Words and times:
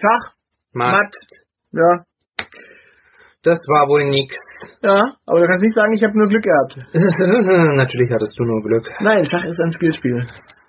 Schach, 0.00 0.32
Matt. 0.72 0.92
Matt. 0.92 1.14
Ja, 1.72 2.04
Das 3.42 3.58
war 3.68 3.88
wohl 3.88 4.04
nix. 4.08 4.36
ja, 4.82 5.14
aber 5.26 5.40
du 5.40 5.46
kannst 5.46 5.62
nicht 5.64 5.74
sagen, 5.74 5.92
ich 5.92 6.02
habe 6.02 6.16
nur 6.18 6.28
Glück 6.28 6.42
gehabt. 6.44 6.76
Natürlich 7.76 8.10
hattest 8.10 8.38
du 8.38 8.44
nur 8.44 8.62
Glück. 8.62 8.88
Nein, 9.00 9.24
Schach 9.26 9.44
ist 9.44 9.60
ein 9.60 9.70
Skillspiel. 9.72 10.26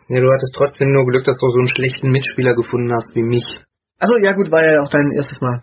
Ja, 0.10 0.20
du 0.20 0.30
hattest 0.32 0.54
trotzdem 0.58 0.92
nur 0.92 1.06
Glück, 1.06 1.24
dass 1.24 1.38
du 1.40 1.50
so 1.50 1.60
einen 1.60 1.68
schlechten 1.68 2.12
Mitspieler 2.12 2.56
gefunden 2.56 2.94
hast 2.94 3.16
wie 3.16 3.24
mich. 3.24 3.46
Achso, 4.00 4.18
ja 4.18 4.34
gut, 4.34 4.52
war 4.52 4.64
ja 4.64 4.82
auch 4.82 4.90
dein 4.90 5.12
erstes 5.16 5.40
Mal. 5.42 5.62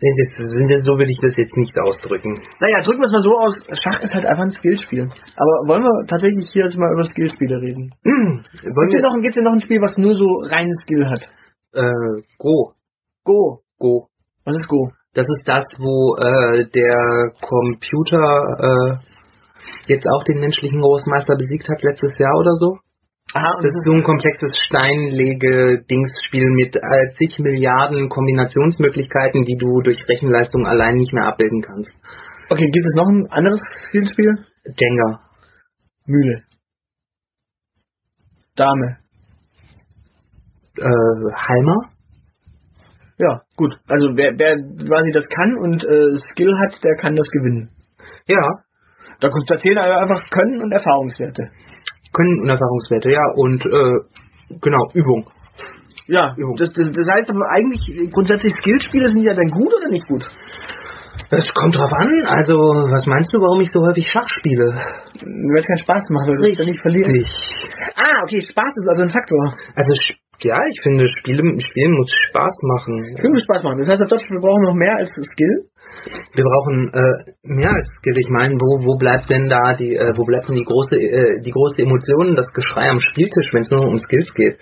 Das, 0.00 0.84
so 0.84 0.96
will 0.96 1.10
ich 1.10 1.20
das 1.20 1.36
jetzt 1.36 1.56
nicht 1.58 1.78
ausdrücken. 1.78 2.40
Naja, 2.60 2.80
drücken 2.82 3.00
wir 3.02 3.06
es 3.06 3.12
mal 3.12 3.20
so 3.22 3.36
aus, 3.38 3.54
Schach 3.82 4.00
ist 4.00 4.14
halt 4.14 4.24
einfach 4.24 4.44
ein 4.44 4.50
Skillspiel. 4.50 5.02
Aber 5.36 5.52
wollen 5.68 5.82
wir 5.82 6.06
tatsächlich 6.06 6.48
hier 6.52 6.64
jetzt 6.64 6.76
mal 6.78 6.92
über 6.92 7.04
Skillspiele 7.08 7.60
reden? 7.60 7.92
Wollen 8.04 8.44
Gibt 8.88 8.94
es 8.94 8.94
wir, 8.94 9.02
noch, 9.02 9.20
gibt's 9.20 9.36
denn 9.36 9.44
noch 9.44 9.52
ein 9.52 9.60
Spiel, 9.60 9.80
was 9.82 9.96
nur 9.98 10.14
so 10.16 10.24
reinen 10.48 10.74
Skill 10.74 11.04
hat? 11.06 11.28
Äh, 11.72 12.22
Go. 12.38 12.72
Go. 13.24 13.62
Go. 13.78 14.08
Was 14.44 14.56
ist 14.56 14.68
Go? 14.68 14.90
Das 15.14 15.26
ist 15.26 15.46
das, 15.46 15.64
wo 15.78 16.16
äh, 16.16 16.66
der 16.70 17.32
Computer 17.40 19.00
äh, 19.00 19.10
jetzt 19.86 20.06
auch 20.08 20.22
den 20.24 20.38
menschlichen 20.40 20.80
Großmeister 20.80 21.36
besiegt 21.36 21.68
hat 21.68 21.82
letztes 21.82 22.16
Jahr 22.18 22.36
oder 22.38 22.54
so. 22.54 22.78
Aha, 23.32 23.58
Das 23.62 23.70
ist 23.70 23.84
so 23.84 23.92
ein 23.92 24.02
komplexes 24.02 24.56
Steinlege-Dingsspiel 24.66 26.46
mit 26.50 26.74
äh, 26.74 27.10
zig 27.16 27.38
Milliarden 27.38 28.08
Kombinationsmöglichkeiten, 28.08 29.44
die 29.44 29.56
du 29.56 29.82
durch 29.82 30.08
Rechenleistung 30.08 30.66
allein 30.66 30.96
nicht 30.96 31.12
mehr 31.12 31.26
abbilden 31.26 31.62
kannst. 31.62 31.92
Okay, 32.48 32.68
gibt 32.70 32.86
es 32.86 32.94
noch 32.96 33.08
ein 33.08 33.28
anderes 33.30 33.60
Skillspiel? 33.86 34.34
Jenga. 34.76 35.20
Mühle. 36.06 36.42
Dame. 38.56 38.98
Äh, 40.80 41.32
Halmer? 41.34 41.76
Ja, 43.18 43.42
gut. 43.56 43.76
Also 43.86 44.16
wer, 44.16 44.32
wer 44.38 44.56
quasi 44.88 45.10
das 45.12 45.24
kann 45.28 45.56
und 45.58 45.84
äh, 45.84 46.18
Skill 46.32 46.52
hat, 46.58 46.82
der 46.82 46.96
kann 46.96 47.14
das 47.14 47.28
gewinnen. 47.28 47.68
Ja. 48.26 48.40
Da, 49.20 49.28
da 49.28 49.58
zählen 49.58 49.76
einfach 49.78 50.30
Können 50.30 50.62
und 50.62 50.72
Erfahrungswerte. 50.72 51.50
Können 52.14 52.40
und 52.42 52.48
Erfahrungswerte, 52.48 53.10
ja. 53.10 53.22
Und 53.36 53.64
äh, 53.66 54.56
genau, 54.62 54.88
Übung. 54.94 55.28
Ja, 56.06 56.34
Jo. 56.36 56.56
das, 56.58 56.72
das, 56.72 56.90
das 56.90 57.06
heißt 57.06 57.30
aber 57.30 57.44
eigentlich 57.50 58.10
grundsätzlich 58.10 58.54
Skillspiele 58.56 59.12
sind 59.12 59.22
ja 59.22 59.34
dann 59.34 59.46
gut 59.48 59.72
oder 59.76 59.90
nicht 59.90 60.08
gut? 60.08 60.24
Es 61.30 61.46
kommt 61.54 61.76
drauf 61.76 61.92
an. 61.92 62.10
Also, 62.26 62.54
was 62.90 63.06
meinst 63.06 63.32
du, 63.32 63.38
warum 63.38 63.60
ich 63.60 63.68
so 63.70 63.80
häufig 63.86 64.08
Schach 64.10 64.26
spiele? 64.26 64.64
Weil 64.74 65.60
es 65.60 65.66
keinen 65.66 65.84
Spaß 65.84 66.02
macht, 66.10 66.26
weil 66.26 66.36
du 66.38 66.42
dich 66.48 66.58
dann 66.58 66.66
nicht 66.66 66.80
verlierst. 66.82 67.30
Ah, 67.94 68.24
okay, 68.24 68.40
Spaß 68.40 68.74
ist 68.74 68.88
also 68.88 69.02
ein 69.02 69.10
Faktor. 69.10 69.54
Also, 69.76 69.92
sch- 69.94 70.16
ja, 70.44 70.58
ich 70.68 70.80
finde, 70.82 71.06
Spiele, 71.18 71.42
Spielen 71.60 71.92
muss 71.92 72.10
Spaß 72.28 72.56
machen. 72.62 73.14
Können 73.20 73.34
wir 73.34 73.42
Spaß 73.42 73.62
machen. 73.62 73.78
Das 73.78 73.88
heißt 73.88 74.02
auf 74.02 74.08
Deutsch, 74.08 74.28
wir 74.30 74.40
brauchen 74.40 74.62
noch 74.62 74.74
mehr 74.74 74.96
als 74.96 75.10
Skill. 75.10 75.68
Wir 76.34 76.44
brauchen 76.44 76.92
äh, 76.92 77.32
mehr 77.42 77.72
als 77.72 77.88
Skill. 77.98 78.18
Ich 78.18 78.28
meine, 78.30 78.54
wo, 78.54 78.84
wo 78.84 78.98
bleibt 78.98 79.28
denn 79.30 79.48
da 79.48 79.74
die, 79.74 79.96
äh, 79.96 80.12
wo 80.16 80.24
bleibt 80.24 80.48
denn 80.48 80.56
die 80.56 80.64
große, 80.64 80.96
äh, 80.96 81.40
die 81.40 81.50
große 81.50 81.82
Emotion, 81.82 82.36
das 82.36 82.52
Geschrei 82.52 82.90
am 82.90 83.00
Spieltisch, 83.00 83.52
wenn 83.52 83.62
es 83.62 83.70
nur 83.70 83.86
um 83.86 83.98
Skills 83.98 84.32
geht? 84.34 84.58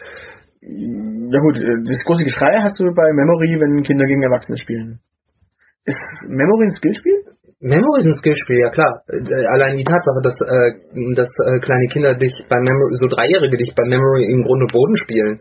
Ja 0.61 1.41
gut, 1.41 1.57
äh, 1.57 1.77
das 1.87 2.05
große 2.05 2.25
Geschrei 2.25 2.59
hast 2.61 2.79
du 2.79 2.85
bei 2.95 3.13
Memory, 3.13 3.59
wenn 3.61 3.83
Kinder 3.83 4.07
gegen 4.07 4.23
Erwachsene 4.23 4.59
spielen. 4.59 5.01
Ist 5.85 6.29
Memory 6.29 6.67
ein 6.67 6.77
Skillspiel? 6.77 7.23
Memory 7.61 8.01
ist 8.01 8.07
ein 8.07 8.15
Skillspiel, 8.15 8.59
ja 8.59 8.71
klar. 8.71 9.03
Äh, 9.09 9.47
allein 9.51 9.77
die 9.77 9.85
Tatsache, 9.85 10.23
dass, 10.23 10.35
äh, 10.41 11.15
dass 11.17 11.29
äh, 11.29 11.59
kleine 11.59 11.89
Kinder 11.89 12.15
dich 12.15 12.33
bei 12.49 12.57
Memory, 12.57 12.95
so 12.95 13.07
Dreijährige 13.09 13.57
dich 13.57 13.75
bei 13.75 13.85
Memory 13.85 14.31
im 14.31 14.45
Grunde 14.45 14.67
Boden 14.71 14.97
spielen. 14.97 15.41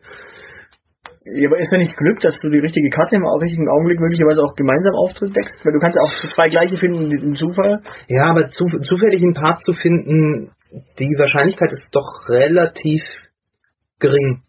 Ja, 1.25 1.49
aber 1.49 1.59
ist 1.59 1.71
da 1.71 1.77
nicht 1.77 1.95
Glück, 1.95 2.19
dass 2.21 2.39
du 2.39 2.49
die 2.49 2.59
richtige 2.59 2.89
Karte 2.89 3.15
im 3.15 3.25
richtigen 3.25 3.69
Augenblick 3.69 3.99
möglicherweise 3.99 4.41
auch 4.41 4.55
gemeinsam 4.55 4.95
aufdeckst? 4.95 5.59
Weil 5.63 5.73
du 5.73 5.79
kannst 5.79 5.97
ja 5.97 6.03
auch 6.03 6.33
zwei 6.33 6.49
gleiche 6.49 6.77
finden 6.77 7.11
im 7.11 7.35
Zufall. 7.35 7.81
Ja, 8.07 8.31
aber 8.31 8.47
zu, 8.47 8.65
zufällig 8.65 9.21
einen 9.21 9.33
Part 9.33 9.59
zu 9.65 9.73
finden, 9.73 10.51
die 10.97 11.15
Wahrscheinlichkeit 11.19 11.71
ist 11.71 11.89
doch 11.91 12.29
relativ 12.29 13.03
gering. 13.99 14.41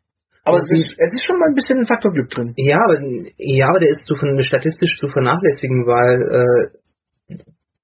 Aber 0.44 0.60
Das 0.60 0.70
es 0.70 0.80
ist, 0.80 0.94
es 0.96 1.12
ist 1.12 1.24
schon 1.24 1.38
mal 1.38 1.48
ein 1.48 1.54
bisschen 1.54 1.80
ein 1.80 1.86
Faktor 1.86 2.12
Glück 2.12 2.30
drin. 2.30 2.54
Ja, 2.56 2.78
aber 2.84 3.00
ja, 3.36 3.68
aber 3.68 3.80
der 3.80 3.90
ist 3.90 4.06
zu 4.06 4.14
statistisch 4.14 4.96
zu 4.98 5.08
vernachlässigen, 5.08 5.84
weil 5.84 6.22
äh, 6.22 6.78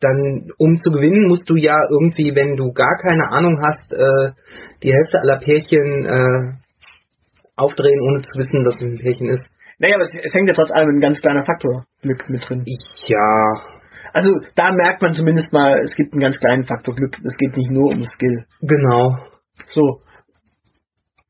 dann 0.04 0.50
um 0.58 0.76
zu 0.78 0.90
gewinnen 0.90 1.26
musst 1.26 1.48
du 1.48 1.56
ja 1.56 1.76
irgendwie, 1.90 2.34
wenn 2.36 2.56
du 2.56 2.72
gar 2.72 2.96
keine 2.98 3.30
Ahnung 3.32 3.58
hast, 3.64 3.92
äh, 3.92 4.32
die 4.82 4.92
Hälfte 4.92 5.20
aller 5.20 5.38
Pärchen 5.38 6.04
äh, 6.04 6.52
aufdrehen, 7.56 8.00
ohne 8.00 8.22
zu 8.22 8.38
wissen, 8.38 8.62
dass 8.62 8.76
es 8.76 8.82
ein 8.82 8.98
Pärchen 8.98 9.30
ist. 9.30 9.42
Naja, 9.78 9.96
aber 9.96 10.04
es, 10.04 10.14
es 10.22 10.34
hängt 10.34 10.48
ja 10.48 10.54
trotz 10.54 10.70
allem 10.70 10.90
ein 10.90 11.00
ganz 11.00 11.20
kleiner 11.20 11.44
Faktor 11.44 11.84
Glück 12.02 12.28
mit 12.28 12.48
drin. 12.48 12.64
Ja, 13.06 13.52
Also 14.12 14.30
da 14.54 14.72
merkt 14.72 15.02
man 15.02 15.14
zumindest 15.14 15.52
mal, 15.52 15.80
es 15.82 15.94
gibt 15.96 16.12
einen 16.12 16.22
ganz 16.22 16.38
kleinen 16.38 16.64
Faktor 16.64 16.94
Glück. 16.94 17.16
Es 17.24 17.34
geht 17.36 17.56
nicht 17.56 17.70
nur 17.70 17.92
um 17.92 18.04
Skill. 18.04 18.44
genau. 18.60 19.16
So, 19.72 20.00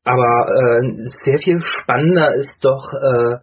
Aber 0.03 0.45
äh, 0.49 0.87
sehr 1.25 1.39
viel 1.39 1.59
spannender 1.61 2.35
ist 2.35 2.53
doch, 2.61 2.85
äh, 2.93 3.37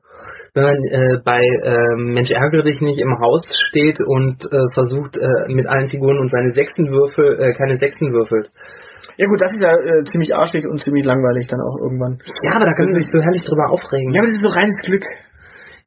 wenn 0.55 0.65
man 0.65 0.77
äh, 0.91 1.19
bei 1.25 1.41
äh, 1.41 1.97
Mensch 1.97 2.31
ärgere 2.31 2.63
dich 2.63 2.81
nicht 2.81 3.01
im 3.01 3.19
Haus 3.19 3.43
steht 3.69 3.99
und 4.05 4.45
äh, 4.45 4.69
versucht 4.75 5.17
äh, 5.17 5.49
mit 5.49 5.67
allen 5.67 5.89
Figuren 5.89 6.19
und 6.19 6.29
seine 6.29 6.53
Sechsten 6.53 6.91
Würfel, 6.91 7.41
äh, 7.41 7.53
keine 7.55 7.77
Sechsten 7.77 8.13
würfelt. 8.13 8.51
ja 9.17 9.27
gut, 9.27 9.41
das 9.41 9.53
ist 9.53 9.63
ja 9.63 9.73
äh, 9.73 10.05
ziemlich 10.05 10.35
arschig 10.35 10.67
und 10.67 10.83
ziemlich 10.83 11.05
langweilig 11.05 11.47
dann 11.47 11.61
auch 11.61 11.79
irgendwann. 11.81 12.19
Ja, 12.43 12.57
aber 12.57 12.67
da 12.67 12.75
können 12.75 12.93
sie 12.93 13.01
sich 13.01 13.11
so 13.11 13.23
herrlich 13.23 13.45
drüber 13.45 13.71
aufregen. 13.71 14.13
Ja, 14.13 14.21
aber 14.21 14.29
das 14.29 14.37
ist 14.37 14.45
so 14.45 14.53
reines 14.53 14.79
Glück. 14.85 15.05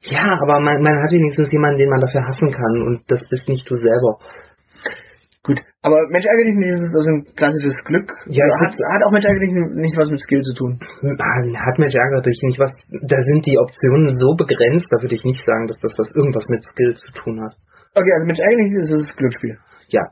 Ja, 0.01 0.37
aber 0.41 0.59
man, 0.59 0.81
man 0.81 0.97
hat 0.97 1.11
wenigstens 1.11 1.51
jemanden, 1.51 1.77
den 1.77 1.89
man 1.89 2.01
dafür 2.01 2.25
hassen 2.25 2.49
kann 2.49 2.81
und 2.81 3.01
das 3.07 3.21
bist 3.29 3.47
nicht 3.47 3.69
du 3.69 3.75
selber. 3.75 4.17
Gut, 5.45 5.61
aber 5.85 6.01
Mensch 6.09 6.25
ärgere 6.25 6.49
dich 6.49 6.57
nicht, 6.57 6.73
ist 6.73 6.97
also 6.97 7.05
ein 7.05 7.21
klassisches 7.37 7.77
Glück. 7.85 8.09
Ja, 8.33 8.49
hat, 8.65 8.73
hat 8.73 9.05
auch 9.05 9.13
Mensch 9.13 9.29
ärgere 9.29 9.45
dich 9.45 9.53
nicht 9.53 9.93
was 9.93 10.09
mit 10.09 10.17
Skill 10.25 10.41
zu 10.41 10.57
tun. 10.57 10.81
Hat 10.81 11.77
Mensch 11.77 11.93
ärgere 11.93 12.25
dich 12.25 12.41
nicht 12.49 12.57
was. 12.57 12.73
Da 12.89 13.21
sind 13.21 13.45
die 13.45 13.61
Optionen 13.61 14.17
so 14.17 14.33
begrenzt, 14.33 14.89
da 14.89 14.97
würde 15.05 15.13
ich 15.13 15.23
nicht 15.23 15.45
sagen, 15.45 15.67
dass 15.69 15.77
das 15.77 15.93
was 16.01 16.09
irgendwas 16.17 16.49
mit 16.49 16.65
Skill 16.65 16.95
zu 16.97 17.11
tun 17.13 17.45
hat. 17.45 17.53
Okay, 17.93 18.09
also 18.17 18.25
Mensch 18.25 18.41
ärgere 18.41 18.57
dich 18.57 18.73
nicht, 18.73 18.89
das 18.89 19.05
ist 19.05 19.17
Glücksspiel. 19.17 19.57
Ja. 19.93 20.03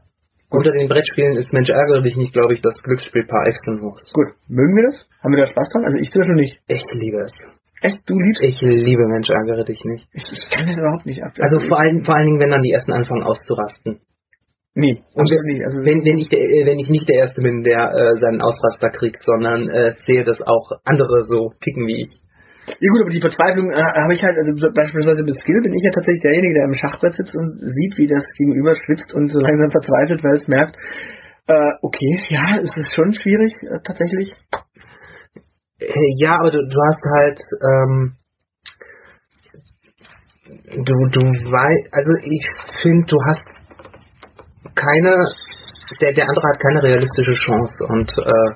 Unter 0.53 0.71
den 0.71 0.88
Brettspielen 0.88 1.33
ist 1.33 1.51
Mensch 1.51 1.69
ärgere 1.73 2.03
dich 2.03 2.15
nicht, 2.15 2.31
glaube 2.31 2.53
ich, 2.53 2.61
das 2.61 2.77
Glücksspiel 2.85 3.25
par 3.25 3.47
excellence. 3.50 4.13
Gut, 4.13 4.38
mögen 4.47 4.77
wir 4.77 4.94
das? 4.94 5.01
Haben 5.25 5.33
wir 5.33 5.41
da 5.41 5.50
Spaß 5.50 5.67
dran? 5.73 5.85
Also 5.89 5.97
ich 5.97 6.11
zum 6.13 6.21
Beispiel 6.21 6.38
nicht. 6.45 6.61
Ich 6.69 6.85
liebe 6.94 7.25
es. 7.25 7.33
Echt, 7.81 8.05
du 8.05 8.13
liebst? 8.13 8.41
Ich 8.44 8.61
liebe 8.61 9.07
Mensch 9.09 9.33
ärgere 9.33 9.65
dich 9.65 9.81
nicht. 9.83 10.05
Ich, 10.13 10.23
ich 10.29 10.45
kann 10.53 10.67
das 10.67 10.77
überhaupt 10.77 11.07
nicht 11.07 11.23
ab. 11.25 11.33
Also 11.41 11.57
vor 11.67 11.79
allen, 11.81 12.05
vor 12.05 12.13
allen 12.15 12.27
Dingen, 12.27 12.39
wenn 12.39 12.51
dann 12.51 12.61
die 12.61 12.71
ersten 12.71 12.94
anfangen 12.94 13.23
auszurasten. 13.23 14.00
Nee, 14.75 15.03
Und 15.13 15.22
absolut 15.22 15.45
nicht. 15.45 15.61
Also 15.63 15.85
Wenn, 15.85 16.01
wenn, 16.03 16.17
ich 16.17 16.29
der, 16.29 16.39
äh, 16.39 16.66
wenn 16.66 16.79
ich 16.79 16.89
nicht 16.89 17.07
der 17.07 17.17
Erste 17.17 17.41
bin, 17.41 17.61
der 17.61 17.94
äh, 17.94 18.17
seinen 18.19 18.41
Ausraster 18.41 18.89
kriegt, 18.89 19.22
sondern 19.23 19.69
äh, 19.69 19.94
sehe, 20.07 20.23
dass 20.23 20.41
auch 20.41 20.72
andere 20.84 21.23
so 21.29 21.53
ticken 21.61 21.85
wie 21.85 22.01
ich. 22.01 22.11
Ja 22.66 22.89
gut, 22.89 23.01
aber 23.01 23.12
die 23.12 23.22
Verzweiflung 23.22 23.69
äh, 23.69 23.75
habe 23.75 24.13
ich 24.13 24.23
halt, 24.23 24.38
also 24.38 24.56
so 24.56 24.72
beispielsweise 24.73 25.22
mit 25.22 25.35
Skill 25.35 25.62
bin 25.62 25.73
ich 25.73 25.83
ja 25.83 25.91
tatsächlich 25.91 26.23
derjenige, 26.23 26.53
der 26.56 26.66
im 26.66 26.73
Schachbrett 26.73 27.13
sitzt 27.13 27.35
und 27.35 27.59
sieht, 27.59 27.97
wie 27.97 28.07
das 28.07 28.25
Gegenüber 28.38 28.73
schwitzt 28.73 29.13
und 29.13 29.28
so 29.28 29.39
langsam 29.39 29.69
verzweifelt, 29.69 30.23
weil 30.23 30.35
es 30.35 30.47
merkt, 30.47 30.78
äh, 31.47 31.72
okay, 31.81 32.23
ja, 32.29 32.57
es 32.57 32.72
ist 32.75 32.95
schon 32.95 33.13
schwierig, 33.13 33.51
äh, 33.63 33.78
tatsächlich. 33.83 34.31
Äh, 35.79 36.13
ja, 36.17 36.39
aber 36.39 36.51
du, 36.51 36.66
du 36.66 36.78
hast 36.88 37.03
halt, 37.19 37.39
ähm, 37.62 38.13
du, 40.81 40.95
du 41.12 41.21
weißt, 41.51 41.89
also 41.92 42.15
ich 42.24 42.47
finde, 42.81 43.06
du 43.06 43.18
hast 43.27 43.44
keine, 44.83 45.13
der, 46.01 46.13
der 46.13 46.27
andere 46.27 46.47
hat 46.47 46.59
keine 46.59 46.83
realistische 46.83 47.31
Chance 47.31 47.85
und 47.89 48.09
äh, 48.18 48.50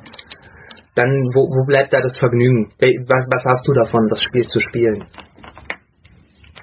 dann, 0.95 1.11
wo, 1.33 1.45
wo 1.47 1.65
bleibt 1.65 1.93
da 1.93 2.01
das 2.01 2.17
Vergnügen? 2.17 2.71
Was, 2.79 3.25
was 3.29 3.43
hast 3.45 3.67
du 3.67 3.73
davon, 3.73 4.07
das 4.09 4.21
Spiel 4.23 4.45
zu 4.47 4.59
spielen? 4.59 5.05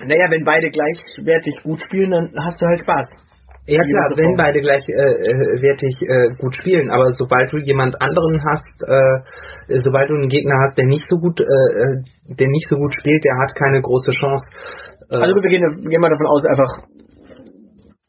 Naja, 0.04 0.26
wenn 0.30 0.42
beide 0.44 0.70
gleichwertig 0.70 1.62
gut 1.62 1.80
spielen, 1.80 2.10
dann 2.10 2.32
hast 2.44 2.60
du 2.60 2.66
halt 2.66 2.80
Spaß. 2.80 3.06
Ja 3.66 3.80
klar, 3.80 4.12
wenn 4.16 4.36
beide 4.36 4.60
gleichwertig 4.60 5.94
äh, 6.02 6.34
gut 6.36 6.54
spielen, 6.56 6.90
aber 6.90 7.12
sobald 7.12 7.50
du 7.50 7.56
jemand 7.56 7.96
anderen 8.02 8.44
hast, 8.44 8.76
äh, 8.84 9.80
sobald 9.80 10.10
du 10.10 10.14
einen 10.16 10.28
Gegner 10.28 10.56
hast, 10.60 10.76
der 10.76 10.84
nicht 10.84 11.08
so 11.08 11.16
gut, 11.16 11.40
äh, 11.40 11.44
äh, 11.44 12.34
der 12.36 12.48
nicht 12.48 12.68
so 12.68 12.76
gut 12.76 12.92
spielt, 12.92 13.24
der 13.24 13.32
hat 13.40 13.54
keine 13.56 13.80
große 13.80 14.10
Chance. 14.10 14.44
Äh, 15.08 15.16
Also 15.16 15.34
wir 15.34 15.48
gehen, 15.48 15.64
gehen 15.88 16.00
mal 16.00 16.10
davon 16.10 16.26
aus, 16.26 16.44
einfach 16.44 16.84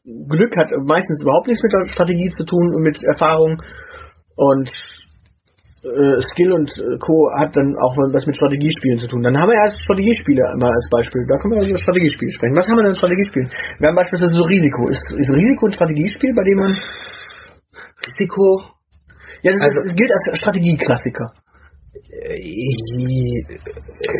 Glück 0.06 0.56
hat 0.56 0.70
meistens 0.86 1.20
überhaupt 1.22 1.48
nichts 1.48 1.62
mit 1.62 1.72
der 1.72 1.92
Strategie 1.92 2.30
zu 2.30 2.44
tun 2.44 2.74
und 2.74 2.82
mit 2.82 3.02
Erfahrung 3.02 3.60
und 4.36 4.70
äh, 5.82 6.20
Skill 6.30 6.52
und 6.52 6.70
äh, 6.78 6.98
Co. 6.98 7.30
hat 7.38 7.56
dann 7.56 7.74
auch 7.74 7.96
was 8.14 8.26
mit 8.26 8.36
Strategiespielen 8.36 8.98
zu 8.98 9.08
tun. 9.08 9.22
Dann 9.22 9.36
haben 9.36 9.48
wir 9.50 9.56
ja 9.58 9.70
Strategiespiele 9.70 10.42
mal 10.58 10.70
als 10.70 10.88
Beispiel. 10.90 11.26
Da 11.28 11.38
können 11.38 11.54
wir 11.58 11.68
über 11.68 11.78
Strategiespiele 11.78 12.32
sprechen. 12.32 12.54
Was 12.54 12.66
haben 12.66 12.76
wir 12.76 12.82
denn 12.84 12.92
in 12.94 13.02
Strategiespielen? 13.02 13.50
Wir 13.78 13.88
haben 13.88 13.96
beispielsweise 13.96 14.34
so 14.34 14.42
Risiko. 14.42 14.88
Ist, 14.88 15.02
ist 15.10 15.30
Risiko 15.30 15.66
ein 15.66 15.72
Strategiespiel, 15.72 16.34
bei 16.34 16.44
dem 16.44 16.58
man... 16.58 16.72
Risiko, 18.06 18.62
Ja, 19.42 19.52
das 19.52 19.60
Also- 19.60 19.78
ist, 19.80 19.86
es 19.86 19.94
gilt 19.96 20.12
als 20.12 20.38
Strategieklassiker. 20.38 21.32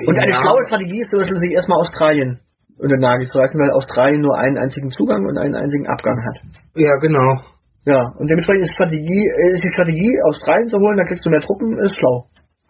Und 0.07 0.19
eine 0.19 0.33
ja. 0.33 0.41
schlaue 0.41 0.65
Strategie 0.67 1.01
ist 1.03 1.11
zum 1.11 1.21
Beispiel, 1.21 1.39
sich 1.41 1.53
erstmal 1.53 1.79
Australien 1.81 2.41
unter 2.79 2.97
den 2.97 3.01
Nagel 3.01 3.27
zu 3.27 3.39
reißen, 3.39 3.59
weil 3.59 3.71
Australien 3.71 4.21
nur 4.21 4.37
einen 4.37 4.59
einzigen 4.59 4.91
Zugang 4.91 5.25
und 5.25 5.39
einen 5.39 5.55
einzigen 5.55 5.87
Abgang 5.87 6.17
hat. 6.25 6.43
Ja, 6.75 6.97
genau. 6.97 7.41
Ja, 7.87 8.03
und 8.19 8.29
dementsprechend 8.29 8.65
ist, 8.65 8.75
Strategie, 8.75 9.31
ist 9.55 9.63
die 9.63 9.73
Strategie, 9.73 10.19
Australien 10.29 10.69
zu 10.69 10.79
holen, 10.79 10.97
dann 10.97 11.07
kriegst 11.07 11.25
du 11.25 11.31
mehr 11.31 11.41
Truppen, 11.41 11.79
ist 11.79 11.97
schlau. 11.97 12.27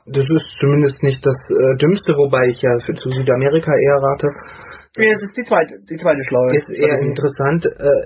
Das 0.07 0.23
ist 0.23 0.47
zumindest 0.61 1.03
nicht 1.03 1.25
das 1.25 1.37
äh, 1.51 1.77
Dümmste, 1.79 2.13
wobei 2.15 2.47
ich 2.47 2.63
ja 2.63 2.71
für 2.85 2.95
zu 2.95 3.11
Südamerika 3.11 3.73
eher 3.73 3.99
rate. 4.03 4.29
Ja, 4.97 5.13
das 5.13 5.23
ist 5.25 5.37
die 5.37 5.45
zweite, 5.45 5.77
die 5.89 5.97
zweite 5.97 6.23
Schlaue. 6.25 6.57
Ist 6.57 6.71
eher 6.73 6.99
interessant. 7.01 7.67
Äh, 7.67 8.03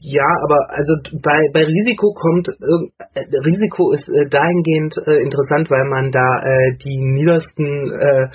ja, 0.00 0.28
aber 0.44 0.70
also 0.70 0.96
bei, 1.20 1.38
bei 1.52 1.64
Risiko 1.64 2.14
kommt, 2.14 2.48
äh, 2.48 3.20
Risiko 3.44 3.92
ist 3.92 4.08
äh, 4.08 4.26
dahingehend 4.28 4.96
äh, 5.06 5.20
interessant, 5.20 5.70
weil 5.70 5.84
man 5.84 6.10
da 6.10 6.40
äh, 6.40 6.76
die 6.80 6.96
niedersten, 6.96 7.92
äh, 7.92 8.28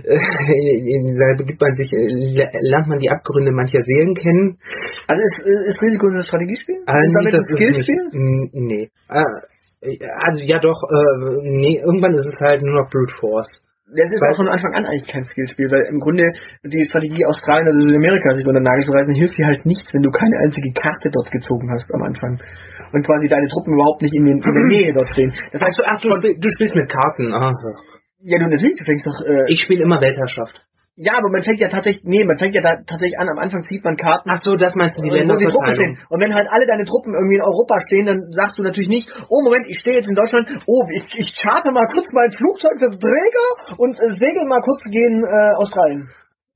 da 0.00 1.36
begibt 1.36 1.60
man 1.60 1.74
sich, 1.74 1.90
lernt 1.92 2.88
man 2.88 3.00
die 3.00 3.10
Abgründe 3.10 3.52
mancher 3.52 3.82
Seelen 3.82 4.14
kennen. 4.14 4.56
Also 5.06 5.22
ist, 5.22 5.44
ist 5.68 5.82
Risiko 5.82 6.08
ein 6.08 6.22
Strategiespiel? 6.22 6.76
Also 6.86 7.04
ist 7.04 7.14
damit 7.14 7.34
ein 7.34 7.44
Skillspiel? 7.54 8.00
Nee. 8.52 8.90
Also 9.10 10.44
ja 10.44 10.58
doch, 10.58 10.80
nee, 11.42 11.80
irgendwann 11.84 12.14
ist 12.14 12.30
es 12.32 12.40
halt 12.40 12.62
nur 12.62 12.82
noch 12.82 12.90
Brute 12.90 13.14
Force. 13.18 13.60
Das 13.90 14.06
ist 14.06 14.22
weil, 14.22 14.30
auch 14.30 14.36
von 14.36 14.48
Anfang 14.48 14.72
an 14.74 14.86
eigentlich 14.86 15.06
kein 15.10 15.24
Skillspiel, 15.24 15.70
weil 15.70 15.90
im 15.90 15.98
Grunde 15.98 16.30
die 16.62 16.84
Strategie 16.84 17.26
Australien 17.26 17.68
oder 17.68 17.80
Südamerika 17.80 18.36
sich 18.36 18.46
unter 18.46 18.60
den 18.60 18.68
Nagel 18.70 18.84
zu 18.86 18.92
reißen, 18.92 19.14
hilft 19.14 19.36
dir 19.36 19.46
halt 19.46 19.66
nichts, 19.66 19.92
wenn 19.92 20.02
du 20.02 20.10
keine 20.10 20.38
einzige 20.38 20.70
Karte 20.72 21.10
dort 21.10 21.30
gezogen 21.30 21.70
hast 21.70 21.90
am 21.94 22.02
Anfang. 22.02 22.38
Und 22.92 23.06
quasi 23.06 23.26
deine 23.28 23.48
Truppen 23.48 23.74
überhaupt 23.74 24.02
nicht 24.02 24.14
in, 24.14 24.24
den, 24.24 24.38
in 24.38 24.54
der 24.54 24.66
Nähe 24.74 24.92
dort 24.92 25.08
stehen. 25.10 25.32
Das 25.52 25.62
heißt, 25.62 25.80
ach, 25.84 25.98
du, 26.00 26.08
ach, 26.08 26.18
du, 26.22 26.22
spiel, 26.22 26.38
du 26.38 26.48
spielst 26.50 26.74
mit 26.74 26.88
Karten. 26.88 27.34
Ach. 27.34 27.54
Ja, 28.22 28.38
du 28.38 28.46
natürlich, 28.46 28.76
du 28.78 28.84
fängst 28.84 29.06
doch. 29.06 29.26
Äh, 29.26 29.50
ich 29.50 29.62
spiele 29.62 29.82
immer 29.82 30.00
Weltherrschaft. 30.00 30.60
Ja, 31.00 31.16
aber 31.16 31.32
man 31.32 31.40
fängt 31.40 31.60
ja 31.60 31.68
tatsächlich, 31.68 32.04
nee, 32.04 32.24
man 32.28 32.36
fängt 32.36 32.54
ja 32.54 32.60
da 32.60 32.76
tatsächlich 32.84 33.16
an, 33.18 33.32
am 33.32 33.38
Anfang 33.40 33.62
zieht 33.62 33.82
man 33.82 33.96
Karten. 33.96 34.28
Ach 34.28 34.42
so, 34.42 34.54
das 34.54 34.74
meinst 34.74 34.98
du, 34.98 35.02
die 35.02 35.08
Länder 35.08 35.38
die 35.38 35.48
Truppen 35.48 35.72
stehen. 35.72 35.96
Und 36.10 36.20
wenn 36.22 36.34
halt 36.34 36.46
alle 36.52 36.66
deine 36.66 36.84
Truppen 36.84 37.14
irgendwie 37.16 37.36
in 37.36 37.42
Europa 37.42 37.80
stehen, 37.88 38.04
dann 38.04 38.20
sagst 38.36 38.58
du 38.58 38.62
natürlich 38.62 38.90
nicht, 38.90 39.08
oh 39.30 39.40
Moment, 39.40 39.64
ich 39.66 39.80
stehe 39.80 39.96
jetzt 39.96 40.10
in 40.10 40.14
Deutschland, 40.14 40.44
oh, 40.66 40.84
ich, 40.92 41.08
ich 41.16 41.32
charter 41.40 41.72
mal 41.72 41.88
kurz 41.88 42.04
mein 42.12 42.30
Flugzeug 42.36 42.76
zum 42.76 43.00
Träger 43.00 43.48
und 43.80 43.96
äh, 43.96 44.12
segel 44.20 44.44
mal 44.44 44.60
kurz 44.60 44.84
gegen 44.92 45.24
äh, 45.24 45.56
Australien. 45.56 46.10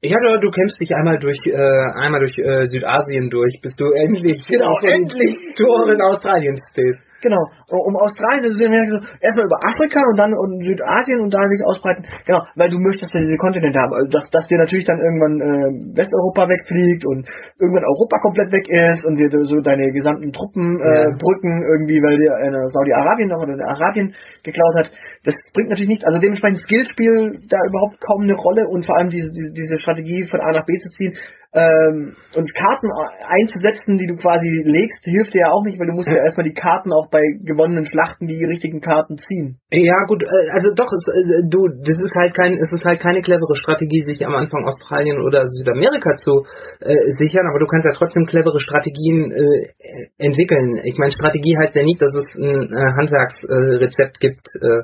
Ja, 0.05 0.21
du, 0.21 0.39
du 0.39 0.51
kämpfst 0.51 0.79
dich 0.79 0.95
einmal 0.95 1.19
durch 1.19 1.41
äh, 1.47 1.57
einmal 1.97 2.21
durch 2.21 2.37
äh, 2.37 2.67
Südasien 2.67 3.31
durch, 3.31 3.59
bis 3.63 3.75
du 3.77 3.89
endlich 3.97 4.45
genau, 4.47 4.77
endlich 4.85 5.57
Toren 5.57 6.03
Australiens 6.03 6.61
stehst. 6.71 7.01
Genau. 7.25 7.41
Um 7.73 7.97
Australien, 7.97 8.45
also 8.45 9.01
erstmal 9.25 9.49
über 9.49 9.57
Afrika 9.65 10.05
und 10.13 10.21
dann 10.21 10.37
um 10.37 10.61
Südasien 10.61 11.25
und 11.25 11.33
da 11.33 11.41
sich 11.49 11.65
ausbreiten. 11.65 12.05
Genau, 12.29 12.45
weil 12.55 12.69
du 12.69 12.77
möchtest 12.77 13.15
ja 13.17 13.21
diese 13.25 13.41
Kontinente 13.41 13.81
haben. 13.81 13.97
Also 13.97 14.13
dass, 14.13 14.29
dass 14.29 14.45
dir 14.45 14.61
natürlich 14.61 14.85
dann 14.85 15.01
irgendwann 15.01 15.41
äh, 15.41 15.97
Westeuropa 15.97 16.53
wegfliegt 16.53 17.09
und 17.09 17.25
irgendwann 17.57 17.89
Europa 17.89 18.21
komplett 18.21 18.53
weg 18.53 18.69
ist 18.69 19.01
und 19.09 19.17
dir 19.17 19.33
so 19.33 19.57
deine 19.65 19.89
gesamten 19.89 20.37
Truppenbrücken 20.37 20.85
äh, 20.85 21.65
ja. 21.65 21.69
irgendwie, 21.73 21.99
weil 22.05 22.21
dir 22.21 22.37
äh, 22.37 22.69
Saudi-Arabien 22.69 23.33
noch 23.33 23.41
oder 23.41 23.57
Arabien 23.73 24.13
geklaut 24.45 24.77
hat. 24.85 24.93
Das 25.25 25.33
bringt 25.57 25.73
natürlich 25.73 25.97
nichts. 25.97 26.05
Also 26.05 26.21
dementsprechend 26.21 26.61
Skillspiel 26.61 27.41
da 27.49 27.57
überhaupt 27.65 28.05
kaum 28.05 28.29
eine 28.29 28.37
Rolle 28.37 28.69
und 28.69 28.85
vor 28.85 29.01
allem 29.01 29.09
diese, 29.09 29.33
diese, 29.33 29.49
diese 29.57 29.81
Strategie 29.81 30.29
von 30.29 30.45
A 30.45 30.53
nach 30.53 30.67
B 30.69 30.77
zu 30.77 30.93
ziehen, 30.93 31.17
ähm, 31.55 32.17
und 32.35 32.51
Karten 32.55 32.91
einzusetzen, 33.23 33.97
die 33.97 34.11
du 34.11 34.17
quasi 34.17 34.51
legst, 34.67 35.05
hilft 35.05 35.35
dir 35.35 35.47
ja 35.47 35.51
auch 35.53 35.63
nicht, 35.63 35.79
weil 35.79 35.87
du 35.87 35.95
musst 35.95 36.09
ja, 36.09 36.19
ja 36.19 36.25
erstmal 36.25 36.49
die 36.49 36.55
Karten 36.55 36.93
auch 36.93 37.09
bei 37.11 37.23
gewonnenen 37.47 37.87
Schlachten 37.87 38.27
die 38.27 38.45
richtigen 38.45 38.81
Karten 38.81 39.19
ziehen. 39.19 39.59
Ja 39.71 40.03
gut, 40.09 40.25
äh, 40.25 40.51
also 40.51 40.75
doch, 40.75 40.91
es, 40.91 41.07
äh, 41.07 41.47
du, 41.47 41.71
das 41.87 42.03
ist 42.03 42.15
halt 42.19 42.35
kein, 42.35 42.55
es 42.55 42.71
ist 42.73 42.85
halt 42.85 42.99
keine 42.99 43.23
clevere 43.23 43.55
Strategie, 43.55 44.03
sich 44.03 44.27
am 44.27 44.35
Anfang 44.35 44.67
Australien 44.67 45.21
oder 45.21 45.47
Südamerika 45.49 46.17
zu 46.17 46.43
äh, 46.81 47.15
sichern, 47.23 47.47
aber 47.49 47.61
du 47.61 47.67
kannst 47.67 47.87
ja 47.87 47.93
trotzdem 47.95 48.27
clevere 48.27 48.59
Strategien 48.59 49.31
äh, 49.31 49.71
entwickeln. 50.19 50.81
Ich 50.83 50.99
meine, 50.99 51.13
Strategie 51.13 51.57
heißt 51.57 51.77
ja 51.77 51.85
nicht, 51.85 52.03
dass 52.03 52.15
es 52.15 52.27
ein 52.35 52.67
äh, 52.67 52.93
Handwerksrezept 52.99 54.19
gibt, 54.19 54.49
äh, 54.59 54.83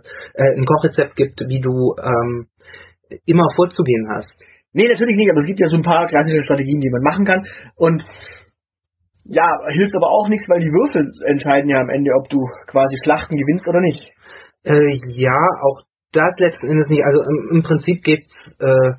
ein 0.55 0.67
Kochrezept 0.67 1.17
gibt, 1.17 1.41
wie 1.49 1.61
du 1.61 1.97
ähm, 1.99 2.47
immer 3.27 3.49
vorzugehen 3.57 4.07
hast. 4.15 4.31
Nee, 4.73 4.89
natürlich 4.89 5.17
nicht, 5.17 5.31
aber 5.31 5.41
es 5.41 5.47
gibt 5.47 5.61
ja 5.61 5.67
so 5.67 5.77
ein 5.77 5.83
paar 5.83 6.07
klassische 6.07 6.43
Strategien, 6.43 6.81
die 6.81 6.91
man 6.91 7.03
machen 7.03 7.25
kann. 7.25 7.47
Und 7.77 8.05
ja, 9.25 9.47
hilft 9.75 9.95
aber 9.95 10.11
auch 10.11 10.29
nichts, 10.29 10.49
weil 10.49 10.61
die 10.61 10.73
Würfel 10.73 11.11
entscheiden 11.27 11.71
ja 11.71 11.81
am 11.81 11.91
Ende, 11.91 12.11
ob 12.19 12.29
du 12.29 12.39
quasi 12.67 12.97
Schlachten 13.03 13.37
gewinnst 13.37 13.67
oder 13.69 13.81
nicht. 13.81 14.13
Äh, 14.65 14.95
ja, 15.17 15.39
auch 15.63 15.83
das 16.13 16.35
letzten 16.39 16.69
Endes 16.69 16.89
nicht. 16.89 17.05
Also 17.05 17.21
im, 17.21 17.57
im 17.57 17.63
Prinzip 17.63 18.03
geht's 18.03 18.35
äh, 18.59 18.93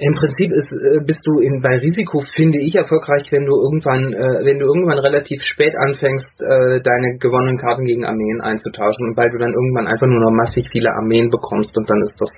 im 0.00 0.14
Prinzip 0.14 0.50
ist, 0.50 0.72
äh, 0.72 1.04
bist 1.04 1.20
du 1.26 1.40
in, 1.40 1.60
bei 1.60 1.76
Risiko, 1.76 2.24
finde 2.34 2.58
ich, 2.58 2.74
erfolgreich, 2.74 3.28
wenn 3.30 3.44
du 3.44 3.52
irgendwann, 3.52 4.12
äh, 4.12 4.44
wenn 4.44 4.58
du 4.58 4.66
irgendwann 4.66 4.98
relativ 4.98 5.42
spät 5.44 5.76
anfängst, 5.76 6.40
äh, 6.40 6.80
deine 6.80 7.18
gewonnenen 7.20 7.58
Karten 7.58 7.84
gegen 7.84 8.04
Armeen 8.04 8.40
einzutauschen 8.40 9.08
und 9.08 9.16
weil 9.16 9.30
du 9.30 9.38
dann 9.38 9.52
irgendwann 9.52 9.86
einfach 9.86 10.06
nur 10.06 10.24
noch 10.24 10.32
massig 10.32 10.68
viele 10.72 10.90
Armeen 10.90 11.28
bekommst 11.28 11.76
und 11.76 11.88
dann 11.88 12.00
ist 12.02 12.16
das, 12.18 12.32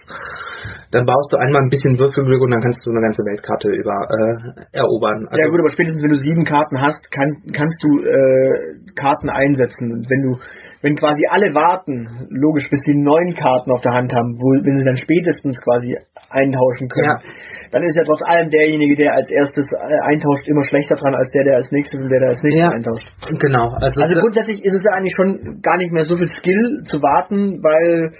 dann 0.90 1.06
baust 1.06 1.32
du 1.32 1.36
einmal 1.38 1.62
ein 1.62 1.70
bisschen 1.70 1.98
Würfelglück 1.98 2.42
und 2.42 2.50
dann 2.50 2.60
kannst 2.60 2.84
du 2.84 2.90
eine 2.90 3.00
ganze 3.00 3.22
Weltkarte 3.22 3.70
über 3.70 3.96
äh, 4.10 4.76
erobern. 4.76 5.26
Also 5.30 5.38
ja 5.38 5.48
gut, 5.48 5.60
aber 5.60 5.70
spätestens 5.70 6.02
wenn 6.02 6.12
du 6.12 6.18
sieben 6.18 6.44
Karten 6.44 6.80
hast, 6.80 7.10
kann, 7.10 7.42
kannst 7.54 7.78
du 7.82 8.02
äh, 8.02 8.82
Karten 8.98 9.30
einsetzen. 9.30 9.92
Und 9.92 10.10
wenn 10.10 10.22
du 10.22 10.38
wenn 10.82 10.96
quasi 10.96 11.22
alle 11.30 11.54
warten, 11.54 12.26
logisch, 12.28 12.68
bis 12.68 12.80
sie 12.82 12.94
neun 12.94 13.34
Karten 13.34 13.70
auf 13.70 13.80
der 13.80 13.92
Hand 13.92 14.12
haben, 14.12 14.34
wo, 14.34 14.58
wenn 14.66 14.76
sie 14.76 14.84
dann 14.84 14.96
spätestens 14.96 15.60
quasi 15.62 15.96
eintauschen 16.28 16.88
können, 16.90 17.16
ja. 17.16 17.70
dann 17.70 17.82
ist 17.82 17.96
ja 17.96 18.02
trotz 18.02 18.22
allem 18.26 18.50
derjenige, 18.50 18.96
der 18.96 19.14
als 19.14 19.30
erstes 19.30 19.66
äh, 19.70 20.10
eintauscht, 20.10 20.46
immer 20.46 20.62
schlechter 20.64 20.96
dran 20.96 21.14
als 21.14 21.30
der, 21.30 21.44
der 21.44 21.56
als 21.56 21.70
nächstes 21.70 22.02
und 22.02 22.10
der, 22.10 22.20
der 22.20 22.28
als 22.30 22.42
nächstes 22.42 22.66
ja. 22.66 22.70
eintauscht. 22.70 23.06
Genau. 23.38 23.70
Also, 23.78 24.02
also 24.02 24.14
grundsätzlich 24.20 24.64
ist 24.64 24.74
es 24.74 24.82
ja 24.82 24.92
eigentlich 24.98 25.14
schon 25.14 25.62
gar 25.62 25.78
nicht 25.78 25.92
mehr 25.92 26.04
so 26.04 26.16
viel 26.16 26.28
Skill 26.28 26.82
zu 26.84 27.00
warten, 27.00 27.62
weil 27.62 28.12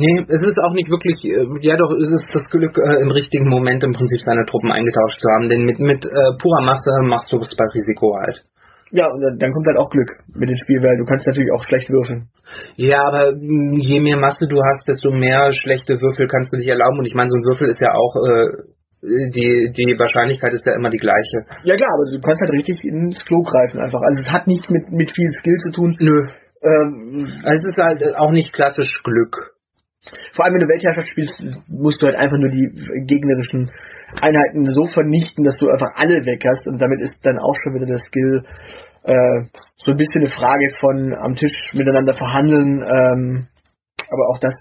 Nee, 0.00 0.24
es 0.32 0.40
ist 0.40 0.56
auch 0.64 0.72
nicht 0.72 0.88
wirklich, 0.88 1.20
äh, 1.28 1.44
ja 1.60 1.76
doch, 1.76 1.92
es 1.92 2.08
ist 2.08 2.32
das 2.32 2.44
Glück, 2.48 2.72
äh, 2.78 3.02
im 3.02 3.10
richtigen 3.10 3.50
Moment 3.50 3.84
im 3.84 3.92
Prinzip 3.92 4.20
seine 4.24 4.46
Truppen 4.46 4.72
eingetauscht 4.72 5.20
zu 5.20 5.28
haben, 5.28 5.50
denn 5.50 5.66
mit, 5.66 5.78
mit 5.78 6.06
äh, 6.06 6.30
purer 6.40 6.62
Masse 6.64 6.90
machst 7.04 7.30
du 7.30 7.36
es 7.36 7.54
bei 7.54 7.66
Risiko 7.74 8.16
halt. 8.16 8.40
Ja, 8.92 9.06
und 9.06 9.22
dann 9.22 9.52
kommt 9.52 9.66
halt 9.66 9.78
auch 9.78 9.90
Glück 9.90 10.10
mit 10.34 10.50
dem 10.50 10.56
Spiel, 10.56 10.82
weil 10.82 10.98
du 10.98 11.04
kannst 11.04 11.26
natürlich 11.26 11.52
auch 11.52 11.62
schlecht 11.62 11.88
würfeln. 11.90 12.28
Ja, 12.74 13.06
aber 13.06 13.32
je 13.38 14.00
mehr 14.00 14.18
Masse 14.18 14.48
du 14.48 14.58
hast, 14.58 14.88
desto 14.88 15.12
mehr 15.12 15.52
schlechte 15.54 16.00
Würfel 16.00 16.26
kannst 16.26 16.52
du 16.52 16.58
dich 16.58 16.66
erlauben. 16.66 16.98
Und 16.98 17.06
ich 17.06 17.14
meine, 17.14 17.28
so 17.28 17.36
ein 17.36 17.44
Würfel 17.44 17.68
ist 17.68 17.80
ja 17.80 17.94
auch, 17.94 18.14
äh, 18.18 18.46
die, 19.02 19.72
die 19.72 19.96
Wahrscheinlichkeit 19.98 20.52
ist 20.52 20.66
ja 20.66 20.74
immer 20.74 20.90
die 20.90 20.98
gleiche. 20.98 21.46
Ja 21.64 21.76
klar, 21.76 21.90
aber 21.94 22.10
du 22.10 22.20
kannst 22.20 22.40
halt 22.42 22.52
richtig 22.52 22.84
ins 22.84 23.18
Klo 23.24 23.42
greifen 23.42 23.80
einfach. 23.80 24.00
Also 24.02 24.20
es 24.20 24.32
hat 24.32 24.46
nichts 24.46 24.68
mit, 24.68 24.90
mit 24.90 25.10
viel 25.14 25.30
Skill 25.38 25.56
zu 25.56 25.70
tun. 25.70 25.96
Nö. 26.00 26.26
Ähm, 26.62 27.28
also 27.44 27.60
es 27.62 27.68
ist 27.68 27.78
halt 27.78 28.16
auch 28.16 28.32
nicht 28.32 28.52
klassisch 28.52 29.02
Glück. 29.04 29.54
Vor 30.34 30.44
allem, 30.44 30.54
wenn 30.54 30.60
du 30.60 30.68
Weltherrschaft 30.68 31.08
spielst, 31.08 31.42
musst 31.68 32.02
du 32.02 32.06
halt 32.06 32.16
einfach 32.16 32.38
nur 32.38 32.50
die 32.50 32.68
gegnerischen 33.06 33.70
Einheiten 34.20 34.64
so 34.64 34.86
vernichten, 34.88 35.44
dass 35.44 35.56
du 35.58 35.68
einfach 35.68 35.92
alle 35.96 36.24
weg 36.24 36.42
hast 36.48 36.66
und 36.66 36.80
damit 36.80 37.00
ist 37.00 37.14
dann 37.24 37.38
auch 37.38 37.54
schon 37.62 37.74
wieder 37.74 37.86
der 37.86 37.98
Skill 37.98 38.44
äh, 39.04 39.42
so 39.76 39.92
ein 39.92 39.96
bisschen 39.96 40.22
eine 40.22 40.32
Frage 40.32 40.68
von 40.80 41.14
am 41.14 41.34
Tisch 41.34 41.72
miteinander 41.74 42.14
verhandeln. 42.14 42.82
Ähm, 42.82 43.46
aber 44.10 44.28
auch 44.30 44.38
das 44.40 44.54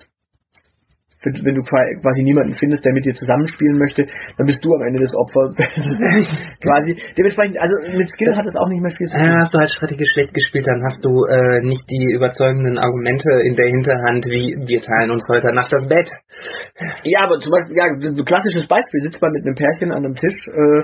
wenn 1.23 1.55
du 1.55 1.63
quasi 1.63 2.23
niemanden 2.23 2.53
findest, 2.53 2.85
der 2.85 2.93
mit 2.93 3.05
dir 3.05 3.13
zusammenspielen 3.13 3.77
möchte, 3.77 4.07
dann 4.37 4.47
bist 4.47 4.63
du 4.63 4.73
am 4.73 4.83
Ende 4.83 4.99
das 4.99 5.13
Opfer. 5.15 5.51
quasi. 6.63 6.95
Dementsprechend, 7.17 7.59
also 7.59 7.75
mit 7.97 8.07
Skill 8.09 8.35
hat 8.35 8.45
es 8.45 8.55
auch 8.55 8.67
nicht 8.69 8.81
mehr 8.81 8.91
viel 8.91 9.07
zu 9.07 9.17
tun. 9.17 9.25
Ja, 9.25 9.39
hast 9.41 9.53
du 9.53 9.59
halt 9.59 9.69
strategisch 9.69 10.09
schlecht 10.13 10.33
gespielt, 10.33 10.67
dann 10.67 10.83
hast 10.83 11.03
du 11.03 11.25
äh, 11.25 11.59
nicht 11.61 11.83
die 11.89 12.13
überzeugenden 12.13 12.77
Argumente 12.77 13.29
in 13.43 13.55
der 13.55 13.67
Hinterhand, 13.67 14.25
wie 14.25 14.55
wir 14.65 14.81
teilen 14.81 15.11
uns 15.11 15.27
heute 15.29 15.51
Nacht 15.51 15.73
das 15.73 15.87
Bett. 15.87 16.09
Ja, 17.03 17.23
aber 17.23 17.39
zum 17.39 17.51
Beispiel, 17.51 17.75
ja, 17.75 17.85
so 18.15 18.23
klassisches 18.23 18.67
Beispiel, 18.67 19.01
sitzt 19.01 19.21
man 19.21 19.31
mit 19.31 19.45
einem 19.45 19.55
Pärchen 19.55 19.91
an 19.91 20.05
einem 20.05 20.15
Tisch, 20.15 20.47
äh, 20.47 20.83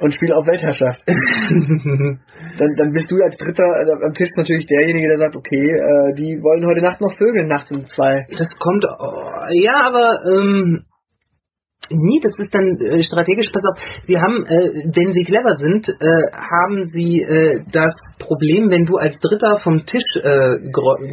und 0.00 0.12
spiele 0.12 0.36
auf 0.36 0.46
Weltherrschaft. 0.46 1.02
dann, 1.06 2.74
dann 2.76 2.92
bist 2.92 3.10
du 3.10 3.16
als 3.22 3.36
Dritter 3.36 3.64
äh, 3.64 4.04
am 4.04 4.14
Tisch 4.14 4.30
natürlich 4.36 4.66
derjenige, 4.66 5.08
der 5.08 5.18
sagt, 5.18 5.36
okay, 5.36 5.70
äh, 5.70 6.14
die 6.14 6.40
wollen 6.42 6.66
heute 6.66 6.82
Nacht 6.82 7.00
noch 7.00 7.14
Vögel 7.16 7.46
nachts 7.46 7.70
um 7.70 7.86
zwei. 7.86 8.26
Das 8.36 8.48
kommt, 8.58 8.84
oh, 8.84 9.30
ja, 9.50 9.80
aber 9.82 10.10
ähm, 10.30 10.84
Nee, 11.88 12.18
das 12.20 12.32
ist 12.36 12.52
dann 12.52 12.66
äh, 12.80 13.02
strategisch. 13.04 13.46
Pass 13.52 13.62
auf, 13.62 13.78
Sie 14.02 14.16
haben, 14.18 14.44
äh, 14.46 14.90
wenn 14.90 15.12
Sie 15.12 15.22
clever 15.22 15.54
sind, 15.54 15.86
äh, 15.88 16.32
haben 16.34 16.88
Sie 16.88 17.22
äh, 17.22 17.62
das 17.70 17.94
Problem, 18.18 18.70
wenn 18.70 18.86
du 18.86 18.96
als 18.96 19.16
Dritter 19.20 19.58
vom 19.62 19.86
Tisch, 19.86 20.02
äh, 20.16 20.58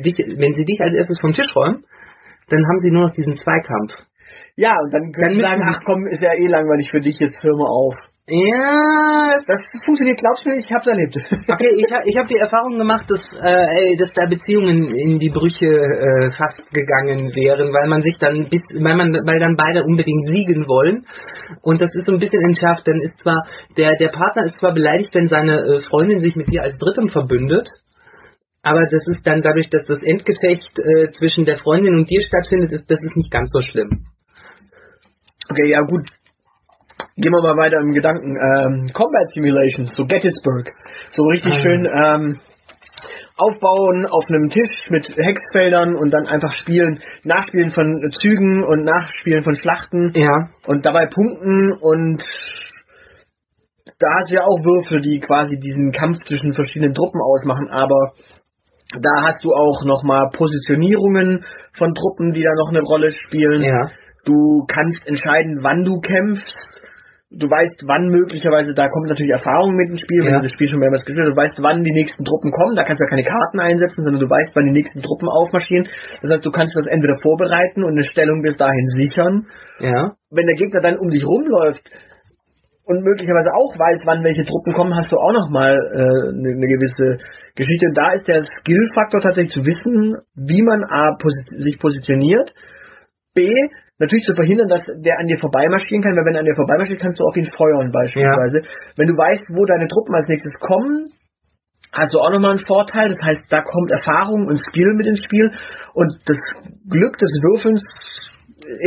dich, 0.01 0.17
wenn 0.17 0.53
Sie 0.53 0.65
dich 0.65 0.81
als 0.81 0.95
erstes 0.95 1.19
vom 1.19 1.33
Tisch 1.33 1.53
räumen, 1.55 1.83
dann 2.49 2.65
haben 2.65 2.79
Sie 2.79 2.89
nur 2.89 3.03
noch 3.03 3.13
diesen 3.13 3.35
Zweikampf. 3.35 3.93
Ja, 4.55 4.75
und 4.83 4.93
dann 4.93 5.11
können 5.11 5.29
dann 5.29 5.35
Sie 5.35 5.41
sagen, 5.41 5.63
ach 5.67 5.81
komm, 5.85 6.05
ist 6.07 6.23
ja 6.23 6.33
eh 6.33 6.47
langweilig 6.47 6.89
für 6.89 7.01
dich, 7.01 7.19
jetzt 7.19 7.43
hör 7.43 7.55
mal 7.55 7.69
auf. 7.69 7.95
Ja, 8.25 9.35
Das, 9.35 9.43
das 9.45 9.83
funktioniert, 9.83 10.17
glaubst 10.17 10.45
du 10.45 10.49
mir, 10.49 10.55
ich 10.57 10.71
hab's 10.71 10.87
erlebt. 10.87 11.17
okay, 11.51 11.75
ich 11.75 11.91
habe 11.91 12.03
ich 12.07 12.15
hab 12.15 12.27
die 12.27 12.37
Erfahrung 12.37 12.77
gemacht, 12.77 13.11
dass, 13.11 13.19
äh, 13.43 13.97
dass 13.97 14.13
da 14.13 14.27
Beziehungen 14.27 14.95
in 14.95 15.19
die 15.19 15.29
Brüche 15.29 15.67
äh, 15.67 16.31
fast 16.31 16.63
gegangen 16.71 17.35
wären, 17.35 17.73
weil 17.73 17.89
man 17.89 18.01
sich 18.01 18.17
dann 18.19 18.47
bis, 18.49 18.61
weil 18.79 18.95
man, 18.95 19.11
weil 19.11 19.39
dann 19.39 19.57
beide 19.57 19.83
unbedingt 19.83 20.29
siegen 20.29 20.67
wollen. 20.67 21.05
Und 21.63 21.81
das 21.81 21.91
ist 21.93 22.05
so 22.05 22.13
ein 22.13 22.19
bisschen 22.19 22.39
entschärft, 22.41 22.87
dann 22.87 23.01
ist 23.01 23.17
zwar, 23.19 23.43
der, 23.75 23.97
der 23.97 24.09
Partner 24.09 24.45
ist 24.45 24.57
zwar 24.57 24.73
beleidigt, 24.73 25.13
wenn 25.13 25.27
seine 25.27 25.59
äh, 25.59 25.81
Freundin 25.81 26.19
sich 26.19 26.37
mit 26.37 26.47
dir 26.49 26.63
als 26.63 26.77
Drittem 26.77 27.09
verbündet, 27.09 27.67
aber 28.61 28.87
das 28.89 29.05
ist 29.07 29.27
dann 29.27 29.41
dadurch, 29.41 29.69
dass 29.69 29.85
das 29.85 29.99
Endgefecht 30.01 30.79
äh, 30.79 31.11
zwischen 31.11 31.43
der 31.43 31.57
Freundin 31.57 31.95
und 31.95 32.09
dir 32.09 32.21
stattfindet, 32.21 32.71
ist 32.71 32.89
das 32.89 33.03
ist 33.03 33.17
nicht 33.17 33.31
ganz 33.31 33.51
so 33.51 33.59
schlimm. 33.59 34.05
Okay, 35.49 35.69
ja 35.69 35.81
gut. 35.81 36.07
Gehen 37.15 37.31
wir 37.31 37.41
mal 37.43 37.57
weiter 37.57 37.79
im 37.79 37.93
Gedanken. 37.93 38.35
Ähm, 38.37 38.89
Combat 38.93 39.29
Simulations, 39.33 39.91
so 39.95 40.05
Gettysburg. 40.05 40.71
So 41.11 41.23
richtig 41.23 41.53
Ah. 41.53 41.61
schön 41.61 41.85
ähm, 41.85 42.39
aufbauen 43.37 44.05
auf 44.09 44.25
einem 44.29 44.49
Tisch 44.49 44.89
mit 44.89 45.07
Hexfeldern 45.15 45.95
und 45.95 46.11
dann 46.11 46.25
einfach 46.27 46.53
spielen, 46.53 46.99
Nachspielen 47.23 47.69
von 47.71 48.01
Zügen 48.21 48.63
und 48.63 48.83
Nachspielen 48.83 49.43
von 49.43 49.55
Schlachten 49.55 50.11
Ja, 50.15 50.49
und 50.67 50.85
dabei 50.85 51.07
punkten 51.07 51.73
und 51.81 52.23
da 53.99 54.07
hast 54.19 54.31
du 54.31 54.35
ja 54.35 54.43
auch 54.43 54.63
Würfel, 54.63 55.01
die 55.01 55.19
quasi 55.19 55.57
diesen 55.57 55.91
Kampf 55.91 56.17
zwischen 56.25 56.53
verschiedenen 56.53 56.93
Truppen 56.93 57.21
ausmachen, 57.21 57.67
aber 57.69 58.13
da 58.93 59.23
hast 59.23 59.43
du 59.43 59.49
auch 59.53 59.83
nochmal 59.85 60.29
Positionierungen 60.33 61.43
von 61.75 61.93
Truppen, 61.95 62.31
die 62.31 62.43
da 62.43 62.53
noch 62.55 62.69
eine 62.69 62.81
Rolle 62.81 63.11
spielen. 63.11 63.61
ja, 63.63 63.89
Du 64.25 64.65
kannst 64.67 65.05
entscheiden, 65.07 65.59
wann 65.63 65.83
du 65.83 65.99
kämpfst. 65.99 66.72
Du 67.33 67.49
weißt, 67.49 67.81
wann 67.89 68.13
möglicherweise, 68.13 68.73
da 68.77 68.87
kommt 68.93 69.09
natürlich 69.09 69.31
Erfahrung 69.33 69.73
mit 69.73 69.89
ins 69.89 70.01
Spiel, 70.05 70.21
wenn 70.21 70.37
Ja. 70.37 70.37
du 70.37 70.45
das 70.45 70.53
Spiel 70.53 70.67
schon 70.69 70.77
mehrmals 70.79 71.01
gespielt 71.03 71.25
hast. 71.25 71.33
Du 71.33 71.41
weißt, 71.41 71.57
wann 71.65 71.83
die 71.83 71.91
nächsten 71.91 72.23
Truppen 72.23 72.51
kommen. 72.53 72.75
Da 72.77 72.83
kannst 72.85 73.01
du 73.01 73.05
ja 73.05 73.09
keine 73.09 73.25
Karten 73.25 73.59
einsetzen, 73.59 74.05
sondern 74.05 74.21
du 74.21 74.29
weißt, 74.29 74.53
wann 74.53 74.65
die 74.69 74.77
nächsten 74.77 75.01
Truppen 75.01 75.27
aufmarschieren. 75.27 75.89
Das 76.21 76.29
heißt, 76.29 76.45
du 76.45 76.51
kannst 76.51 76.77
das 76.77 76.85
entweder 76.85 77.17
vorbereiten 77.25 77.83
und 77.83 77.97
eine 77.97 78.03
Stellung 78.05 78.41
bis 78.43 78.55
dahin 78.57 78.87
sichern. 79.01 79.47
ja. 79.81 80.13
Wenn 80.29 80.45
der 80.45 80.55
Gegner 80.55 80.81
dann 80.81 80.97
um 80.97 81.09
dich 81.09 81.25
rumläuft 81.25 81.81
und 82.85 83.01
möglicherweise 83.03 83.49
auch 83.53 83.73
weiß, 83.77 84.01
wann 84.05 84.23
welche 84.23 84.43
Truppen 84.45 84.73
kommen, 84.73 84.93
hast 84.95 85.11
du 85.11 85.17
auch 85.17 85.33
nochmal 85.33 85.73
äh, 85.73 86.37
eine, 86.37 86.49
eine 86.53 86.67
gewisse 86.69 87.17
Geschichte. 87.55 87.87
Und 87.87 87.97
da 87.97 88.13
ist 88.13 88.27
der 88.27 88.43
Skill-Faktor 88.43 89.21
tatsächlich 89.21 89.53
zu 89.53 89.65
wissen, 89.65 90.17
wie 90.35 90.61
man 90.61 90.83
A, 90.85 91.15
posi 91.17 91.65
sich 91.65 91.79
positioniert, 91.79 92.53
B, 93.33 93.49
natürlich 93.99 94.25
zu 94.25 94.35
verhindern, 94.35 94.67
dass 94.67 94.83
der 94.85 95.19
an 95.19 95.27
dir 95.27 95.37
vorbeimarschieren 95.39 96.03
kann, 96.03 96.15
weil 96.15 96.25
wenn 96.25 96.35
er 96.35 96.39
an 96.41 96.45
dir 96.45 96.55
vorbeimarschiert, 96.55 97.01
kannst 97.01 97.19
du 97.19 97.23
auf 97.23 97.35
ihn 97.37 97.45
feuern 97.45 97.91
beispielsweise. 97.91 98.61
Wenn 98.97 99.07
du 99.07 99.13
weißt, 99.13 99.49
wo 99.53 99.65
deine 99.65 99.87
Truppen 99.87 100.15
als 100.15 100.27
nächstes 100.27 100.53
kommen, 100.59 101.07
hast 101.91 102.13
du 102.13 102.19
auch 102.19 102.31
nochmal 102.31 102.51
einen 102.51 102.65
Vorteil. 102.65 103.09
Das 103.09 103.21
heißt, 103.23 103.41
da 103.49 103.61
kommt 103.61 103.91
Erfahrung 103.91 104.47
und 104.47 104.57
Skill 104.57 104.93
mit 104.95 105.07
ins 105.07 105.23
Spiel 105.23 105.51
und 105.93 106.11
das 106.25 106.37
Glück 106.89 107.17
des 107.17 107.29
Würfelns 107.41 107.83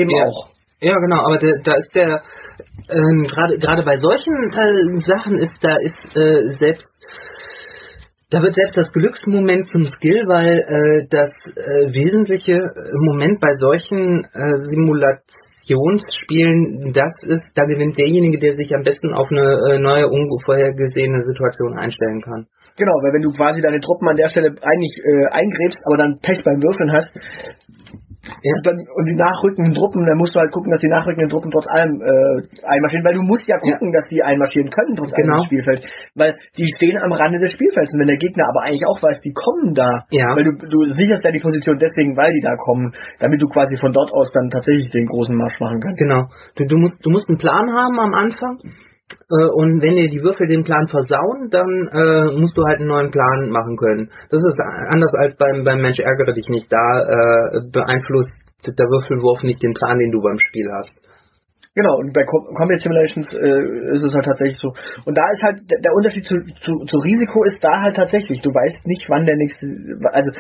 eben 0.01 0.11
Ja. 0.11 0.25
auch. 0.25 0.51
Ja, 0.79 0.95
genau, 0.99 1.25
aber 1.25 1.39
da, 1.39 1.49
da 1.65 1.75
ist 1.77 1.95
der 1.95 2.23
ähm, 2.91 3.27
gerade 3.27 3.59
gerade 3.59 3.83
bei 3.83 3.97
solchen 3.97 4.35
äh, 4.35 5.01
Sachen 5.07 5.39
ist 5.39 5.55
da 5.63 5.77
ist 5.77 6.17
äh, 6.17 6.51
selbst 6.59 6.87
da 8.31 8.43
wird 8.43 8.55
selbst 8.55 8.77
das 8.77 8.93
Glücksmoment 8.93 9.67
zum 9.69 9.87
Skill, 9.87 10.25
weil 10.27 10.59
äh, 10.59 11.07
das 11.09 11.31
äh, 11.55 11.95
wesentliche 11.95 12.61
Moment 13.07 13.39
bei 13.41 13.55
solchen 13.55 14.27
äh, 14.35 14.57
Simulationsspielen 14.65 16.93
das 16.93 17.15
ist, 17.23 17.53
da 17.55 17.67
gewinnt 17.67 17.97
derjenige, 17.99 18.39
der 18.39 18.55
sich 18.55 18.75
am 18.75 18.83
besten 18.83 19.15
auf 19.15 19.31
eine 19.31 19.61
äh, 19.71 19.79
neue, 19.79 20.09
unvorhergesehene 20.09 21.23
Situation 21.23 21.79
einstellen 21.79 22.21
kann. 22.21 22.49
Genau, 22.77 22.95
weil 23.01 23.13
wenn 23.15 23.23
du 23.23 23.31
quasi 23.31 23.63
deine 23.63 23.79
Truppen 23.81 24.09
an 24.09 24.17
der 24.17 24.29
Stelle 24.29 24.49
eigentlich 24.49 24.99
äh, 24.99 25.27
eingräbst, 25.31 25.79
aber 25.87 25.97
dann 25.97 26.19
Pech 26.21 26.43
beim 26.43 26.61
Würfeln 26.61 26.91
hast. 26.93 27.09
Und, 28.27 28.67
dann, 28.67 28.77
und 28.79 29.05
die 29.07 29.15
nachrückenden 29.17 29.75
Truppen, 29.75 30.05
dann 30.07 30.19
musst 30.19 30.35
du 30.35 30.41
halt 30.41 30.51
gucken, 30.53 30.71
dass 30.73 30.81
die 30.81 30.89
nachrückenden 30.89 31.29
Truppen 31.29 31.51
trotz 31.51 31.67
allem 31.69 32.01
äh, 32.01 32.43
einmarschieren, 32.67 33.05
weil 33.05 33.15
du 33.15 33.23
musst 33.23 33.47
ja 33.49 33.59
gucken, 33.59 33.93
dass 33.93 34.07
die 34.09 34.23
einmarschieren 34.23 34.71
können 34.71 34.97
trotz 34.97 35.13
allem 35.15 35.27
Genau. 35.27 35.39
im 35.41 35.47
Spielfeld, 35.47 35.85
weil 36.15 36.37
die 36.57 36.67
stehen 36.77 36.99
am 37.03 37.13
Rande 37.13 37.39
des 37.39 37.53
Spielfelds 37.53 37.93
und 37.95 38.01
wenn 38.01 38.09
der 38.09 38.19
Gegner 38.19 38.45
aber 38.49 38.63
eigentlich 38.67 38.87
auch 38.87 39.03
weiß, 39.03 39.21
die 39.23 39.33
kommen 39.33 39.75
da, 39.75 40.05
Ja. 40.11 40.35
weil 40.37 40.45
du, 40.45 40.53
du 40.57 40.93
sicherst 40.95 41.25
ja 41.25 41.31
die 41.33 41.41
Position 41.43 41.79
deswegen, 41.79 42.17
weil 42.17 42.33
die 42.33 42.41
da 42.45 42.57
kommen, 42.57 42.93
damit 43.21 43.41
du 43.43 43.49
quasi 43.49 43.77
von 43.77 43.93
dort 43.93 44.13
aus 44.13 44.31
dann 44.33 44.51
tatsächlich 44.51 44.91
den 44.91 45.07
großen 45.07 45.37
Marsch 45.37 45.59
machen 45.61 45.81
kannst. 45.81 45.99
Genau. 46.01 46.27
Du, 46.57 46.65
du 46.67 46.77
musst 46.79 47.05
du 47.05 47.11
musst 47.11 47.29
einen 47.29 47.39
Plan 47.39 47.71
haben 47.73 47.99
am 47.99 48.15
Anfang. 48.15 48.59
Äh, 49.31 49.49
und 49.55 49.83
wenn 49.83 49.95
dir 49.95 50.09
die 50.11 50.23
Würfel 50.23 50.47
den 50.47 50.65
Plan 50.65 50.89
versauen, 50.89 51.49
dann 51.51 51.89
äh, 51.93 52.41
musst 52.41 52.57
du 52.57 52.63
halt 52.65 52.81
einen 52.81 52.89
neuen 52.89 53.11
Plan 53.11 53.51
machen 53.51 53.77
können. 53.77 54.11
Das 54.31 54.41
ist 54.43 54.59
anders 54.91 55.15
als 55.15 55.37
beim, 55.37 55.65
beim 55.65 55.81
Mensch 55.81 56.01
ärgere 56.01 56.33
dich 56.33 56.49
nicht. 56.49 56.73
Da 56.73 57.03
äh, 57.03 57.61
beeinflusst 57.71 58.35
der 58.67 58.87
Würfelwurf 58.87 59.43
nicht 59.43 59.63
den 59.63 59.75
Plan, 59.75 59.99
den 59.99 60.11
du 60.11 60.21
beim 60.21 60.39
Spiel 60.39 60.67
hast. 60.73 61.01
Genau, 61.77 61.95
und 61.99 62.15
bei 62.15 62.25
Com 62.25 62.57
Combat 62.57 62.81
Simulations 62.81 63.29
äh, 63.35 63.95
ist 63.95 64.03
es 64.03 64.15
halt 64.15 64.25
tatsächlich 64.25 64.59
so. 64.59 64.73
Und 65.05 65.13
da 65.13 65.29
ist 65.31 65.43
halt, 65.43 65.61
der 65.69 65.93
Unterschied 65.93 66.25
zu, 66.25 66.35
zu, 66.65 66.73
zu 66.89 66.97
Risiko 67.05 67.45
ist 67.45 67.63
da 67.63 67.83
halt 67.83 67.95
tatsächlich, 67.95 68.41
du 68.41 68.49
weißt 68.49 68.87
nicht, 68.87 69.05
wann 69.11 69.27
der 69.27 69.37
nächste, 69.37 69.67
also 70.11 70.33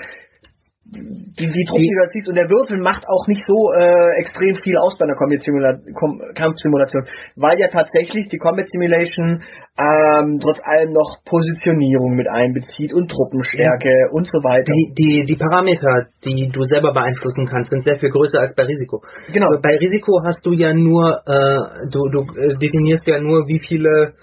die, 0.93 1.51
die 1.51 1.65
Truppe, 1.65 1.83
die 1.83 1.91
du 1.91 2.01
da 2.01 2.09
ziehst, 2.09 2.29
und 2.29 2.37
der 2.37 2.49
Würfel 2.49 2.79
macht 2.79 3.05
auch 3.09 3.27
nicht 3.27 3.45
so 3.45 3.73
äh, 3.75 4.21
extrem 4.21 4.55
viel 4.55 4.77
aus 4.79 4.97
bei 4.99 5.05
einer 5.05 5.15
Combat 5.15 5.41
Simula 5.43 5.79
Com 5.95 6.21
Kampfsimulation, 6.35 7.05
weil 7.37 7.59
ja 7.59 7.69
tatsächlich 7.69 8.29
die 8.29 8.39
Combat 8.39 8.69
Simulation 8.69 9.43
ähm, 9.77 10.39
trotz 10.41 10.61
allem 10.63 10.93
noch 10.93 11.21
Positionierung 11.27 12.15
mit 12.15 12.29
einbezieht 12.31 12.95
und 12.95 13.11
Truppenstärke 13.11 14.09
und 14.13 14.27
so 14.27 14.39
weiter. 14.41 14.73
Die, 14.73 14.95
die, 14.97 15.25
die 15.27 15.37
Parameter, 15.37 16.07
die 16.25 16.49
du 16.49 16.63
selber 16.65 16.95
beeinflussen 16.95 17.47
kannst, 17.47 17.71
sind 17.71 17.83
sehr 17.83 17.99
viel 17.99 18.11
größer 18.11 18.41
als 18.41 18.55
bei 18.55 18.65
Risiko. 18.65 19.03
Genau. 19.33 19.49
Aber 19.49 19.61
Bei 19.61 19.77
Risiko 19.77 20.23
hast 20.25 20.45
du 20.47 20.53
ja 20.53 20.73
nur, 20.73 21.21
äh, 21.27 21.91
du, 21.91 22.09
du 22.09 22.21
äh, 22.41 22.55
definierst 22.57 23.07
ja 23.07 23.21
nur, 23.21 23.47
wie 23.49 23.59
viele, 23.59 24.15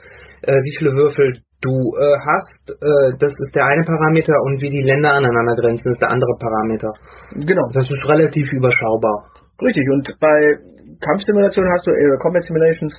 äh, 0.42 0.58
wie 0.64 0.76
viele 0.78 0.94
Würfel 0.94 1.44
du 1.64 1.96
äh, 1.96 2.20
hast. 2.20 2.62
Äh, 2.70 3.18
das 3.18 3.32
ist 3.32 3.56
der 3.56 3.66
eine 3.66 3.84
Parameter 3.84 4.36
und 4.44 4.62
wie 4.62 4.70
die 4.70 4.84
Länder 4.84 5.14
aneinander 5.16 5.56
grenzen, 5.56 5.90
ist 5.90 6.02
der 6.02 6.12
andere 6.12 6.36
Parameter. 6.40 6.92
Genau. 7.34 7.66
Das 7.74 7.90
ist 7.90 8.04
relativ 8.08 8.52
überschaubar. 8.52 9.32
Richtig, 9.62 9.88
und 9.90 10.14
bei 10.20 10.60
Kampfsimulationen 11.00 11.72
hast 11.72 11.88
du, 11.88 11.92
äh, 11.92 12.18
Combat 12.20 12.44
Simulations, 12.44 12.94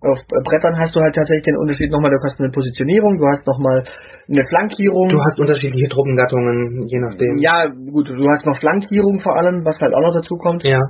auf 0.00 0.18
Brettern 0.44 0.78
hast 0.78 0.94
du 0.94 1.00
halt 1.00 1.14
tatsächlich 1.14 1.44
den 1.44 1.56
Unterschied 1.56 1.90
nochmal, 1.90 2.10
du 2.10 2.18
hast 2.22 2.38
eine 2.38 2.50
Positionierung, 2.50 3.16
du 3.16 3.26
hast 3.26 3.46
nochmal 3.46 3.84
eine 4.28 4.44
Flankierung. 4.48 5.08
Du 5.08 5.18
hast 5.18 5.40
unterschiedliche 5.40 5.88
Truppengattungen, 5.88 6.86
je 6.88 7.00
nachdem. 7.00 7.36
ja, 7.38 7.66
gut, 7.66 8.08
du 8.08 8.28
hast 8.28 8.46
noch 8.46 8.58
Flankierung 8.58 9.20
vor 9.20 9.36
allem, 9.36 9.64
was 9.64 9.80
halt 9.80 9.94
auch 9.94 10.02
noch 10.02 10.14
dazu 10.14 10.36
kommt. 10.36 10.64
Ja. 10.64 10.80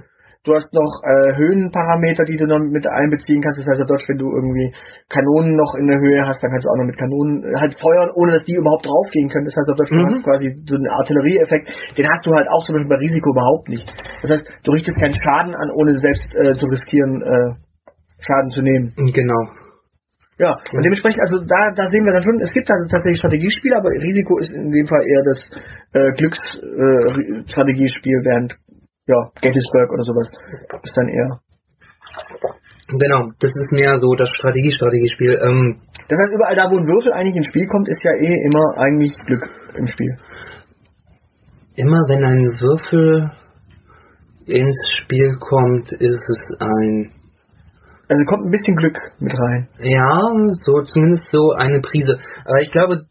Du 0.45 0.55
hast 0.55 0.73
noch 0.73 1.03
äh, 1.03 1.35
Höhenparameter, 1.37 2.25
die 2.25 2.37
du 2.37 2.47
noch 2.47 2.61
mit 2.61 2.87
einbeziehen 2.87 3.41
kannst. 3.43 3.59
Das 3.61 3.67
heißt 3.67 3.83
auf 3.83 3.89
Deutsch, 3.89 4.09
wenn 4.09 4.19
du 4.19 4.31
irgendwie 4.31 4.73
Kanonen 5.09 5.57
noch 5.57 5.75
in 5.75 5.87
der 5.89 5.99
Höhe 5.99 6.23
hast, 6.23 6.41
dann 6.43 6.51
kannst 6.51 6.65
du 6.67 6.71
auch 6.71 6.79
noch 6.79 6.87
mit 6.87 6.97
Kanonen 6.99 7.43
äh, 7.43 7.57
halt 7.59 7.75
feuern, 7.81 8.11
ohne 8.15 8.33
dass 8.39 8.45
die 8.45 8.55
überhaupt 8.55 8.87
draufgehen 8.87 9.29
können. 9.29 9.45
Das 9.47 9.57
heißt 9.57 9.71
auf 9.71 9.77
Deutsch, 9.77 9.91
du 9.91 9.97
Mhm. 9.97 10.15
hast 10.15 10.23
quasi 10.25 10.55
so 10.69 10.77
einen 10.77 10.87
Artillerieeffekt. 10.87 11.69
Den 11.99 12.09
hast 12.09 12.25
du 12.27 12.33
halt 12.35 12.47
auch 12.51 12.65
zum 12.65 12.75
Beispiel 12.77 12.91
bei 12.95 13.03
Risiko 13.03 13.31
überhaupt 13.35 13.69
nicht. 13.69 13.87
Das 14.23 14.31
heißt, 14.39 14.47
du 14.63 14.71
richtest 14.71 14.97
keinen 14.99 15.15
Schaden 15.15 15.55
an, 15.55 15.71
ohne 15.75 15.99
selbst 15.99 16.25
äh, 16.39 16.55
zu 16.55 16.67
riskieren, 16.67 17.21
äh, 17.23 17.51
Schaden 18.23 18.51
zu 18.51 18.63
nehmen. 18.63 18.93
Genau. 18.97 19.43
Ja, 20.39 20.53
und 20.53 20.83
dementsprechend, 20.85 21.19
also 21.23 21.39
da, 21.49 21.73
da 21.73 21.89
sehen 21.89 22.05
wir 22.05 22.13
dann 22.13 22.23
schon, 22.23 22.39
es 22.41 22.53
gibt 22.53 22.71
also 22.71 22.85
tatsächlich 22.93 23.17
Strategiespiele, 23.19 23.75
aber 23.75 23.89
Risiko 23.89 24.37
ist 24.39 24.53
in 24.53 24.71
dem 24.71 24.85
Fall 24.85 25.01
eher 25.01 25.23
das 25.25 25.41
äh, 25.97 26.13
Glücksstrategiespiel, 26.13 28.19
äh, 28.21 28.25
während 28.25 28.53
ja, 29.07 29.31
Gettysburg 29.41 29.91
oder 29.93 30.03
sowas 30.03 30.29
ist 30.83 30.97
dann 30.97 31.09
eher. 31.09 31.41
Genau, 32.89 33.31
das 33.41 33.51
ist 33.51 33.73
mehr 33.73 33.99
so 33.99 34.15
das 34.15 34.29
Strategie-Strategiespiel. 34.39 35.41
Ähm, 35.43 35.81
Das 36.09 36.19
heißt, 36.19 36.33
überall 36.33 36.55
da, 36.55 36.71
wo 36.71 36.77
ein 36.77 36.87
Würfel 36.87 37.13
eigentlich 37.13 37.35
ins 37.35 37.47
Spiel 37.47 37.67
kommt, 37.67 37.89
ist 37.89 38.03
ja 38.03 38.13
eh 38.13 38.47
immer 38.47 38.79
eigentlich 38.79 39.13
Glück 39.27 39.49
im 39.77 39.87
Spiel. 39.89 40.17
immer 41.75 41.99
wenn 42.09 42.25
ein 42.25 42.61
Würfel 42.61 43.33
ins 44.47 44.77
Spiel 45.03 45.35
kommt, 45.41 45.93
ist 45.93 46.29
es 46.31 46.57
ein 46.61 47.11
Also 48.09 48.23
kommt 48.25 48.45
ein 48.45 48.53
bisschen 48.53 48.77
Glück 48.77 48.97
mit 49.19 49.33
rein. 49.33 49.69
Ja, 49.81 50.21
so 50.65 50.81
zumindest 50.83 51.27
so 51.27 51.53
eine 51.59 51.81
Prise. 51.81 52.19
Aber 52.45 52.61
ich 52.63 52.71
glaube, 52.71 53.07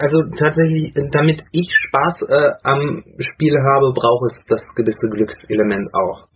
also 0.00 0.22
tatsächlich, 0.36 0.92
damit 1.12 1.44
ich 1.52 1.68
Spaß 1.86 2.22
äh, 2.28 2.50
am 2.64 3.04
Spiel 3.18 3.54
habe, 3.54 3.92
braucht 3.94 4.32
es 4.32 4.44
das 4.48 4.62
gewisse 4.74 5.08
Glückselement 5.10 5.94
auch. 5.94 6.26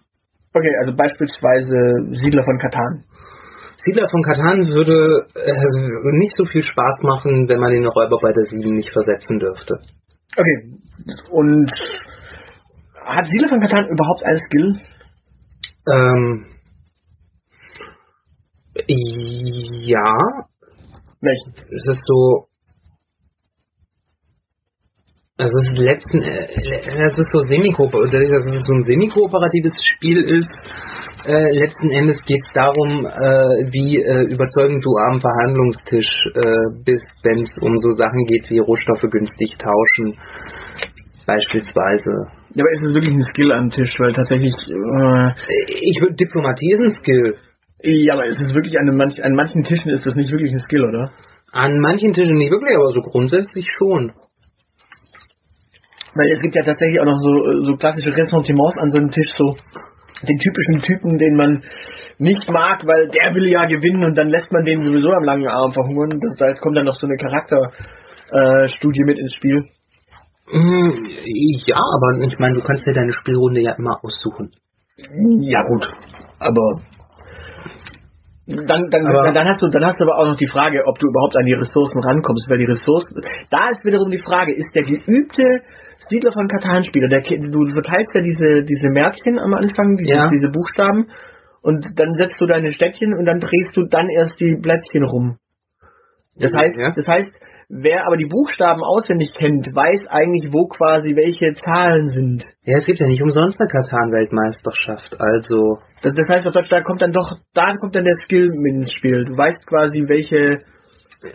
Okay, 0.54 0.72
also 0.78 0.94
beispielsweise 0.94 2.14
Siedler 2.22 2.44
von 2.44 2.58
Katan. 2.58 3.04
Siedler 3.84 4.08
von 4.08 4.22
Katan 4.22 4.68
würde 4.68 5.26
äh, 5.34 6.18
nicht 6.18 6.36
so 6.36 6.44
viel 6.44 6.62
Spaß 6.62 7.02
machen, 7.02 7.48
wenn 7.48 7.58
man 7.58 7.72
den 7.72 7.86
Räuber 7.86 8.18
bei 8.22 8.32
der 8.32 8.44
7 8.44 8.74
nicht 8.74 8.92
versetzen 8.92 9.40
dürfte. 9.40 9.80
Okay, 10.36 10.78
und 11.30 11.70
hat 13.04 13.26
Siedler 13.26 13.48
von 13.48 13.60
Katan 13.60 13.86
überhaupt 13.88 14.24
einen 14.24 14.38
Skill? 14.38 14.80
Ähm, 15.88 16.46
Ja. 18.88 20.16
Welchen? 21.20 21.52
Es 21.70 21.84
ist 21.88 22.02
so. 22.06 22.46
Also 25.38 25.52
es 25.58 25.68
ist 25.68 25.78
letzten, 25.78 26.22
äh, 26.22 26.46
es 26.46 27.18
ist 27.18 27.30
so 27.30 27.40
semi 27.40 27.70
dadurch, 27.70 28.30
dass 28.30 28.46
es 28.46 28.66
so 28.66 28.72
ein 28.72 28.80
semi-kooperatives 28.80 29.74
Spiel 29.84 30.22
ist, 30.22 30.48
äh, 31.26 31.52
letzten 31.58 31.90
Endes 31.90 32.22
geht 32.24 32.40
es 32.40 32.52
darum, 32.54 33.04
äh, 33.04 33.68
wie 33.70 33.98
äh, 33.98 34.32
überzeugend 34.32 34.82
du 34.82 34.96
am 34.96 35.20
Verhandlungstisch 35.20 36.08
äh, 36.34 36.82
bist, 36.84 37.04
wenn 37.22 37.44
es 37.44 37.62
um 37.62 37.76
so 37.76 37.90
Sachen 37.90 38.24
geht 38.24 38.48
wie 38.48 38.60
Rohstoffe 38.60 39.04
günstig 39.10 39.58
tauschen, 39.58 40.16
beispielsweise. 41.26 42.12
Ja, 42.54 42.64
aber 42.64 42.72
ist 42.72 42.84
es 42.84 42.94
wirklich 42.94 43.12
ein 43.12 43.20
Skill 43.20 43.52
am 43.52 43.70
Tisch, 43.70 43.92
weil 43.98 44.12
tatsächlich. 44.14 44.54
Äh, 44.54 45.32
ich 45.68 46.00
würde 46.00 46.14
Diplomatie 46.14 46.72
ist 46.72 46.80
ein 46.80 46.90
Skill. 46.92 47.36
Ja, 47.82 48.14
aber 48.14 48.26
ist 48.26 48.40
es 48.40 48.54
wirklich 48.54 48.78
an, 48.78 48.86
manch, 48.96 49.22
an 49.22 49.34
manchen 49.34 49.62
Tischen 49.62 49.90
ist 49.90 50.06
das 50.06 50.14
nicht 50.14 50.32
wirklich 50.32 50.52
ein 50.52 50.58
Skill, 50.60 50.84
oder? 50.84 51.10
An 51.52 51.78
manchen 51.78 52.12
Tischen 52.12 52.36
nicht 52.36 52.50
wirklich, 52.50 52.76
aber 52.76 52.92
so 52.92 53.00
grundsätzlich 53.00 53.66
schon. 53.78 54.12
Weil 56.14 56.32
es 56.32 56.40
gibt 56.40 56.56
ja 56.56 56.62
tatsächlich 56.62 56.98
auch 57.00 57.04
noch 57.04 57.20
so, 57.20 57.66
so 57.66 57.76
klassische 57.76 58.16
Ressentiments 58.16 58.78
an 58.78 58.88
so 58.88 58.98
einem 58.98 59.10
Tisch, 59.10 59.30
so 59.36 59.56
den 60.26 60.38
typischen 60.38 60.80
Typen, 60.80 61.18
den 61.18 61.36
man 61.36 61.62
nicht 62.18 62.48
mag, 62.50 62.86
weil 62.86 63.08
der 63.08 63.34
will 63.34 63.46
ja 63.46 63.66
gewinnen 63.66 64.04
und 64.04 64.16
dann 64.16 64.28
lässt 64.28 64.50
man 64.50 64.64
den 64.64 64.82
sowieso 64.82 65.10
am 65.10 65.24
langen 65.24 65.48
Arm 65.48 65.72
verhungern. 65.72 66.18
Das, 66.20 66.36
da 66.38 66.48
jetzt 66.48 66.62
kommt 66.62 66.76
dann 66.76 66.86
noch 66.86 66.94
so 66.94 67.06
eine 67.06 67.16
Charakterstudie 67.16 69.00
äh, 69.00 69.04
mit 69.04 69.18
ins 69.18 69.34
Spiel. 69.34 69.66
Mm, 70.50 70.90
ja, 71.66 71.76
aber 71.76 72.24
ich 72.26 72.38
meine, 72.38 72.54
du 72.54 72.62
kannst 72.62 72.86
dir 72.86 72.94
deine 72.94 73.12
Spielrunde 73.12 73.60
ja 73.60 73.74
immer 73.76 74.02
aussuchen. 74.02 74.52
Ja 75.40 75.62
gut, 75.64 75.92
aber 76.38 76.80
dann, 78.46 78.90
dann, 78.90 79.06
aber 79.06 79.32
dann 79.32 79.48
hast 79.48 79.60
du, 79.60 79.68
dann 79.68 79.84
hast 79.84 80.00
du 80.00 80.04
aber 80.04 80.18
auch 80.18 80.26
noch 80.26 80.36
die 80.36 80.46
Frage, 80.46 80.84
ob 80.86 80.98
du 81.00 81.08
überhaupt 81.08 81.36
an 81.36 81.46
die 81.46 81.54
Ressourcen 81.54 82.00
rankommst, 82.00 82.48
weil 82.48 82.58
die 82.58 82.70
Ressourcen, 82.70 83.20
da 83.50 83.70
ist 83.70 83.84
wiederum 83.84 84.10
die 84.10 84.22
Frage, 84.22 84.54
ist 84.54 84.74
der 84.74 84.84
geübte 84.84 85.62
Siedler 86.08 86.32
von 86.32 86.46
Katan-Spieler, 86.46 87.08
der, 87.08 87.22
du 87.22 87.66
verteilst 87.72 88.14
ja 88.14 88.20
diese, 88.20 88.62
diese 88.62 88.88
Märkchen 88.88 89.40
am 89.40 89.54
Anfang, 89.54 89.96
diese, 89.96 90.14
ja. 90.14 90.28
diese 90.30 90.48
Buchstaben, 90.48 91.08
und 91.62 91.98
dann 91.98 92.14
setzt 92.14 92.40
du 92.40 92.46
deine 92.46 92.70
Städtchen 92.70 93.12
und 93.12 93.26
dann 93.26 93.40
drehst 93.40 93.76
du 93.76 93.86
dann 93.90 94.08
erst 94.08 94.38
die 94.38 94.54
Blättchen 94.54 95.02
rum. 95.02 95.38
Das 96.38 96.54
heißt, 96.54 96.78
ja. 96.78 96.92
das 96.94 97.08
heißt, 97.08 97.30
wer 97.68 98.06
aber 98.06 98.16
die 98.16 98.26
Buchstaben 98.26 98.82
auswendig 98.82 99.32
kennt, 99.34 99.66
weiß 99.74 100.06
eigentlich, 100.08 100.52
wo 100.52 100.66
quasi 100.66 101.16
welche 101.16 101.52
Zahlen 101.54 102.06
sind. 102.06 102.44
Ja, 102.62 102.78
es 102.78 102.86
gibt 102.86 103.00
ja 103.00 103.06
nicht 103.06 103.22
umsonst 103.22 103.60
eine 103.60 103.68
Katan-Weltmeisterschaft, 103.68 105.16
also. 105.18 105.78
Das, 106.02 106.14
das 106.14 106.28
heißt, 106.28 106.46
da 106.46 106.80
kommt 106.82 107.02
dann 107.02 107.12
doch, 107.12 107.30
da 107.54 107.74
kommt 107.76 107.96
dann 107.96 108.04
der 108.04 108.16
Skill 108.24 108.50
ins 108.66 108.92
Spiel. 108.92 109.24
Du 109.24 109.36
weißt 109.36 109.66
quasi, 109.66 110.04
welche 110.06 110.58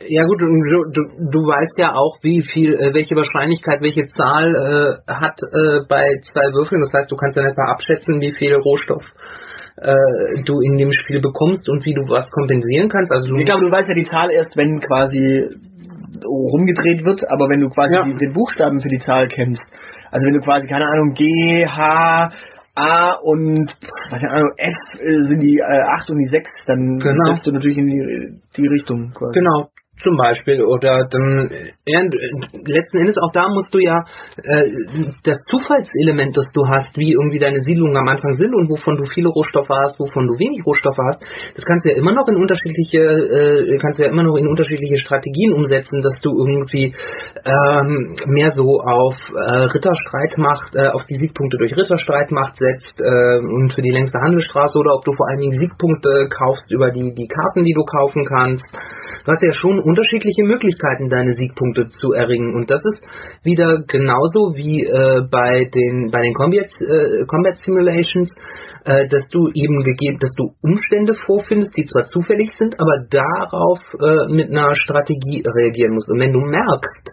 ja 0.07 0.23
gut, 0.25 0.39
du, 0.39 0.45
du, 0.45 1.01
du 1.31 1.39
weißt 1.39 1.77
ja 1.79 1.95
auch, 1.95 2.17
wie 2.21 2.43
viel, 2.43 2.75
äh, 2.75 2.93
welche 2.93 3.15
Wahrscheinlichkeit, 3.15 3.81
welche 3.81 4.05
Zahl 4.07 4.53
äh, 4.53 5.11
hat 5.11 5.41
äh, 5.41 5.81
bei 5.89 6.21
zwei 6.31 6.53
Würfeln. 6.53 6.81
Das 6.81 6.93
heißt, 6.93 7.11
du 7.11 7.15
kannst 7.15 7.35
dann 7.35 7.45
etwa 7.45 7.71
abschätzen, 7.71 8.21
wie 8.21 8.31
viel 8.31 8.53
Rohstoff 8.55 9.03
äh, 9.77 10.43
du 10.45 10.61
in 10.61 10.77
dem 10.77 10.91
Spiel 10.91 11.19
bekommst 11.19 11.67
und 11.67 11.83
wie 11.85 11.93
du 11.93 12.01
was 12.07 12.29
kompensieren 12.29 12.89
kannst. 12.89 13.11
Also 13.11 13.35
ich 13.35 13.45
glaube, 13.45 13.65
du 13.65 13.71
weißt 13.71 13.89
ja 13.89 13.95
die 13.95 14.05
Zahl 14.05 14.29
erst, 14.29 14.55
wenn 14.55 14.79
quasi 14.79 15.49
rumgedreht 16.25 17.05
wird, 17.05 17.23
aber 17.31 17.49
wenn 17.49 17.61
du 17.61 17.69
quasi 17.69 17.95
ja. 17.95 18.03
die, 18.03 18.15
den 18.15 18.33
Buchstaben 18.33 18.81
für 18.81 18.89
die 18.89 18.99
Zahl 18.99 19.27
kennst, 19.27 19.61
also 20.11 20.25
wenn 20.27 20.33
du 20.33 20.39
quasi, 20.39 20.67
keine 20.67 20.85
Ahnung, 20.85 21.13
G, 21.13 21.65
H, 21.65 22.31
A 22.75 23.13
und 23.21 23.67
was 24.09 24.23
Ahnung, 24.23 24.51
F 24.57 25.01
äh, 25.01 25.23
sind 25.23 25.41
die 25.41 25.57
äh, 25.57 25.81
8 25.99 26.09
und 26.11 26.19
die 26.19 26.27
6, 26.27 26.49
dann 26.67 26.99
genau. 26.99 27.33
du 27.43 27.51
natürlich 27.51 27.77
in 27.77 27.87
die, 27.87 28.39
die 28.55 28.67
Richtung. 28.67 29.11
Quasi. 29.11 29.33
Genau, 29.33 29.70
zum 30.03 30.17
Beispiel 30.17 30.63
oder 30.63 31.07
dann 31.09 31.49
letzten 31.85 32.97
Endes 32.97 33.17
auch 33.17 33.31
da 33.31 33.49
musst 33.49 33.73
du 33.73 33.79
ja 33.79 34.03
äh, 34.43 34.71
das 35.23 35.37
Zufallselement, 35.49 36.35
das 36.37 36.47
du 36.53 36.67
hast, 36.67 36.97
wie 36.97 37.13
irgendwie 37.13 37.39
deine 37.39 37.59
Siedlungen 37.61 37.95
am 37.97 38.07
Anfang 38.07 38.33
sind 38.33 38.53
und 38.53 38.69
wovon 38.69 38.97
du 38.97 39.05
viele 39.05 39.29
Rohstoffe 39.29 39.69
hast, 39.69 39.99
wovon 39.99 40.27
du 40.27 40.39
wenig 40.39 40.65
Rohstoffe 40.65 40.97
hast, 40.97 41.23
das 41.55 41.65
kannst 41.65 41.85
du 41.85 41.89
ja 41.91 41.97
immer 41.97 42.13
noch 42.13 42.27
in 42.27 42.35
unterschiedliche 42.35 42.99
äh, 42.99 43.77
kannst 43.77 43.99
du 43.99 44.03
ja 44.03 44.09
immer 44.09 44.23
noch 44.23 44.35
in 44.37 44.47
unterschiedliche 44.47 44.97
Strategien 44.97 45.53
umsetzen, 45.53 46.01
dass 46.01 46.15
du 46.21 46.31
irgendwie 46.31 46.93
ähm, 47.45 48.15
mehr 48.27 48.51
so 48.51 48.81
auf 48.81 49.15
äh, 49.29 49.71
Ritterstreitmacht, 49.71 50.75
äh, 50.75 50.89
auf 50.89 51.05
die 51.05 51.17
Siegpunkte 51.17 51.57
durch 51.57 51.75
Ritterstreitmacht 51.75 52.57
setzt 52.57 52.99
äh, 53.01 53.37
und 53.37 53.73
für 53.73 53.81
die 53.81 53.91
längste 53.91 54.19
Handelsstraße 54.19 54.77
oder 54.77 54.95
ob 54.95 55.05
du 55.05 55.13
vor 55.13 55.27
allen 55.29 55.39
Dingen 55.39 55.59
Siegpunkte 55.59 56.29
kaufst 56.29 56.71
über 56.71 56.91
die 56.91 57.13
die 57.13 57.27
Karten, 57.27 57.63
die 57.63 57.73
du 57.73 57.83
kaufen 57.83 58.25
kannst. 58.25 58.65
Du 59.25 59.31
hast 59.31 59.43
ja 59.43 59.53
schon 59.53 59.79
unterschiedliche 59.91 60.43
Möglichkeiten, 60.43 61.09
deine 61.09 61.33
Siegpunkte 61.33 61.89
zu 61.89 62.13
erringen. 62.13 62.55
Und 62.55 62.71
das 62.71 62.81
ist 62.85 62.99
wieder 63.43 63.83
genauso 63.87 64.55
wie 64.55 64.83
äh, 64.83 65.27
bei 65.29 65.67
den 65.67 66.09
bei 66.11 66.21
den 66.21 66.33
Combat, 66.33 66.71
äh, 66.79 67.25
Combat 67.27 67.57
Simulations, 67.61 68.31
äh, 68.85 69.07
dass 69.07 69.27
du 69.27 69.49
eben 69.53 69.83
gegeben, 69.83 70.17
dass 70.19 70.31
du 70.37 70.55
Umstände 70.63 71.13
vorfindest, 71.13 71.75
die 71.75 71.85
zwar 71.85 72.05
zufällig 72.05 72.49
sind, 72.57 72.79
aber 72.79 73.05
darauf 73.09 73.79
äh, 73.99 74.33
mit 74.33 74.49
einer 74.49 74.75
Strategie 74.75 75.43
reagieren 75.45 75.93
musst. 75.93 76.09
Und 76.09 76.19
wenn 76.19 76.33
du 76.33 76.39
merkst, 76.39 77.11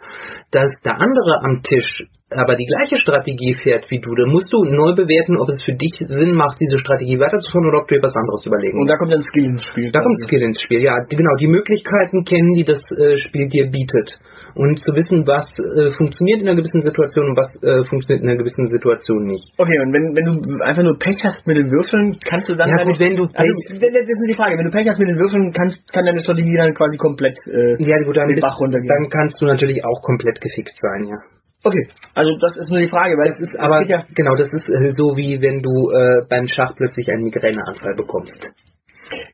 dass 0.53 0.71
der 0.85 1.01
andere 1.01 1.43
am 1.43 1.63
Tisch 1.63 2.07
aber 2.31 2.57
die 2.57 2.67
gleiche 2.67 2.99
Strategie 3.01 3.55
fährt 3.55 3.91
wie 3.91 4.01
du, 4.01 4.15
dann 4.15 4.29
musst 4.29 4.53
du 4.53 4.63
neu 4.65 4.93
bewerten, 4.93 5.41
ob 5.41 5.49
es 5.49 5.63
für 5.65 5.73
dich 5.73 5.97
Sinn 5.97 6.37
macht, 6.37 6.61
diese 6.61 6.77
Strategie 6.79 7.19
weiterzuführen 7.19 7.69
oder 7.69 7.81
ob 7.81 7.89
du 7.89 7.97
dir 7.97 8.03
was 8.03 8.17
anderes 8.17 8.45
überlegen 8.45 8.81
Und 8.81 8.89
da 8.89 8.97
kommt 8.97 9.13
dann 9.13 9.23
Skill 9.23 9.47
ins 9.47 9.65
Spiel. 9.65 9.91
Da 9.91 10.01
kommt 10.01 10.19
Skill 10.29 10.43
ins 10.43 10.61
Spiel, 10.61 10.83
ja. 10.83 10.93
Genau, 11.09 11.35
die 11.41 11.49
Möglichkeiten 11.49 12.25
kennen, 12.25 12.53
die 12.53 12.65
das 12.65 12.85
äh, 13.01 13.17
Spiel 13.17 13.49
dir 13.49 13.71
bietet. 13.71 14.21
Und 14.55 14.77
zu 14.81 14.93
wissen, 14.93 15.25
was 15.25 15.47
äh, 15.57 15.89
funktioniert 15.97 16.43
in 16.43 16.49
einer 16.49 16.57
gewissen 16.57 16.83
Situation 16.83 17.33
und 17.33 17.37
was 17.37 17.49
äh, 17.63 17.85
funktioniert 17.89 18.25
in 18.25 18.29
einer 18.29 18.39
gewissen 18.39 18.67
Situation 18.69 19.25
nicht. 19.25 19.55
Okay, 19.57 19.79
und 19.81 19.93
wenn, 19.93 20.13
wenn 20.13 20.27
du 20.29 20.65
einfach 20.65 20.83
nur 20.83 20.99
Pech 20.99 21.23
hast 21.25 21.47
mit 21.47 21.57
den 21.57 21.71
Würfeln, 21.71 22.19
kannst 22.29 22.49
du 22.49 22.57
dann... 22.57 22.69
Ja 22.69 22.85
gut, 22.85 22.99
wenn 22.99 23.17
du... 23.17 23.25
Also, 23.25 23.55
das 23.73 23.81
ist 23.81 24.29
die 24.29 24.37
Frage. 24.37 24.59
Wenn 24.59 24.69
du 24.69 24.75
Pech 24.75 24.89
hast 24.89 24.99
mit 24.99 25.09
den 25.09 25.17
Würfeln, 25.17 25.53
kannst, 25.53 25.81
kann 25.93 26.05
deine 26.05 26.21
Strategie 26.21 26.57
dann 26.57 26.75
quasi 26.75 26.97
komplett 26.99 27.39
äh, 27.49 27.81
ja, 27.81 28.03
gut, 28.05 28.17
dann 28.17 28.29
den 28.29 28.41
Bach 28.41 28.59
runtergehen. 28.61 28.89
Dann 28.89 29.09
kannst 29.09 29.41
du 29.41 29.47
natürlich 29.47 29.81
auch 29.85 30.03
komplett 30.03 30.41
gefickt 30.41 30.77
sein, 30.77 31.09
ja. 31.09 31.38
Okay, 31.65 31.89
also 32.15 32.31
das 32.39 32.57
ist 32.57 32.71
nur 32.71 32.79
die 32.79 32.89
Frage, 32.89 33.17
weil 33.19 33.31
es 33.31 33.39
ist, 33.41 33.59
aber 33.59 33.83
ja 33.83 34.05
genau, 34.15 34.37
das 34.37 34.49
ist 34.49 34.69
äh, 34.69 34.91
so 34.97 35.17
wie 35.17 35.43
wenn 35.43 35.61
du 35.61 35.91
äh, 35.91 36.23
beim 36.31 36.47
Schach 36.47 36.75
plötzlich 36.77 37.11
einen 37.11 37.25
Migräneanfall 37.25 37.95
bekommst. 37.97 38.39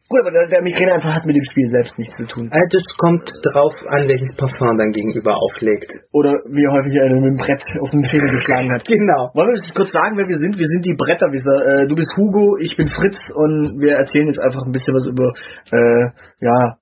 Gut, 0.08 0.20
aber 0.20 0.30
der, 0.30 0.62
Migräneanfall 0.62 1.14
hat 1.14 1.26
mit 1.26 1.34
dem 1.34 1.44
Spiel 1.50 1.68
selbst 1.68 1.98
nichts 1.98 2.14
zu 2.16 2.24
tun. 2.26 2.46
Äh, 2.52 2.68
das 2.70 2.84
kommt 2.96 3.28
drauf 3.50 3.74
an, 3.88 4.06
welches 4.06 4.30
Parfum 4.36 4.76
dein 4.78 4.92
Gegenüber 4.92 5.36
auflegt. 5.36 5.90
Oder 6.12 6.38
wie 6.48 6.68
häufig 6.68 6.94
er 6.94 7.10
mit 7.10 7.24
dem 7.24 7.36
Brett 7.36 7.62
auf 7.80 7.90
den 7.90 8.04
Schädel 8.04 8.30
geschlagen 8.30 8.72
hat. 8.72 8.86
Genau. 8.94 9.30
Wollen 9.34 9.52
wir 9.52 9.74
kurz 9.74 9.90
sagen, 9.92 10.16
wer 10.16 10.28
wir 10.28 10.38
sind? 10.38 10.56
Wir 10.56 10.68
sind 10.68 10.84
die 10.86 10.94
Bretterwisser. 10.94 11.82
Äh, 11.82 11.88
du 11.88 11.94
bist 11.96 12.08
Hugo, 12.16 12.56
ich 12.60 12.76
bin 12.76 12.88
Fritz 12.88 13.18
und 13.34 13.80
wir 13.80 13.96
erzählen 13.96 14.28
jetzt 14.28 14.38
einfach 14.38 14.64
ein 14.64 14.72
bisschen 14.72 14.94
was 14.94 15.08
über 15.08 15.32
äh, 15.72 16.08
ja, 16.40 16.78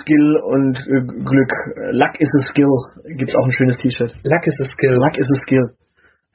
Skill 0.00 0.36
und 0.44 0.78
äh, 0.80 1.00
Glück. 1.04 1.52
Luck 1.92 2.14
is 2.20 2.28
a 2.28 2.42
skill. 2.50 2.72
Gibt 3.16 3.36
auch 3.36 3.44
ein 3.44 3.52
schönes 3.52 3.76
T-Shirt. 3.78 4.12
Luck 4.24 4.46
is 4.46 4.60
a 4.60 4.68
skill. 4.70 4.96
Luck 4.96 5.18
is 5.18 5.28
a 5.30 5.42
skill. 5.42 5.66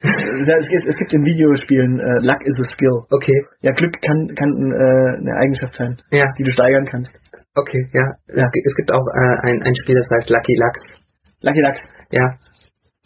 es, 0.00 0.68
gibt, 0.68 0.86
es 0.86 0.96
gibt 0.98 1.12
in 1.14 1.24
Videospielen 1.24 1.98
uh, 1.98 2.20
Luck 2.20 2.42
is 2.44 2.54
a 2.60 2.66
skill. 2.74 3.06
Okay. 3.10 3.46
Ja, 3.62 3.72
Glück 3.72 3.94
kann, 4.02 4.28
kann 4.36 4.50
äh, 4.70 5.18
eine 5.18 5.34
Eigenschaft 5.40 5.74
sein, 5.74 5.96
ja. 6.12 6.26
die 6.38 6.42
du 6.42 6.52
steigern 6.52 6.84
kannst. 6.86 7.10
Okay, 7.54 7.88
ja. 7.92 8.04
ja. 8.34 8.50
Es 8.52 8.74
gibt 8.76 8.92
auch 8.92 9.06
äh, 9.06 9.48
ein, 9.48 9.62
ein 9.62 9.74
Spiel, 9.82 9.96
das 9.96 10.06
heißt 10.10 10.30
Lucky 10.30 10.56
Lux. 10.56 11.02
Lucky 11.40 11.60
Lux. 11.60 11.80
Ja. 12.10 12.38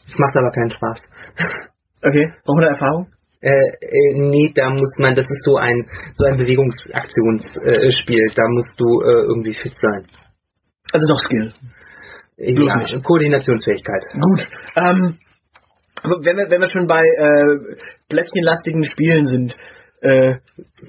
Es 0.05 0.19
macht 0.19 0.37
aber 0.37 0.51
keinen 0.51 0.71
Spaß. 0.71 1.03
okay. 2.05 2.33
Brauchen 2.45 2.61
wir 2.61 2.67
da 2.67 2.73
Erfahrung? 2.73 3.07
Äh, 3.41 3.51
äh, 3.51 4.15
nee, 4.15 4.53
da 4.55 4.71
muss 4.71 4.91
man, 4.99 5.15
das 5.15 5.27
ist 5.27 5.45
so 5.45 5.57
ein 5.57 5.87
so 6.13 6.25
ein 6.25 6.37
Bewegungsaktionsspiel, 6.37 8.21
äh, 8.21 8.35
da 8.35 8.49
musst 8.49 8.75
du 8.79 9.01
äh, 9.03 9.27
irgendwie 9.29 9.55
fit 9.55 9.75
sein. 9.81 10.07
Also 10.93 11.07
doch 11.07 11.21
Skill. 11.21 11.53
Ja, 12.39 12.77
nicht. 12.79 13.05
Koordinationsfähigkeit. 13.05 14.05
Gut. 14.13 14.47
Ähm, 14.77 15.19
wenn 16.23 16.37
wir, 16.37 16.51
wenn 16.51 16.61
wir 16.61 16.69
schon 16.69 16.87
bei 16.87 17.01
äh, 17.03 17.77
plättchenlastigen 18.09 18.85
Spielen 18.85 19.25
sind, 19.25 19.57
äh, 20.01 20.37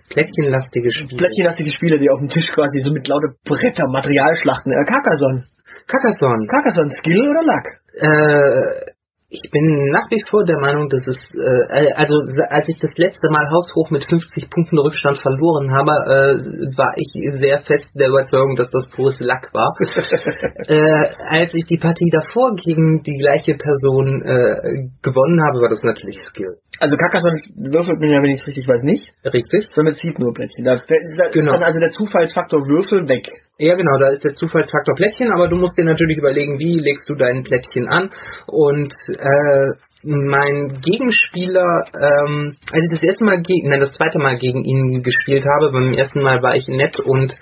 plättchenlastige 0.10 0.92
Spiele. 0.92 1.18
Plättchenlastige 1.18 1.72
Spiele, 1.74 2.00
die 2.00 2.10
auf 2.10 2.20
dem 2.20 2.30
Tisch 2.30 2.52
quasi 2.54 2.80
so 2.82 2.92
mit 2.92 3.08
lauter 3.08 3.34
Bretter, 3.46 3.88
Materialschlachten, 3.88 4.72
äh, 4.72 4.86
Carcassonne. 4.86 5.46
Carcassonne. 5.88 6.48
Carcassonne, 6.48 6.92
Skill 6.92 7.30
oder 7.30 7.42
Luck? 7.42 7.66
Äh, 7.96 8.92
ich 9.30 9.42
bin 9.52 9.90
nach 9.92 10.10
wie 10.10 10.24
vor 10.28 10.44
der 10.44 10.58
Meinung, 10.58 10.90
dass 10.90 11.06
es, 11.06 11.18
äh, 11.38 11.94
also 11.94 12.16
als 12.50 12.68
ich 12.68 12.80
das 12.80 12.90
letzte 12.98 13.30
Mal 13.30 13.46
haushoch 13.48 13.92
mit 13.92 14.04
50 14.10 14.50
Punkten 14.50 14.80
Rückstand 14.80 15.20
verloren 15.20 15.72
habe, 15.72 15.92
äh, 15.92 16.78
war 16.78 16.94
ich 16.98 17.14
sehr 17.38 17.62
fest 17.62 17.86
der 17.94 18.10
Überzeugung, 18.10 18.56
dass 18.56 18.72
das 18.72 18.90
pures 18.90 19.20
Lack 19.20 19.54
war. 19.54 19.76
äh, 20.68 21.14
als 21.30 21.54
ich 21.54 21.66
die 21.66 21.78
Partie 21.78 22.10
davor 22.12 22.56
gegen 22.56 23.04
die 23.04 23.18
gleiche 23.18 23.54
Person 23.54 24.24
äh, 24.24 24.90
gewonnen 25.04 25.40
habe, 25.46 25.62
war 25.62 25.70
das 25.70 25.84
natürlich 25.84 26.18
Skill. 26.24 26.58
Also 26.80 26.96
Carcassonne 26.96 27.42
würfelt 27.56 28.00
man 28.00 28.10
ja, 28.10 28.24
wenn 28.24 28.32
ich 28.32 28.40
es 28.40 28.48
richtig 28.48 28.68
weiß, 28.68 28.82
nicht. 28.84 29.12
Richtig. 29.26 29.68
Sondern 29.76 29.96
zieht 29.96 30.18
nur 30.18 30.34
Plättchen. 30.34 30.64
Da, 30.64 30.78
da, 30.78 31.30
genau. 31.32 31.54
also 31.60 31.80
der 31.80 31.92
Zufallsfaktor 31.92 32.66
Würfel 32.68 33.08
weg. 33.10 33.28
Ja, 33.58 33.76
genau, 33.76 34.00
da 34.00 34.08
ist 34.08 34.24
der 34.24 34.34
Zufallsfaktor 34.34 34.96
Plättchen, 34.96 35.34
aber 35.34 35.50
du 35.50 35.58
musst 35.58 35.78
dir 35.78 35.84
natürlich 35.84 36.18
überlegen, 36.18 36.58
wie 36.60 36.80
legst 36.80 37.10
du 37.10 37.16
dein 37.16 37.44
Plättchen 37.44 37.90
an. 37.90 38.10
Und 38.48 38.94
äh, 39.20 39.68
mein 40.02 40.80
Gegenspieler, 40.82 41.84
ähm, 41.94 42.56
als 42.72 42.84
ich 42.86 43.00
das 43.00 43.10
erste 43.10 43.26
Mal 43.26 43.42
gegen, 43.42 43.70
nein, 43.70 43.82
das 43.82 43.92
zweite 43.92 44.18
Mal 44.18 44.38
gegen 44.38 44.64
ihn 44.64 45.04
gespielt 45.04 45.46
habe, 45.46 45.72
beim 45.72 45.94
ersten 45.94 46.22
Mal 46.22 46.42
war 46.42 46.56
ich 46.56 46.68
nett 46.68 47.00
und 47.02 47.36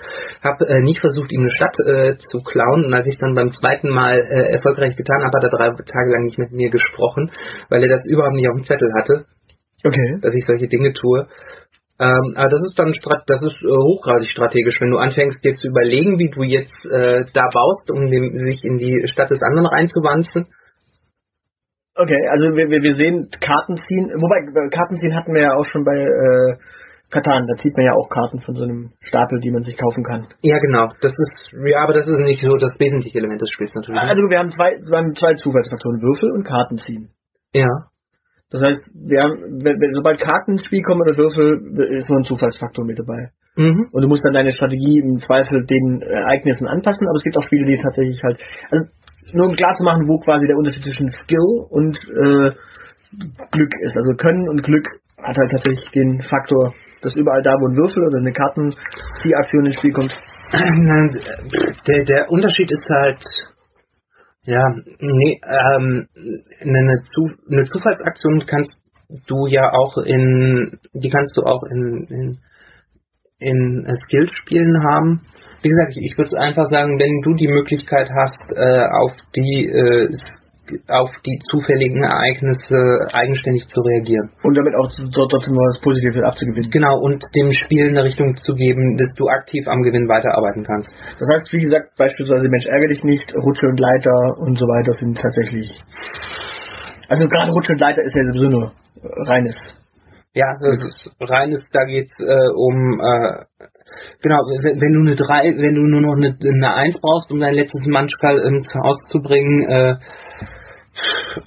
habe 0.44 0.68
äh, 0.68 0.82
nicht 0.82 1.00
versucht, 1.00 1.32
ihm 1.32 1.42
eine 1.42 1.52
Stadt 1.52 1.78
äh, 1.86 2.18
zu 2.18 2.40
klauen. 2.40 2.86
Und 2.86 2.94
als 2.94 3.06
ich 3.08 3.18
dann 3.18 3.36
beim 3.36 3.52
zweiten 3.52 3.90
Mal 3.90 4.18
äh, 4.18 4.54
erfolgreich 4.54 4.96
getan 4.96 5.24
habe, 5.24 5.38
hat 5.38 5.44
er 5.44 5.58
drei 5.58 5.70
Tage 5.70 6.12
lang 6.12 6.24
nicht 6.24 6.40
mit 6.40 6.52
mir 6.52 6.72
gesprochen, 6.72 7.32
weil 7.70 7.84
er 7.84 7.90
das 7.90 8.06
überhaupt 8.06 8.34
nicht 8.34 8.50
auf 8.50 8.56
dem 8.56 8.66
Zettel 8.66 8.92
hatte, 8.98 9.26
Okay. 9.86 10.18
dass 10.22 10.34
ich 10.34 10.46
solche 10.46 10.68
Dinge 10.68 10.94
tue. 10.94 11.28
Ähm, 12.00 12.34
aber 12.36 12.50
das 12.50 12.62
ist 12.70 12.78
dann 12.78 12.94
das 13.26 13.42
ist 13.42 13.58
äh, 13.64 13.70
hochgradig 13.70 14.30
strategisch, 14.30 14.80
wenn 14.80 14.92
du 14.92 14.98
anfängst 14.98 15.44
dir 15.44 15.54
zu 15.56 15.68
überlegen, 15.68 16.20
wie 16.20 16.30
du 16.30 16.44
jetzt 16.44 16.86
äh, 16.86 17.26
da 17.34 17.50
baust, 17.52 17.90
um 17.92 18.08
dem, 18.08 18.38
sich 18.46 18.64
in 18.64 18.78
die 18.78 19.08
Stadt 19.08 19.32
des 19.32 19.42
anderen 19.42 19.68
reinzuwanzen. 19.68 20.46
Okay, 21.98 22.28
also 22.30 22.56
wir, 22.56 22.70
wir, 22.70 22.82
wir 22.82 22.94
sehen 22.94 23.30
Karten 23.42 23.76
ziehen, 23.76 24.06
wobei 24.22 24.46
äh, 24.46 24.70
Karten 24.70 24.98
ziehen 24.98 25.16
hatten 25.16 25.34
wir 25.34 25.42
ja 25.42 25.54
auch 25.56 25.66
schon 25.66 25.84
bei 25.84 25.98
äh, 25.98 26.58
Katan, 27.10 27.48
da 27.48 27.56
zieht 27.56 27.76
man 27.76 27.86
ja 27.86 27.94
auch 27.94 28.10
Karten 28.10 28.42
von 28.42 28.56
so 28.56 28.64
einem 28.64 28.92
Stapel, 29.00 29.40
die 29.40 29.50
man 29.50 29.64
sich 29.64 29.78
kaufen 29.78 30.04
kann. 30.04 30.28
Ja, 30.42 30.60
genau. 30.60 30.92
Das 31.02 31.14
ist, 31.14 31.50
ja, 31.66 31.82
aber 31.82 31.94
das 31.94 32.06
ist 32.06 32.20
nicht 32.20 32.42
so 32.42 32.54
das 32.58 32.74
wesentliche 32.78 33.18
Element 33.18 33.42
des 33.42 33.50
Spiels 33.50 33.74
natürlich. 33.74 34.00
ne? 34.00 34.10
Also 34.10 34.22
wir 34.24 34.38
haben 34.38 34.52
zwei, 34.52 34.78
wir 34.78 34.98
haben 34.98 35.16
zwei 35.16 35.34
Zufallsfaktoren, 35.36 36.02
Würfel 36.02 36.32
und 36.32 36.46
Karten 36.46 36.78
ziehen. 36.78 37.10
ja. 37.54 37.70
Das 38.50 38.62
heißt, 38.62 38.80
wir 38.96 39.24
haben, 39.24 39.60
wenn, 39.60 39.76
wenn, 39.76 39.94
sobald 39.94 40.22
Karten 40.22 40.54
ins 40.54 40.66
Spiel 40.66 40.82
kommen 40.82 41.02
oder 41.02 41.18
Würfel, 41.18 41.60
ist 42.00 42.08
nur 42.08 42.20
ein 42.20 42.24
Zufallsfaktor 42.24 42.86
mit 42.86 42.98
dabei. 42.98 43.32
Mhm. 43.58 43.90
Und 43.92 44.02
du 44.02 44.08
musst 44.08 44.24
dann 44.24 44.32
deine 44.32 44.54
Strategie 44.54 45.00
im 45.00 45.20
Zweifel 45.20 45.66
den 45.66 46.02
Ereignissen 46.02 46.66
anpassen, 46.66 47.08
aber 47.08 47.18
es 47.18 47.24
gibt 47.24 47.36
auch 47.36 47.44
Spiele, 47.44 47.66
die 47.66 47.76
tatsächlich 47.76 48.22
halt, 48.24 48.40
also 48.72 48.86
nur 49.34 49.48
um 49.48 49.56
klar 49.56 49.74
zu 49.76 49.84
machen, 49.84 50.08
wo 50.08 50.18
quasi 50.20 50.48
der 50.48 50.58
Unterschied 50.58 50.84
zwischen 50.84 51.10
Skill 51.10 51.66
und 51.70 51.98
äh, 51.98 52.52
Glück 53.52 53.74
ist. 53.82 53.96
Also 53.96 54.16
Können 54.18 54.50
und 54.50 54.64
Glück 54.64 54.88
hat 55.18 55.38
halt 55.38 55.52
tatsächlich 55.52 55.90
den 55.92 56.22
Faktor, 56.22 56.74
dass 57.02 57.16
überall 57.16 57.42
da, 57.42 57.54
wo 57.54 57.68
ein 57.68 57.76
Würfel 57.76 58.06
oder 58.06 58.20
eine 58.20 58.32
Kartenziehaktion 58.32 59.66
ins 59.66 59.76
Spiel 59.76 59.94
kommt. 59.94 60.14
Der, 61.88 62.06
der 62.06 62.32
Unterschied 62.32 62.72
ist 62.72 62.90
halt, 62.90 63.22
ja, 64.44 64.64
nee, 65.00 65.42
ähm, 65.44 66.08
eine, 66.62 67.02
Zu 67.02 67.32
eine 67.52 67.64
Zufallsaktion 67.66 68.46
kannst 68.46 68.80
du 69.28 69.48
ja 69.48 69.72
auch 69.74 69.98
in, 69.98 70.80
die 70.94 71.10
kannst 71.10 71.36
du 71.36 71.42
auch 71.44 71.64
in, 71.64 72.08
in, 72.10 72.40
in 73.40 73.86
äh, 73.86 73.96
Skillspielen 74.06 74.84
haben. 74.90 75.22
Wie 75.68 75.76
gesagt, 75.76 76.00
ich, 76.00 76.12
ich 76.12 76.18
würde 76.18 76.40
einfach 76.40 76.64
sagen, 76.72 76.96
wenn 76.96 77.20
du 77.28 77.36
die 77.36 77.52
Möglichkeit 77.52 78.08
hast, 78.08 78.40
äh, 78.56 78.88
auf 78.88 79.12
die 79.36 79.68
äh, 79.68 80.08
auf 80.88 81.12
die 81.26 81.40
zufälligen 81.52 82.04
Ereignisse 82.04 83.08
eigenständig 83.12 83.68
zu 83.68 83.82
reagieren. 83.82 84.32
Und 84.44 84.56
damit 84.56 84.76
auch 84.76 84.88
dort 85.12 85.32
trotzdem 85.32 85.56
was 85.56 85.80
Positives 85.84 86.24
abzugewinnen. 86.24 86.72
Genau, 86.72 87.00
und 87.00 87.24
dem 87.36 87.52
Spiel 87.52 87.90
eine 87.90 88.04
Richtung 88.04 88.36
zu 88.38 88.54
geben, 88.56 88.96
dass 88.96 89.12
du 89.18 89.28
aktiv 89.28 89.68
am 89.68 89.84
Gewinn 89.84 90.08
weiterarbeiten 90.08 90.64
kannst. 90.64 90.90
Das 91.20 91.28
heißt, 91.28 91.52
wie 91.52 91.60
gesagt, 91.60 91.96
beispielsweise 91.98 92.48
Mensch 92.48 92.66
ärgere 92.68 92.88
dich 92.88 93.04
nicht, 93.04 93.28
Rutsche 93.36 93.68
und 93.68 93.80
Leiter 93.80 94.40
und 94.40 94.58
so 94.58 94.68
weiter 94.68 94.94
sind 94.94 95.20
tatsächlich. 95.20 95.68
Also 97.10 97.28
gerade 97.28 97.52
Rutsche 97.52 97.74
und 97.74 97.80
Leiter 97.80 98.04
ist 98.04 98.16
ja 98.16 98.24
sowieso 98.24 98.48
nur 98.48 98.72
reines. 99.28 99.56
Ja, 100.34 100.48
reines, 101.20 101.60
da 101.72 101.84
geht's 101.84 102.14
äh, 102.20 102.50
um 102.56 103.00
äh, 103.04 103.68
genau, 104.22 104.38
wenn, 104.64 104.82
wenn 104.82 104.94
du 104.94 105.02
eine 105.02 105.16
3, 105.16 105.58
wenn 105.58 105.76
du 105.76 105.82
nur 105.82 106.02
noch 106.02 106.16
eine, 106.18 106.38
eine 106.42 106.74
1 106.74 107.02
brauchst, 107.02 107.32
um 107.32 107.40
dein 107.40 107.54
letztes 107.54 107.86
Manschkal 107.88 108.38
ins 108.40 108.74
Haus 108.76 108.98
zu 109.12 109.20
bringen, 109.20 109.64
äh, 109.70 109.96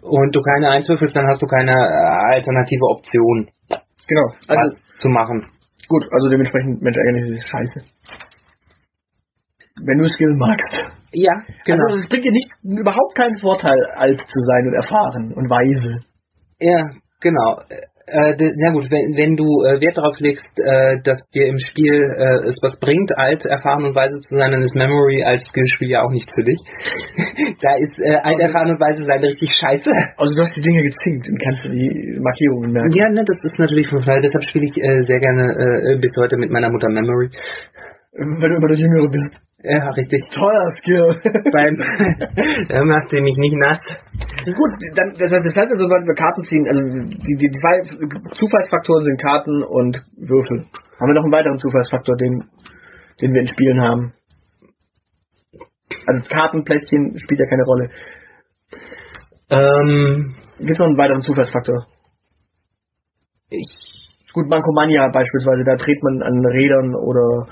und 0.03 0.35
du 0.35 0.41
keine 0.43 0.71
1 0.71 0.89
würfelst, 0.89 1.17
dann 1.17 1.27
hast 1.27 1.43
du 1.43 1.47
keine 1.47 1.73
äh, 1.73 2.35
alternative 2.37 2.85
Option, 2.91 3.51
Genau. 4.11 4.27
Also 4.49 4.77
zu 5.01 5.09
machen. 5.09 5.47
gut, 5.89 6.03
also 6.11 6.29
dementsprechend 6.29 6.83
Mensch 6.83 6.97
nicht, 7.13 7.39
ist 7.41 7.49
scheiße. 7.49 7.85
Wenn 9.85 9.99
du 9.99 10.09
Skill 10.09 10.35
magst. 10.37 10.91
Ja, 11.13 11.33
genau. 11.65 11.85
Also 11.87 12.01
es 12.03 12.09
bringt 12.09 12.25
dir 12.25 12.33
nicht 12.33 12.51
überhaupt 12.63 13.15
keinen 13.15 13.37
Vorteil, 13.37 13.79
alt 13.95 14.19
zu 14.21 14.41
sein 14.43 14.67
und 14.67 14.75
erfahren 14.75 15.33
und 15.35 15.49
weise. 15.49 16.05
Ja, 16.59 16.89
genau. 17.21 17.63
Äh, 18.11 18.35
na 18.59 18.73
gut, 18.73 18.91
wenn, 18.91 19.15
wenn 19.15 19.37
du 19.37 19.47
äh, 19.63 19.81
Wert 19.81 19.97
darauf 19.97 20.19
legst, 20.19 20.51
äh, 20.59 20.99
dass 21.05 21.23
dir 21.31 21.47
im 21.47 21.59
Spiel 21.59 21.95
äh, 21.95 22.49
es 22.49 22.59
was 22.61 22.79
bringt, 22.81 23.17
alt, 23.17 23.45
erfahren 23.45 23.85
und 23.85 23.95
weise 23.95 24.19
zu 24.19 24.37
sein, 24.37 24.51
dann 24.51 24.63
ist 24.63 24.75
Memory 24.75 25.23
als 25.23 25.47
Skillspiel 25.47 25.91
ja 25.91 26.03
auch 26.03 26.11
nicht 26.11 26.29
für 26.35 26.43
dich. 26.43 26.59
da 27.63 27.77
ist 27.79 27.95
äh, 28.03 28.19
alt, 28.19 28.41
erfahren 28.41 28.75
und 28.75 28.81
weise 28.81 29.05
sein 29.05 29.23
richtig 29.23 29.51
scheiße. 29.55 29.91
Also 30.17 30.35
du 30.35 30.43
hast 30.43 30.57
die 30.57 30.61
Dinge 30.61 30.83
gezinkt 30.83 31.29
und 31.29 31.39
kannst 31.39 31.65
die 31.71 32.19
Markierungen 32.19 32.73
merken. 32.73 32.93
Ja, 32.99 33.09
ne, 33.09 33.23
das 33.23 33.39
ist 33.45 33.59
natürlich 33.59 33.87
von 33.87 34.03
Vorteil. 34.03 34.21
Deshalb 34.23 34.43
spiele 34.45 34.67
ich 34.67 34.77
äh, 34.77 35.03
sehr 35.03 35.21
gerne 35.21 35.47
äh, 35.47 35.99
bis 36.01 36.11
heute 36.19 36.37
mit 36.37 36.51
meiner 36.51 36.71
Mutter 36.71 36.89
Memory. 36.89 37.31
Wenn 38.13 38.51
du 38.51 38.57
immer 38.57 38.69
der 38.69 38.79
Jüngere 38.79 39.09
bist. 39.09 39.50
Ja, 39.63 39.91
richtig. 39.91 40.23
Toller 40.33 40.71
Skill. 40.81 41.21
Beim 41.53 41.77
da 42.69 42.85
macht 42.85 43.11
sie 43.11 43.21
mich 43.21 43.37
nicht 43.37 43.55
nass. 43.57 43.79
Gut, 44.45 44.71
dann, 44.95 45.13
das 45.19 45.33
heißt, 45.33 45.45
das 45.45 45.55
heißt 45.55 45.73
also, 45.73 45.85
wenn 45.85 46.07
wir 46.07 46.15
Karten 46.15 46.43
ziehen, 46.45 46.67
also 46.67 46.81
die, 46.81 47.37
die, 47.37 47.51
zwei 47.61 47.83
Zufallsfaktoren 48.33 49.05
sind 49.05 49.21
Karten 49.21 49.63
und 49.63 50.03
Würfel. 50.17 50.65
Haben 50.99 51.09
wir 51.09 51.15
noch 51.15 51.25
einen 51.25 51.33
weiteren 51.33 51.59
Zufallsfaktor, 51.59 52.17
den, 52.17 52.45
den 53.21 53.35
wir 53.35 53.43
in 53.43 53.49
Spielen 53.49 53.81
haben? 53.81 54.13
Also 56.07 56.23
Kartenplättchen 56.31 57.19
spielt 57.19 57.41
ja 57.41 57.47
keine 57.47 57.65
Rolle. 57.65 57.91
Ähm, 59.51 60.35
Gibt 60.59 60.71
es 60.71 60.79
noch 60.79 60.87
einen 60.87 60.99
weiteren 60.99 61.21
Zufallsfaktor? 61.21 61.87
ich, 63.51 64.01
Gut, 64.33 64.49
Mankomania 64.49 65.09
beispielsweise, 65.13 65.65
da 65.65 65.75
dreht 65.75 66.03
man 66.05 66.23
an 66.23 66.39
Rädern 66.55 66.95
oder 66.95 67.49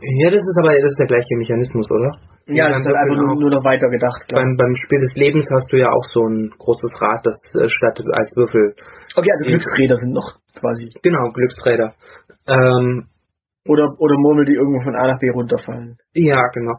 ja, 0.00 0.30
das 0.30 0.42
ist 0.42 0.58
aber 0.58 0.72
das 0.74 0.90
ist 0.92 0.98
der 0.98 1.06
gleiche 1.06 1.36
Mechanismus, 1.36 1.90
oder? 1.90 2.12
ja, 2.48 2.68
das 2.68 2.80
ist 2.80 2.86
halt 2.86 2.96
einfach 2.96 3.16
nur, 3.16 3.34
nur 3.40 3.50
noch 3.50 3.64
weiter 3.64 3.88
gedacht. 3.88 4.22
Beim, 4.30 4.56
beim 4.56 4.76
Spiel 4.76 5.00
des 5.00 5.14
Lebens 5.16 5.46
hast 5.50 5.72
du 5.72 5.78
ja 5.78 5.90
auch 5.90 6.04
so 6.12 6.22
ein 6.28 6.50
großes 6.56 6.90
Rad, 7.00 7.26
das 7.26 7.34
äh, 7.60 7.68
statt 7.68 8.00
als 8.12 8.36
Würfel. 8.36 8.74
Okay, 9.16 9.30
also 9.32 9.46
Glücksräder 9.46 9.96
sind 9.96 10.12
noch 10.12 10.38
quasi. 10.54 10.88
Genau, 11.02 11.30
Glücksräder. 11.30 11.94
Ähm, 12.46 13.08
Oder, 13.66 13.98
oder 13.98 14.14
Murmel, 14.16 14.44
die 14.44 14.54
irgendwo 14.54 14.84
von 14.84 14.94
A 14.94 15.08
nach 15.08 15.18
B 15.18 15.28
runterfallen. 15.30 15.96
ja, 16.14 16.40
genau. 16.54 16.78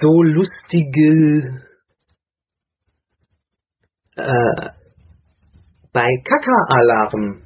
So 0.00 0.22
lustige 0.22 1.60
äh, 4.16 4.68
bei 5.92 6.08
Kaka-Alarm. 6.24 7.41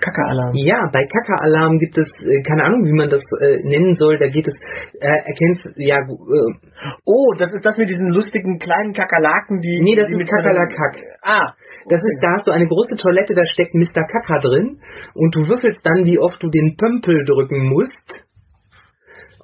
Kacke-Alarm. 0.00 0.54
Ja, 0.54 0.88
bei 0.92 1.06
Kaka-Alarm 1.06 1.78
gibt 1.78 1.98
es, 1.98 2.10
äh, 2.22 2.42
keine 2.42 2.64
Ahnung, 2.64 2.84
wie 2.84 2.92
man 2.92 3.08
das 3.10 3.22
äh, 3.40 3.62
nennen 3.62 3.94
soll, 3.94 4.18
da 4.18 4.28
geht 4.28 4.46
es, 4.46 4.54
äh, 5.00 5.08
erkennst, 5.08 5.68
ja, 5.76 5.98
äh, 6.00 6.68
Oh, 7.04 7.34
das 7.38 7.52
ist 7.52 7.64
das 7.64 7.76
mit 7.78 7.90
diesen 7.90 8.08
lustigen 8.08 8.58
kleinen 8.58 8.92
Kakerlaken, 8.92 9.60
die. 9.60 9.80
Nee, 9.82 9.96
das 9.96 10.08
die 10.08 10.14
ist 10.14 10.28
Kakerlakak. 10.28 10.96
Ah, 11.22 11.52
Das 11.88 12.00
ist, 12.00 12.18
da 12.22 12.32
hast 12.34 12.46
du 12.46 12.52
eine 12.52 12.66
große 12.66 12.96
Toilette, 12.96 13.34
da 13.34 13.44
steckt 13.46 13.74
Mr. 13.74 14.04
Kaka 14.06 14.38
drin 14.38 14.80
und 15.14 15.34
du 15.34 15.48
würfelst 15.48 15.80
dann, 15.84 16.04
wie 16.04 16.18
oft 16.18 16.42
du 16.42 16.48
den 16.48 16.76
Pömpel 16.76 17.24
drücken 17.24 17.68
musst. 17.68 18.24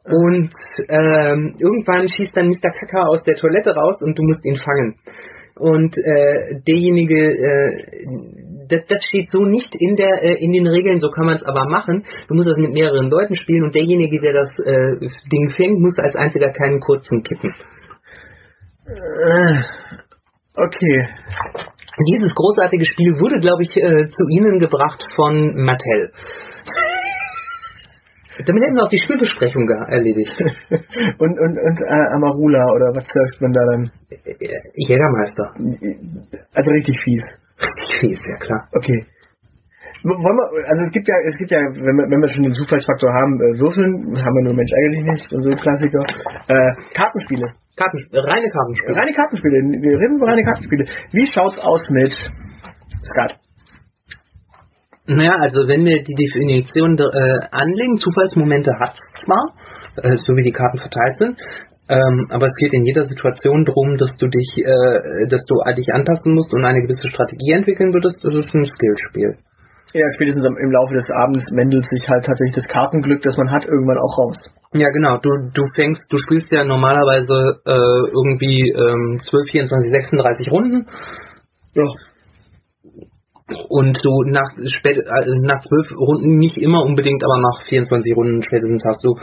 Und 0.05 0.53
ähm, 0.89 1.57
irgendwann 1.59 2.09
schießt 2.09 2.37
dann 2.37 2.49
Mr. 2.49 2.71
Kaka 2.71 3.07
aus 3.07 3.23
der 3.23 3.37
Toilette 3.37 3.75
raus 3.75 4.03
und 4.03 4.19
du 4.19 4.23
musst 4.23 4.45
ihn 4.45 4.57
fangen. 4.57 4.97
Und 5.57 5.97
äh, 5.99 6.61
derjenige, 6.67 7.31
äh, 7.31 8.05
das, 8.75 8.87
das 8.87 9.05
steht 9.05 9.31
so 9.31 9.45
nicht 9.45 9.75
in 9.79 9.97
der 9.97 10.23
äh, 10.23 10.45
in 10.45 10.53
den 10.53 10.67
Regeln, 10.67 10.99
so 10.99 11.11
kann 11.11 11.27
man 11.27 11.37
es 11.37 11.43
aber 11.43 11.67
machen. 11.67 12.05
Du 12.29 12.35
musst 12.35 12.49
das 12.49 12.59
mit 12.59 12.73
mehreren 12.73 13.11
Leuten 13.11 13.37
spielen 13.37 13.65
und 13.65 13.75
derjenige, 13.75 14.21
der 14.21 14.33
das 14.33 14.51
äh, 14.65 14.97
Ding 15.33 15.51
fängt, 15.57 15.81
muss 15.81 15.99
als 15.99 16.17
einziger 16.17 16.51
keinen 16.51 16.81
kurzen 16.81 17.23
kippen. 17.23 17.55
Äh, 18.87 19.63
okay. 20.57 21.09
Dieses 22.09 22.35
großartige 22.35 22.85
Spiel 22.85 23.21
wurde, 23.21 23.39
glaube 23.39 23.63
ich, 23.63 23.77
äh, 23.77 24.09
zu 24.09 24.27
Ihnen 24.29 24.59
gebracht 24.59 25.05
von 25.15 25.55
Mattel. 25.55 26.11
Damit 28.45 28.65
hätten 28.65 28.75
wir 28.75 28.83
auch 28.83 28.89
die 28.89 28.99
Spielbesprechung 28.99 29.69
erledigt. 29.69 30.35
und 31.19 31.39
und, 31.39 31.57
und 31.57 31.79
äh, 31.81 32.15
Amarula 32.17 32.67
oder 32.75 32.91
was 32.95 33.07
surft 33.07 33.41
man 33.41 33.53
da 33.53 33.65
dann? 33.65 33.91
Äh, 34.11 34.59
Jägermeister. 34.75 35.55
Also 36.53 36.71
richtig 36.73 37.01
fies. 37.05 37.23
Fies, 38.01 38.21
ja 38.27 38.37
klar. 38.37 38.69
Okay. 38.73 39.07
Wollen 40.05 40.37
wir, 40.37 40.69
also 40.69 40.85
es 40.85 40.93
gibt 40.93 41.09
ja, 41.09 41.17
es 41.25 41.37
gibt 41.39 41.51
ja, 41.51 41.59
wenn 41.59 41.97
wir, 41.97 42.05
wenn 42.13 42.21
wir 42.21 42.29
schon 42.29 42.43
den 42.43 42.53
Zufallsfaktor 42.53 43.09
haben, 43.09 43.41
äh, 43.41 43.57
Würfeln, 43.57 44.13
haben 44.21 44.37
wir 44.37 44.45
nur 44.45 44.55
Mensch 44.55 44.73
eigentlich 44.77 45.05
nicht, 45.05 45.33
und 45.33 45.43
so 45.43 45.51
Klassiker. 45.57 46.05
Äh, 46.49 46.73
Kartenspiele. 46.93 47.57
Karten, 47.75 47.99
reine 48.13 48.51
Kartenspiele. 48.53 48.95
Reine 49.01 49.13
Kartenspiele. 49.13 49.57
Wir 49.81 49.99
reden 49.99 50.17
über 50.17 50.29
reine 50.29 50.45
Kartenspiele. 50.45 50.85
Wie 51.13 51.27
schaut's 51.27 51.59
aus 51.59 51.89
mit 51.89 52.13
Skat? 52.13 53.41
Naja, 55.07 55.33
also 55.41 55.69
wenn 55.69 55.85
wir 55.85 56.03
die 56.03 56.15
Definition 56.15 56.97
äh, 56.97 57.39
anlegen, 57.51 57.97
Zufallsmomente 57.99 58.73
hat 58.79 58.97
zwar, 59.25 59.57
äh, 60.03 60.17
so 60.17 60.37
wie 60.37 60.43
die 60.43 60.53
Karten 60.53 60.79
verteilt 60.79 61.17
sind. 61.17 61.41
Ähm, 61.89 62.27
aber 62.31 62.47
es 62.47 62.55
geht 62.57 62.73
in 62.73 62.85
jeder 62.85 63.05
Situation 63.05 63.65
darum, 63.65 63.97
dass 63.97 64.17
du 64.17 64.27
dich, 64.29 64.57
äh, 64.57 65.29
dass 65.29 65.45
du 65.45 65.61
dich 65.77 65.93
anpassen 65.93 66.35
musst 66.35 66.55
und 66.55 66.65
eine 66.65 66.81
gewisse 66.81 67.09
Strategie 67.09 67.53
entwickeln 67.53 67.93
würdest. 67.93 68.25
Das 68.25 68.33
ist 68.33 68.55
ein 68.55 68.65
Skillspiel. 68.65 69.37
Ja, 69.93 70.07
spätestens 70.17 70.47
im 70.47 70.73
Laufe 70.73 70.95
des 70.95 71.09
Abends 71.11 71.45
mendelt 71.53 71.85
sich 71.85 72.09
halt 72.09 72.25
tatsächlich 72.25 72.57
das 72.57 72.67
Kartenglück, 72.67 73.23
das 73.23 73.37
man 73.37 73.53
hat, 73.53 73.65
irgendwann 73.65 73.99
auch 73.99 74.19
raus. 74.19 74.51
Ja, 74.73 74.91
genau. 74.91 75.19
Du, 75.19 75.31
du 75.55 75.65
fängst, 75.77 76.03
du 76.11 76.17
spielst 76.19 76.51
ja 76.51 76.65
normalerweise 76.65 77.61
äh, 77.65 78.11
irgendwie 78.11 78.71
ähm, 78.71 79.21
12, 79.23 79.51
24, 79.53 79.93
36 79.93 80.51
Runden. 80.51 80.87
Ja. 81.75 81.85
Und 83.69 83.99
du 84.03 84.23
nach 84.25 84.57
spät, 84.67 84.97
äh, 84.97 85.25
nach 85.43 85.61
zwölf 85.61 85.93
Runden 85.93 86.39
nicht 86.39 86.57
immer 86.57 86.83
unbedingt, 86.83 87.23
aber 87.23 87.39
nach 87.41 87.63
24 87.69 88.17
Runden 88.17 88.43
spätestens 88.43 88.83
hast 88.87 89.05
du 89.05 89.17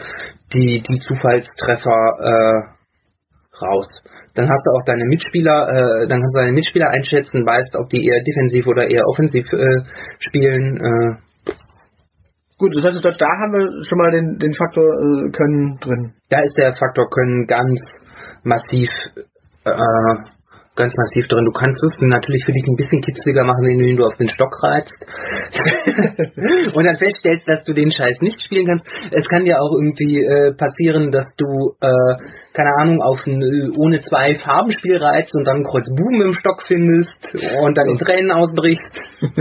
die, 0.53 0.83
die 0.87 0.99
Zufallstreffer 0.99 2.17
äh, 2.21 3.65
raus. 3.65 3.87
Dann 4.35 4.47
hast 4.47 4.63
du 4.65 4.71
auch 4.77 4.85
deine 4.85 5.05
Mitspieler, 5.05 5.67
äh, 5.69 6.07
dann 6.07 6.21
kannst 6.21 6.35
du 6.35 6.39
deine 6.39 6.53
Mitspieler 6.53 6.89
einschätzen, 6.89 7.45
weißt, 7.45 7.75
ob 7.77 7.89
die 7.89 8.05
eher 8.05 8.23
defensiv 8.23 8.67
oder 8.67 8.87
eher 8.87 9.07
offensiv 9.07 9.45
äh, 9.51 9.81
spielen. 10.19 10.77
Äh. 10.77 11.51
Gut, 12.59 12.75
das 12.75 12.85
heißt, 12.85 13.03
da 13.03 13.27
haben 13.27 13.53
wir 13.53 13.83
schon 13.83 13.97
mal 13.97 14.11
den, 14.11 14.37
den 14.37 14.53
Faktor 14.53 14.85
äh, 14.85 15.31
Können 15.31 15.77
drin. 15.81 16.13
Da 16.29 16.41
ist 16.41 16.57
der 16.57 16.73
Faktor 16.73 17.09
Können 17.09 17.47
ganz 17.47 17.81
massiv 18.43 18.89
äh, 19.65 19.71
ganz 20.75 20.95
massiv 20.97 21.27
drin. 21.27 21.45
Du 21.45 21.51
kannst 21.51 21.83
es 21.83 21.97
natürlich 21.99 22.45
für 22.45 22.53
dich 22.53 22.63
ein 22.67 22.75
bisschen 22.75 23.01
kitzliger 23.01 23.43
machen, 23.43 23.65
indem 23.65 23.97
du 23.97 24.05
auf 24.05 24.15
den 24.17 24.29
Stock 24.29 24.51
reizt 24.63 24.93
und 26.75 26.85
dann 26.85 26.97
feststellst, 26.97 27.47
dass 27.47 27.63
du 27.63 27.73
den 27.73 27.91
Scheiß 27.91 28.17
nicht 28.21 28.41
spielen 28.41 28.65
kannst. 28.67 28.85
Es 29.11 29.27
kann 29.27 29.43
dir 29.43 29.61
auch 29.61 29.73
irgendwie 29.73 30.23
äh, 30.23 30.53
passieren, 30.53 31.11
dass 31.11 31.25
du, 31.37 31.75
äh, 31.81 32.15
keine 32.53 32.69
Ahnung, 32.79 33.01
auf 33.01 33.19
ein 33.27 33.41
äh, 33.41 33.71
ohne 33.77 33.99
zwei 33.99 34.35
Farbenspiel 34.35 34.97
reizt 34.97 35.35
und 35.35 35.45
dann 35.45 35.63
Kreuz 35.63 35.87
Buben 35.95 36.21
im 36.21 36.33
Stock 36.33 36.63
findest 36.65 37.35
und 37.61 37.77
dann 37.77 37.89
in 37.89 37.97
Tränen 37.97 38.31
ausbrichst. 38.31 38.99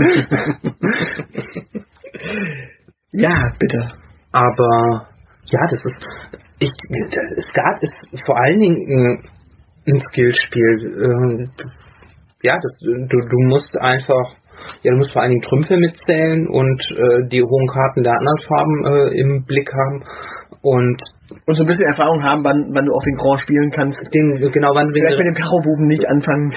ja, 3.13 3.53
bitte. 3.57 3.91
Aber 4.33 5.07
ja, 5.45 5.59
das 5.69 5.85
ist 5.85 6.05
ich, 6.59 6.71
Skat 7.49 7.81
ist 7.81 8.25
vor 8.25 8.37
allen 8.37 8.59
Dingen 8.59 9.23
ein 9.87 9.99
Skillspiel. 10.09 11.03
Ähm, 11.03 11.49
ja, 12.43 12.57
das, 12.61 12.79
du, 12.81 12.93
du 13.07 13.39
musst 13.47 13.75
einfach, 13.77 14.33
ja, 14.83 14.91
du 14.91 14.97
musst 14.97 15.13
vor 15.13 15.21
allen 15.21 15.31
Dingen 15.31 15.43
Trümpfe 15.43 15.77
mitzählen 15.77 16.47
und 16.47 16.81
äh, 16.91 17.27
die 17.29 17.43
hohen 17.43 17.67
Karten 17.67 18.03
der 18.03 18.13
anderen 18.13 18.39
Farben 18.39 18.85
äh, 18.85 19.19
im 19.19 19.45
Blick 19.45 19.71
haben 19.73 20.03
und 20.61 21.01
und 21.45 21.55
so 21.55 21.63
ein 21.63 21.67
bisschen 21.67 21.85
Erfahrung 21.85 22.21
haben, 22.23 22.43
wann, 22.43 22.71
wann 22.73 22.85
du 22.85 22.91
auch 22.91 23.03
den 23.03 23.15
Grand 23.15 23.39
spielen 23.39 23.71
kannst. 23.71 23.97
Den, 24.13 24.51
genau, 24.51 24.75
wann 24.75 24.87
du 24.87 24.93
den 24.93 25.03
Vielleicht 25.03 25.17
mit 25.17 25.27
dem 25.27 25.35
Karo-Buben 25.41 25.87
nicht 25.87 26.05
anfangen. 26.07 26.51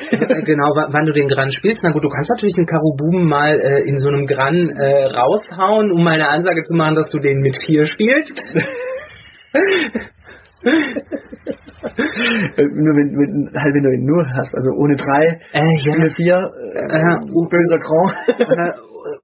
genau, 0.45 0.75
wann 0.75 1.07
du 1.07 1.13
den 1.13 1.29
Gran 1.29 1.53
spielst. 1.53 1.81
Na 1.85 1.93
gut, 1.93 2.03
du 2.03 2.09
kannst 2.09 2.31
natürlich 2.31 2.57
den 2.57 2.67
Karo-Buben 2.67 3.25
mal 3.25 3.55
äh, 3.59 3.83
in 3.87 3.97
so 3.97 4.09
einem 4.09 4.27
Gran 4.27 4.69
äh, 4.71 5.05
raushauen, 5.07 5.93
um 5.93 6.03
mal 6.03 6.15
eine 6.15 6.29
Ansage 6.29 6.63
zu 6.63 6.75
machen, 6.75 6.97
dass 6.97 7.09
du 7.11 7.21
den 7.21 7.41
mit 7.41 7.57
vier 7.65 7.87
spielst. 7.87 8.43
nur 11.97 12.95
wenn, 12.97 13.15
wenn, 13.17 13.51
halt 13.55 13.75
wenn 13.75 13.83
du 13.83 13.91
ihn 13.93 14.05
nur 14.05 14.27
hast, 14.27 14.55
also 14.55 14.71
ohne 14.77 14.97
drei, 14.97 15.41
äh, 15.53 15.63
ja. 15.85 15.95
ohne 15.95 16.11
vier, 16.11 16.37
äh, 16.37 16.91
äh, 16.91 17.49
böser 17.51 17.79
Grand. 17.79 18.15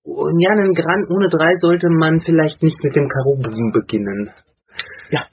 Und 0.05 0.41
ja, 0.41 0.51
einen 0.51 0.75
Gran 0.75 1.05
ohne 1.15 1.29
drei 1.29 1.55
sollte 1.57 1.89
man 1.89 2.19
vielleicht 2.21 2.63
nicht 2.63 2.83
mit 2.85 2.95
dem 2.97 3.09
Karo-Buben 3.09 3.73
beginnen. 3.73 4.31
Ja. 5.11 5.25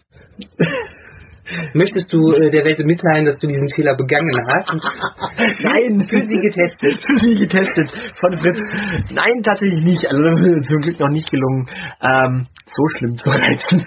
Möchtest 1.74 2.12
du 2.12 2.32
äh, 2.32 2.52
der 2.52 2.66
Welt 2.66 2.80
mitteilen, 2.86 3.26
dass 3.26 3.38
du 3.38 3.48
diesen 3.48 3.68
Fehler 3.76 3.96
begangen 3.96 4.34
hast? 4.48 4.70
Nein, 5.64 6.08
für 6.10 6.22
sie 6.22 6.40
getestet. 6.40 7.04
Für 7.04 7.16
sie 7.20 7.36
getestet 7.36 7.90
von 8.20 8.38
Fritz. 8.38 8.60
Nein, 9.12 9.42
tatsächlich 9.44 9.84
nicht. 9.84 10.06
Also 10.08 10.22
das 10.24 10.40
ist 10.40 10.44
mir 10.44 10.62
zum 10.62 10.82
Glück 10.82 11.00
noch 11.00 11.10
nicht 11.10 11.30
gelungen, 11.30 11.68
ähm, 12.02 12.48
so 12.66 12.84
schlimm 12.98 13.16
zu 13.16 13.30
reizen, 13.30 13.86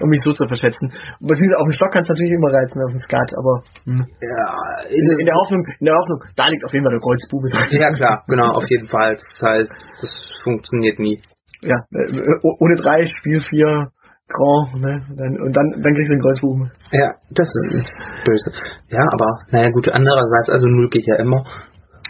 um 0.00 0.08
mich 0.10 0.20
so 0.22 0.32
zu 0.32 0.46
verschätzen. 0.46 0.92
Beziehungsweise 1.20 1.58
auf 1.58 1.66
dem 1.68 1.72
Stock 1.72 1.92
kannst 1.92 2.10
du 2.10 2.14
natürlich 2.14 2.32
immer 2.32 2.52
reizen, 2.52 2.82
auf 2.84 2.92
dem 2.92 3.00
Skat, 3.00 3.30
aber 3.36 3.62
hm. 3.84 4.04
ja, 4.20 4.88
in, 4.88 5.18
in, 5.18 5.26
der 5.26 5.34
Hoffnung, 5.34 5.64
in 5.80 5.86
der 5.86 5.96
Hoffnung, 5.96 6.20
da 6.36 6.48
liegt 6.48 6.64
auf 6.64 6.72
jeden 6.72 6.84
Fall 6.84 6.92
der 6.92 7.00
Kreuzbube 7.00 7.48
drin. 7.48 7.80
Ja 7.80 7.92
klar, 7.92 8.24
genau, 8.28 8.52
auf 8.52 8.68
jeden 8.68 8.86
Fall. 8.86 9.16
Das 9.16 9.48
heißt, 9.48 9.72
das 10.00 10.10
funktioniert 10.42 10.98
nie. 10.98 11.20
Ja, 11.62 11.76
äh, 11.92 12.38
ohne 12.42 12.74
drei, 12.76 13.04
Spiel 13.06 13.40
vier 13.40 13.90
Grand, 14.30 14.80
ne? 14.80 15.02
Dann, 15.16 15.40
und 15.40 15.56
dann, 15.56 15.70
dann 15.82 15.94
kriegst 15.94 16.08
du 16.08 16.14
den 16.14 16.22
Kreuzbuben. 16.22 16.70
Ja, 16.92 17.14
das 17.30 17.48
ist 17.48 17.86
böse. 18.24 18.50
Ja, 18.88 19.02
aber, 19.12 19.28
naja, 19.50 19.70
gut, 19.70 19.88
andererseits, 19.88 20.50
also 20.50 20.66
null 20.66 20.88
geht 20.90 21.06
ja 21.06 21.16
immer. 21.16 21.42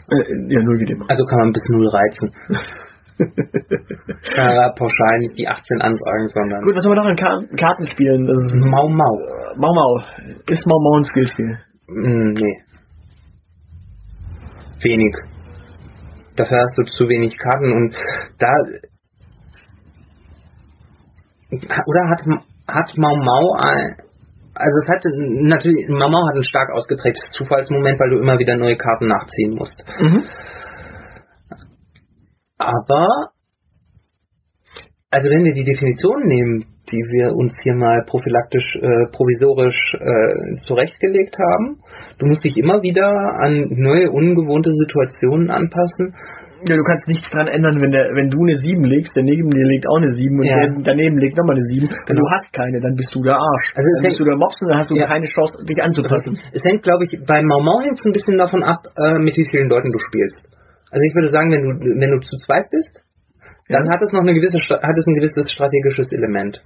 Äh, 0.09 0.52
ja, 0.52 0.62
null 0.62 0.78
geht 0.78 0.90
immer. 0.90 1.06
Also 1.09 1.24
kann 1.24 1.38
man 1.38 1.52
bis 1.52 1.62
null 1.68 1.88
reizen. 1.88 2.33
äh, 3.20 4.70
pauschal 4.76 5.18
nicht 5.18 5.38
die 5.38 5.48
18 5.48 5.80
ansagen, 5.80 6.28
sondern. 6.28 6.62
Gut, 6.62 6.76
was 6.76 6.85
haben 6.85 6.92
wir 6.92 6.96
noch 6.96 7.06
an 7.06 7.16
Kar 7.16 7.42
Karten 7.59 7.87
spielen? 7.87 8.26
Das 8.26 8.37
ist 8.37 8.64
Mau 8.66 8.88
Mau. 8.88 9.18
Mau 9.56 9.74
Mau. 9.74 10.00
Ist 10.48 10.66
Mau 10.66 10.78
Mau 10.80 10.98
ein 10.98 11.04
Skillspiel? 11.04 11.59
Mm, 11.88 12.33
nee. 12.33 12.56
Wenig. 14.83 15.14
Dafür 16.37 16.62
hast 16.62 16.78
du 16.78 16.85
zu 16.85 17.09
wenig 17.09 17.37
Karten 17.37 17.72
und 17.72 17.94
da 18.38 18.52
oder 21.87 22.09
hat, 22.09 22.23
hat 22.68 22.96
Mau 22.96 23.16
Mau 23.16 23.53
ein, 23.59 23.96
also 24.55 24.77
es 24.83 24.88
hat 24.88 25.05
natürlich, 25.05 25.88
Mau 25.88 26.09
Mau 26.09 26.27
hat 26.29 26.37
ein 26.37 26.44
stark 26.44 26.70
ausgeprägtes 26.73 27.29
Zufallsmoment, 27.31 27.99
weil 28.01 28.11
du 28.11 28.18
immer 28.18 28.38
wieder 28.38 28.57
neue 28.57 28.77
Karten 28.77 29.09
nachziehen 29.09 29.55
musst. 29.55 29.83
Mhm. 29.99 30.25
Aber, 32.59 33.31
also 35.11 35.31
wenn 35.31 35.44
wir 35.44 35.55
die 35.55 35.64
Definition 35.64 36.27
nehmen, 36.27 36.66
die 36.90 36.99
wir 36.99 37.35
uns 37.35 37.57
hier 37.62 37.75
mal 37.75 38.05
prophylaktisch, 38.07 38.77
äh, 38.77 39.07
provisorisch 39.12 39.94
äh, 39.94 40.57
zurechtgelegt 40.66 41.37
haben, 41.38 41.81
du 42.18 42.27
musst 42.27 42.44
dich 42.44 42.59
immer 42.59 42.83
wieder 42.83 43.09
an 43.09 43.68
neue, 43.70 44.11
ungewohnte 44.11 44.73
Situationen 44.73 45.51
anpassen 45.51 46.14
ja, 46.66 46.77
du 46.77 46.85
kannst 46.85 47.09
nichts 47.09 47.29
dran 47.31 47.49
ändern, 47.49 47.81
wenn 47.81 47.90
der, 47.90 48.12
wenn 48.12 48.29
du 48.29 48.42
eine 48.42 48.57
7 48.57 48.85
legst, 48.85 49.16
der 49.16 49.25
neben 49.25 49.51
dir 49.51 49.66
legt 49.66 49.88
auch 49.88 49.96
eine 49.96 50.12
7 50.12 50.38
und 50.38 50.44
ja. 50.44 50.57
der 50.57 50.77
daneben 50.85 51.16
legt 51.18 51.37
nochmal 51.37 51.57
eine 51.57 51.64
7. 51.64 51.88
Wenn 51.88 51.96
genau. 52.07 52.20
du 52.20 52.27
hast 52.31 52.53
keine, 52.53 52.81
dann 52.81 52.94
bist 52.94 53.14
du 53.14 53.23
der 53.23 53.37
Arsch. 53.37 53.73
Also 53.75 53.88
dann 53.96 54.05
bist 54.05 54.18
du 54.20 54.25
der 54.25 54.37
Mops 54.37 54.61
und 54.61 54.68
dann 54.68 54.79
hast 54.79 54.90
du 54.90 54.96
ja. 54.96 55.07
keine 55.07 55.27
Chance, 55.27 55.64
dich 55.64 55.81
anzupassen. 55.83 56.38
Es 56.53 56.62
hängt, 56.64 56.83
glaube 56.83 57.05
ich, 57.05 57.18
bei 57.27 57.42
Mau 57.42 57.61
Mau 57.61 57.81
hängt 57.81 57.99
es 57.99 58.05
ein 58.05 58.12
bisschen 58.12 58.37
davon 58.37 58.62
ab, 58.62 58.87
äh, 58.96 59.18
mit 59.18 59.37
wie 59.37 59.49
vielen 59.49 59.68
Leuten 59.68 59.92
du 59.92 59.99
spielst. 59.99 60.44
Also 60.90 61.03
ich 61.07 61.14
würde 61.14 61.29
sagen, 61.29 61.51
wenn 61.53 61.62
du, 61.62 61.70
wenn 61.81 62.11
du 62.11 62.20
zu 62.20 62.37
zweit 62.44 62.68
bist, 62.70 63.03
dann 63.68 63.88
hat 63.88 64.03
es 64.03 64.12
noch 64.12 64.20
eine 64.20 64.35
gewisse, 64.35 64.59
hat 64.59 64.99
es 64.99 65.07
ein 65.07 65.14
gewisses 65.14 65.51
strategisches 65.53 66.12
Element. 66.12 66.61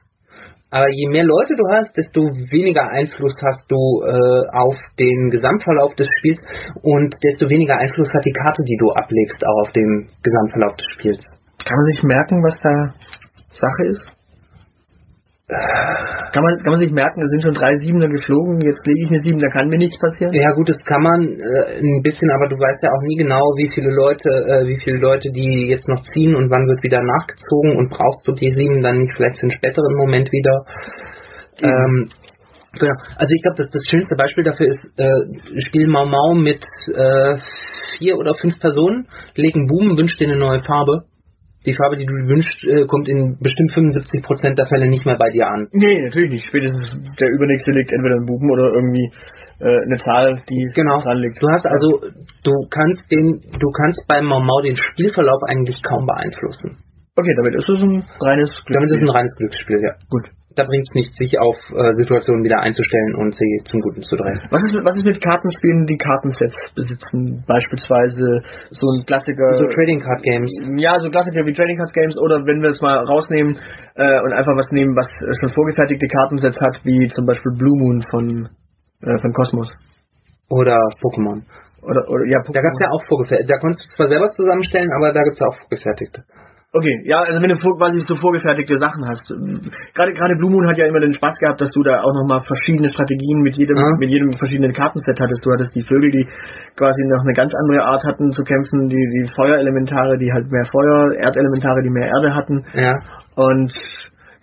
Aber 0.75 0.91
je 0.91 1.07
mehr 1.07 1.23
Leute 1.23 1.55
du 1.55 1.63
hast, 1.71 1.97
desto 1.97 2.21
weniger 2.51 2.91
Einfluss 2.91 3.35
hast 3.47 3.71
du 3.71 4.03
äh, 4.03 4.43
auf 4.51 4.75
den 4.99 5.31
Gesamtverlauf 5.31 5.95
des 5.95 6.09
Spiels 6.19 6.41
und 6.83 7.15
desto 7.23 7.49
weniger 7.49 7.77
Einfluss 7.77 8.11
hat 8.13 8.25
die 8.25 8.33
Karte, 8.33 8.65
die 8.67 8.77
du 8.77 8.91
ablegst, 8.91 9.47
auch 9.47 9.61
auf 9.63 9.71
den 9.71 10.09
Gesamtverlauf 10.21 10.75
des 10.75 10.87
Spiels. 10.99 11.23
Kann 11.65 11.77
man 11.77 11.85
sich 11.85 12.03
merken, 12.03 12.43
was 12.43 12.59
da 12.59 12.93
Sache 13.55 13.85
ist? 13.87 14.24
Kann 15.47 16.43
man, 16.43 16.57
kann 16.65 16.73
man 16.73 16.81
sich 16.81 16.91
merken, 16.91 17.21
es 17.23 17.31
sind 17.31 17.43
schon 17.43 17.53
drei 17.53 17.77
Siebener 17.77 18.09
geflogen, 18.09 18.63
jetzt 18.63 18.81
lege 18.87 19.05
ich 19.05 19.11
eine 19.11 19.21
Sieben, 19.21 19.39
da 19.39 19.49
kann 19.49 19.69
mir 19.69 19.77
nichts 19.77 19.99
passieren? 19.99 20.33
Ja 20.33 20.53
gut, 20.53 20.71
das 20.71 20.79
kann 20.87 21.03
man 21.03 21.29
äh, 21.29 21.81
ein 21.85 22.01
bisschen, 22.03 22.31
aber 22.31 22.49
du 22.49 22.57
weißt 22.57 22.83
ja 22.83 22.89
auch 22.89 23.03
nie 23.03 23.17
genau, 23.17 23.45
wie 23.61 23.69
viele 23.69 23.91
Leute, 23.91 24.31
äh, 24.31 24.67
wie 24.67 24.81
viele 24.81 24.97
Leute 24.97 25.29
die 25.33 25.69
jetzt 25.69 25.87
noch 25.87 26.01
ziehen 26.01 26.35
und 26.35 26.49
wann 26.49 26.67
wird 26.67 26.83
wieder 26.83 27.03
nachgezogen 27.03 27.77
und 27.77 27.91
brauchst 27.91 28.27
du 28.27 28.33
die 28.33 28.51
Sieben 28.53 28.81
dann 28.81 28.99
nicht 28.99 29.13
vielleicht 29.15 29.37
für 29.37 29.43
einen 29.43 29.51
späteren 29.51 29.95
Moment 29.97 30.33
wieder. 30.33 30.65
Ähm, 31.61 32.09
genau. 32.81 32.95
Also 33.19 33.35
ich 33.37 33.43
glaube, 33.43 33.59
das, 33.59 33.71
das 33.71 33.85
schönste 33.85 34.17
Beispiel 34.17 34.45
dafür 34.45 34.69
ist, 34.69 34.81
äh, 34.97 35.61
Spiel 35.69 35.89
Mau 35.89 36.07
Mau 36.07 36.33
mit 36.33 36.65
äh, 36.97 37.37
vier 37.99 38.17
oder 38.17 38.33
fünf 38.35 38.59
Personen, 38.61 39.09
legen 39.37 39.67
Buben, 39.67 39.99
wünscht 39.99 40.19
dir 40.19 40.29
eine 40.29 40.39
neue 40.39 40.65
Farbe 40.65 41.05
die 41.67 41.75
Farbe, 41.75 41.97
die 41.97 42.07
du 42.07 42.13
wünschst, 42.13 42.65
äh, 42.65 42.87
kommt 42.87 43.09
in 43.09 43.39
bestimmt 43.41 43.71
75% 43.73 44.55
der 44.55 44.67
Fälle 44.67 44.89
nicht 44.89 45.07
mehr 45.07 45.17
bei 45.17 45.31
dir 45.31 45.49
an. 45.49 45.69
Nee, 45.73 46.03
natürlich 46.03 46.31
nicht. 46.31 46.47
Spätestens 46.49 46.93
der 47.19 47.29
übernächste 47.29 47.73
liegt 47.73 47.93
entweder 47.93 48.17
ein 48.17 48.27
Buben 48.27 48.51
oder 48.51 48.73
irgendwie 48.75 49.11
äh, 49.61 49.83
eine 49.83 49.97
Zahl, 49.99 50.43
die 50.49 50.71
genau. 50.75 51.01
dran 51.01 51.19
liegt. 51.19 51.43
Du 51.43 51.49
hast 51.49 51.67
also, 51.67 52.01
du 52.45 52.53
kannst 52.71 53.11
den, 53.11 53.41
du 53.59 53.71
kannst 53.71 54.07
beim 54.09 54.27
Mau 54.27 54.41
Mau 54.41 54.61
den 54.61 54.77
Spielverlauf 54.77 55.43
eigentlich 55.47 55.83
kaum 55.83 56.07
beeinflussen. 56.07 56.79
Okay, 57.17 57.35
damit 57.37 57.55
ist 57.55 57.69
es 57.69 57.81
ein 57.81 58.03
reines 58.21 58.51
Glücksspiel. 58.51 58.75
Damit 58.75 58.91
ist 58.91 58.97
es 58.97 59.03
ein 59.03 59.09
reines 59.09 59.37
Glücksspiel, 59.37 59.81
ja. 59.81 59.95
Gut. 60.11 60.29
Da 60.57 60.65
bringt 60.65 60.87
es 60.89 60.95
nichts, 60.95 61.17
sich 61.19 61.39
auf 61.39 61.57
äh, 61.75 61.93
Situationen 61.99 62.45
wieder 62.45 62.61
einzustellen 62.61 63.15
und 63.17 63.35
sie 63.35 63.61
zum 63.65 63.81
Guten 63.81 64.03
zu 64.03 64.17
drehen. 64.17 64.41
Was 64.51 64.63
ist, 64.63 64.75
mit, 64.75 64.85
was 64.85 64.97
ist 64.97 65.05
mit 65.05 65.21
Kartenspielen, 65.21 65.87
die 65.87 65.99
Kartensets 65.99 66.57
besitzen? 66.75 67.45
Beispielsweise 67.47 68.43
so 68.71 68.87
ein 68.95 69.07
Klassiker. 69.07 69.59
So 69.59 69.67
Trading 69.69 70.01
Card 70.01 70.23
Games. 70.23 70.51
Ja, 70.77 70.99
so 70.99 71.11
Klassiker 71.11 71.45
wie 71.47 71.53
Trading 71.53 71.77
Card 71.77 71.93
Games 71.93 72.17
oder 72.19 72.47
wenn 72.47 72.63
wir 72.63 72.71
es 72.71 72.81
mal 72.81 72.97
rausnehmen 72.99 73.59
äh, 73.95 74.21
und 74.23 74.33
einfach 74.33 74.57
was 74.57 74.71
nehmen, 74.71 74.95
was 74.95 75.09
schon 75.41 75.51
vorgefertigte 75.51 76.07
Kartensets 76.07 76.61
hat, 76.61 76.81
wie 76.85 77.09
zum 77.09 77.27
Beispiel 77.27 77.53
Blue 77.59 77.79
Moon 77.79 78.03
von, 78.11 78.49
äh, 79.03 79.19
von 79.21 79.33
Cosmos. 79.33 79.71
Oder 80.49 80.79
Pokémon. 81.03 81.43
Oder, 81.83 82.03
oder, 82.09 82.25
ja, 82.31 82.41
Da 82.47 82.63
gab 82.63 82.73
es 82.73 82.81
ja 82.81 82.91
auch 82.91 83.03
vorgefertigte. 83.09 83.53
Da 83.53 83.59
konntest 83.59 83.83
du 83.83 83.97
zwar 83.97 84.09
selber 84.09 84.29
zusammenstellen, 84.31 84.91
aber 84.97 85.13
da 85.13 85.23
gibt 85.23 85.37
es 85.37 85.43
auch 85.43 85.57
vorgefertigte. 85.67 86.25
Okay, 86.77 87.03
ja, 87.07 87.23
also 87.23 87.41
wenn 87.41 87.49
du 87.49 87.57
vor, 87.63 87.79
quasi 87.79 88.03
so 88.03 88.17
vorgefertigte 88.17 88.77
Sachen 88.79 89.07
hast. 89.07 89.23
Gerade 89.95 90.13
gerade 90.13 90.35
Blue 90.35 90.51
Moon 90.51 90.67
hat 90.67 90.77
ja 90.77 90.87
immer 90.87 90.99
den 90.99 91.13
Spaß 91.13 91.39
gehabt, 91.39 91.61
dass 91.61 91.71
du 91.71 91.85
da 91.85 92.03
auch 92.03 92.13
nochmal 92.13 92.43
verschiedene 92.43 92.89
Strategien 92.89 93.43
mit 93.43 93.57
jedem 93.57 93.77
Ja. 93.77 93.95
mit 93.97 94.11
jedem 94.11 94.33
verschiedenen 94.33 94.73
Kartenset 94.73 95.21
hattest. 95.21 95.47
Du 95.47 95.53
hattest 95.53 95.73
die 95.77 95.83
Vögel, 95.87 96.11
die 96.11 96.27
quasi 96.77 97.07
noch 97.07 97.23
eine 97.23 97.33
ganz 97.33 97.55
andere 97.55 97.85
Art 97.85 98.03
hatten 98.03 98.33
zu 98.33 98.43
kämpfen, 98.43 98.89
die 98.89 98.97
die 98.97 99.31
Feuerelementare, 99.37 100.19
die 100.19 100.33
halt 100.33 100.51
mehr 100.51 100.65
Feuer, 100.65 101.15
Erdelementare, 101.15 101.81
die 101.83 101.91
mehr 101.91 102.09
Erde 102.11 102.35
hatten. 102.35 102.65
Ja. 102.75 102.99
Und 103.37 103.73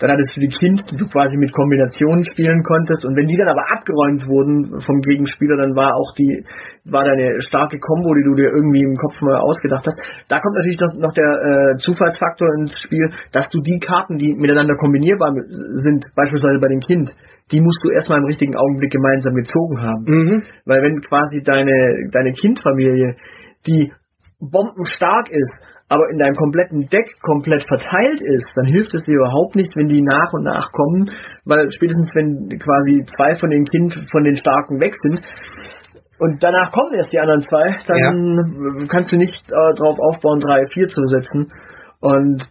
dann 0.02 0.10
hattest 0.10 0.36
du 0.36 0.42
die 0.42 0.50
Kind, 0.50 0.82
die 0.90 0.98
du 0.98 1.06
quasi 1.06 1.38
mit 1.38 1.54
Kombinationen 1.54 2.26
spielen 2.26 2.64
konntest. 2.64 3.06
Und 3.06 3.16
wenn 3.16 3.28
die 3.28 3.38
dann 3.38 3.54
aber 3.54 3.62
abgeräumt 3.70 4.26
wurden 4.26 4.82
vom 4.82 5.00
Gegenspieler, 5.02 5.58
dann 5.58 5.76
war 5.76 5.94
auch 5.94 6.10
die, 6.18 6.42
war 6.90 7.06
deine 7.06 7.40
starke 7.46 7.78
Combo, 7.78 8.10
die 8.18 8.26
du 8.26 8.34
dir 8.34 8.50
irgendwie 8.50 8.82
im 8.82 8.98
Kopf 8.98 9.22
mal 9.22 9.38
ausgedacht 9.38 9.86
hast. 9.86 10.02
Da 10.28 10.42
kommt 10.42 10.58
natürlich 10.58 10.82
noch, 10.82 10.98
noch 10.98 11.14
der 11.14 11.30
äh, 11.30 11.78
Zufallsfaktor 11.78 12.50
ins 12.58 12.82
Spiel, 12.82 13.14
dass 13.32 13.48
du 13.50 13.62
die 13.62 13.78
Karten, 13.78 14.18
die 14.18 14.34
miteinander 14.34 14.74
kombinierbar 14.74 15.38
sind, 15.86 16.10
beispielsweise 16.16 16.58
bei 16.58 16.74
dem 16.74 16.82
Kind, 16.82 17.14
die 17.52 17.62
musst 17.62 17.84
du 17.84 17.92
erstmal 17.92 18.18
im 18.18 18.26
richtigen 18.26 18.58
Augenblick 18.58 18.92
gemeinsam 18.92 19.36
gezogen 19.36 19.82
haben. 19.82 20.04
Mhm. 20.10 20.44
Weil 20.66 20.82
wenn 20.82 21.02
quasi 21.02 21.44
deine, 21.44 22.10
deine 22.10 22.34
Kindfamilie, 22.34 23.18
die 23.68 23.94
bombenstark 24.42 25.30
ist, 25.30 25.62
aber 25.92 26.10
in 26.10 26.18
deinem 26.18 26.36
kompletten 26.36 26.88
Deck 26.88 27.20
komplett 27.22 27.68
verteilt 27.68 28.22
ist, 28.22 28.50
dann 28.56 28.66
hilft 28.66 28.94
es 28.94 29.04
dir 29.04 29.16
überhaupt 29.16 29.58
nichts, 29.58 29.76
wenn 29.76 29.90
die 29.90 30.02
nach 30.02 30.32
und 30.32 30.44
nach 30.44 30.72
kommen, 30.72 31.12
weil 31.44 31.70
spätestens 31.70 32.16
wenn 32.16 32.48
quasi 32.60 33.04
zwei 33.14 33.36
von 33.36 33.50
den 33.50 33.66
Kind 33.66 33.94
von 34.10 34.24
den 34.24 34.38
Starken 34.38 34.80
weg 34.80 34.96
sind 35.02 35.22
und 36.18 36.42
danach 36.42 36.72
kommen 36.72 36.94
erst 36.94 37.12
die 37.12 37.20
anderen 37.20 37.42
zwei, 37.42 37.76
dann 37.88 38.88
kannst 38.88 39.12
du 39.12 39.18
nicht 39.18 39.44
äh, 39.50 39.76
darauf 39.76 39.98
aufbauen, 40.00 40.40
drei, 40.40 40.66
vier 40.68 40.88
zu 40.88 41.06
setzen. 41.08 41.52
Und 42.00 42.48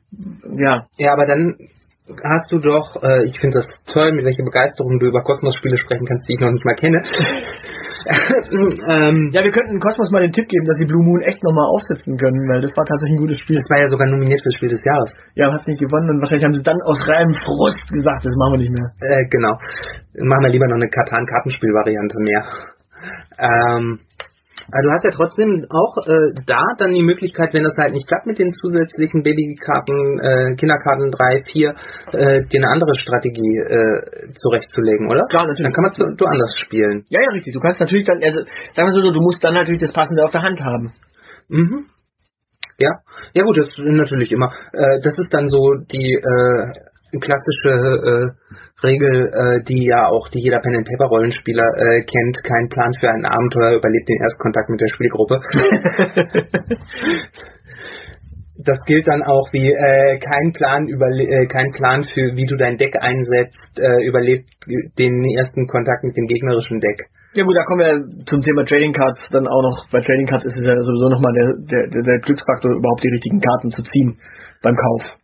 ja, 0.59 0.87
Ja, 0.99 1.15
aber 1.15 1.25
dann 1.25 1.57
hast 2.23 2.53
du 2.53 2.59
doch, 2.59 3.03
äh, 3.03 3.25
ich 3.25 3.41
finde 3.41 3.59
das 3.59 3.67
toll, 3.91 4.13
mit 4.13 4.25
welcher 4.27 4.45
Begeisterung 4.45 4.99
du 4.99 5.07
über 5.07 5.23
Kosmos-Spiele 5.23 5.79
sprechen 5.79 6.05
kannst, 6.05 6.29
die 6.29 6.35
ich 6.35 6.41
noch 6.41 6.51
nicht 6.51 6.65
mal 6.65 6.75
kenne. 6.75 7.03
ähm, 8.89 9.31
ja, 9.33 9.45
wir 9.45 9.51
könnten 9.51 9.79
Cosmos 9.81 10.11
mal 10.11 10.23
den 10.23 10.33
Tipp 10.33 10.49
geben, 10.49 10.65
dass 10.65 10.79
sie 10.79 10.87
Blue 10.87 11.05
Moon 11.05 11.21
echt 11.23 11.43
nochmal 11.43 11.69
aufsetzen 11.69 12.17
können, 12.17 12.49
weil 12.49 12.61
das 12.61 12.73
war 12.77 12.85
tatsächlich 12.85 13.19
ein 13.19 13.25
gutes 13.25 13.41
Spiel. 13.41 13.57
das 13.61 13.69
war 13.69 13.81
ja 13.81 13.89
sogar 13.89 14.09
nominiert 14.09 14.41
fürs 14.43 14.57
Spiel 14.57 14.71
des 14.71 14.83
Jahres. 14.85 15.13
Ja, 15.35 15.53
hat 15.53 15.67
nicht 15.67 15.81
gewonnen 15.81 16.09
und 16.11 16.21
wahrscheinlich 16.21 16.45
haben 16.45 16.55
sie 16.55 16.63
dann 16.63 16.81
aus 16.83 16.99
reinem 17.07 17.35
Frust 17.35 17.85
gesagt, 17.93 18.25
das 18.25 18.35
machen 18.37 18.57
wir 18.57 18.63
nicht 18.65 18.73
mehr. 18.73 18.89
Äh, 19.05 19.29
genau. 19.29 19.59
Machen 20.25 20.45
wir 20.45 20.51
lieber 20.51 20.67
noch 20.69 20.81
eine 20.81 20.89
Katan-Kartenspiel-Variante 20.89 22.17
mehr. 22.21 22.43
Ähm, 23.41 24.01
aber 24.69 24.83
du 24.83 24.91
hast 24.93 25.05
ja 25.05 25.11
trotzdem 25.11 25.67
auch 25.71 25.97
äh, 26.07 26.35
da 26.47 26.63
dann 26.79 26.93
die 26.93 27.03
Möglichkeit, 27.03 27.55
wenn 27.55 27.65
das 27.65 27.77
halt 27.77 27.93
nicht 27.93 28.07
klappt 28.07 28.27
mit 28.27 28.39
den 28.39 28.53
zusätzlichen 28.53 29.23
Babykarten, 29.23 30.21
äh, 30.21 30.55
Kinderkarten 30.57 31.11
3, 31.11 31.45
4, 31.51 31.75
äh, 32.13 32.45
dir 32.47 32.61
eine 32.63 32.71
andere 32.71 32.95
Strategie 32.99 33.59
äh, 33.59 34.33
zurechtzulegen, 34.35 35.09
oder? 35.09 35.27
Klar, 35.27 35.47
natürlich. 35.47 35.65
Dann 35.65 35.73
kann 35.73 35.85
man 35.85 35.93
es 35.93 36.17
du 36.17 36.27
anders 36.27 36.55
spielen. 36.65 37.05
Ja, 37.09 37.21
ja, 37.21 37.31
richtig. 37.31 37.55
Du 37.55 37.61
kannst 37.61 37.81
natürlich 37.81 38.05
dann, 38.05 38.23
also 38.23 38.41
sagen 38.75 38.89
wir 38.89 38.93
so, 38.93 39.11
du 39.11 39.21
musst 39.21 39.43
dann 39.43 39.55
natürlich 39.55 39.81
das 39.81 39.93
Passende 39.93 40.25
auf 40.25 40.31
der 40.31 40.43
Hand 40.43 40.61
haben. 40.61 40.93
Mhm. 41.49 41.87
Ja, 42.79 43.01
ja 43.35 43.45
gut, 43.45 43.59
das 43.59 43.69
ist 43.69 43.79
natürlich 43.79 44.33
immer. 44.33 44.53
Äh, 44.73 45.01
das 45.03 45.19
ist 45.19 45.33
dann 45.35 45.49
so 45.49 45.75
die 45.91 46.15
äh, 46.15 47.19
klassische 47.19 47.69
äh, 47.69 48.31
Regel, 48.83 49.31
äh, 49.33 49.63
die 49.69 49.85
ja 49.87 50.07
auch 50.07 50.29
die 50.29 50.41
jeder 50.41 50.61
Pen 50.61 50.77
and 50.77 50.89
Paper 50.89 51.07
Rollenspieler 51.07 51.69
äh, 51.77 52.01
kennt. 52.03 52.43
Kein 52.45 52.69
Plan 52.69 52.93
für 52.99 53.11
ein 53.11 53.25
Abenteuer 53.25 53.77
überlebt 53.77 54.09
den 54.09 54.21
Erstkontakt 54.21 54.69
mit 54.69 54.81
der 54.81 54.89
Spielgruppe. 54.89 55.41
das 58.65 58.79
gilt 58.87 59.09
dann 59.09 59.23
auch 59.23 59.49
wie 59.53 59.71
äh, 59.73 60.19
kein 60.19 60.53
Plan 60.53 60.87
überle 60.87 61.25
äh, 61.25 61.47
kein 61.47 61.73
Plan 61.73 62.05
für 62.05 62.37
wie 62.37 62.47
du 62.47 62.57
dein 62.57 62.77
Deck 62.77 62.97
einsetzt 63.01 63.79
äh, 63.79 64.05
überlebt 64.05 64.49
den 64.99 65.25
ersten 65.37 65.67
Kontakt 65.67 66.05
mit 66.05 66.17
dem 66.17 66.27
gegnerischen 66.27 66.81
Deck. 66.81 67.07
Ja 67.35 67.45
gut, 67.45 67.57
da 67.57 67.63
kommen 67.65 67.81
wir 67.81 68.25
zum 68.27 68.43
Thema 68.43 68.65
Trading 68.65 68.93
Cards 68.93 69.21
dann 69.31 69.47
auch 69.47 69.63
noch. 69.63 69.87
Bei 69.93 70.01
Trading 70.01 70.27
Cards 70.27 70.45
ist 70.45 70.57
es 70.57 70.67
ja 70.67 70.75
sowieso 70.75 71.09
nochmal 71.09 71.33
der, 71.33 71.87
der, 71.87 72.03
der 72.03 72.19
Glücksfaktor, 72.19 72.73
überhaupt 72.73 73.05
die 73.05 73.11
richtigen 73.11 73.41
Karten 73.41 73.71
zu 73.71 73.83
ziehen 73.83 74.19
beim 74.63 74.75
Kauf. 74.75 75.20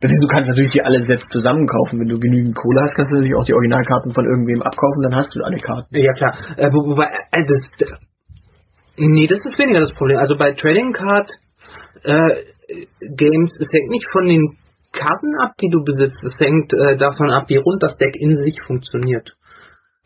Du 0.00 0.26
kannst 0.28 0.48
natürlich 0.48 0.72
die 0.72 0.82
alle 0.82 1.02
Sets 1.04 1.26
zusammen 1.28 1.66
kaufen. 1.66 2.00
Wenn 2.00 2.08
du 2.08 2.18
genügend 2.18 2.56
Kohle 2.56 2.80
hast, 2.80 2.94
kannst 2.94 3.12
du 3.12 3.16
natürlich 3.16 3.36
auch 3.36 3.44
die 3.44 3.52
Originalkarten 3.52 4.14
von 4.14 4.24
irgendwem 4.24 4.62
abkaufen, 4.62 5.02
dann 5.02 5.14
hast 5.14 5.28
du 5.34 5.44
alle 5.44 5.58
Karten. 5.58 5.94
Ja 5.94 6.12
klar. 6.14 6.34
Äh, 6.56 6.72
wo, 6.72 6.88
wobei, 6.88 7.04
äh, 7.32 7.44
das, 7.44 7.90
nee, 8.96 9.26
das 9.26 9.44
ist 9.44 9.58
weniger 9.58 9.80
das 9.80 9.92
Problem. 9.92 10.16
Also 10.16 10.38
bei 10.38 10.52
Trading 10.52 10.94
Card 10.94 11.30
äh, 12.04 12.32
Games, 13.14 13.52
es 13.60 13.68
hängt 13.70 13.90
nicht 13.90 14.06
von 14.10 14.24
den 14.24 14.56
Karten 14.92 15.38
ab, 15.38 15.52
die 15.60 15.68
du 15.68 15.84
besitzt. 15.84 16.22
Es 16.24 16.40
hängt 16.40 16.72
äh, 16.72 16.96
davon 16.96 17.30
ab, 17.30 17.44
wie 17.48 17.56
rund 17.56 17.82
das 17.82 17.96
Deck 17.98 18.16
in 18.16 18.34
sich 18.40 18.56
funktioniert. 18.66 19.36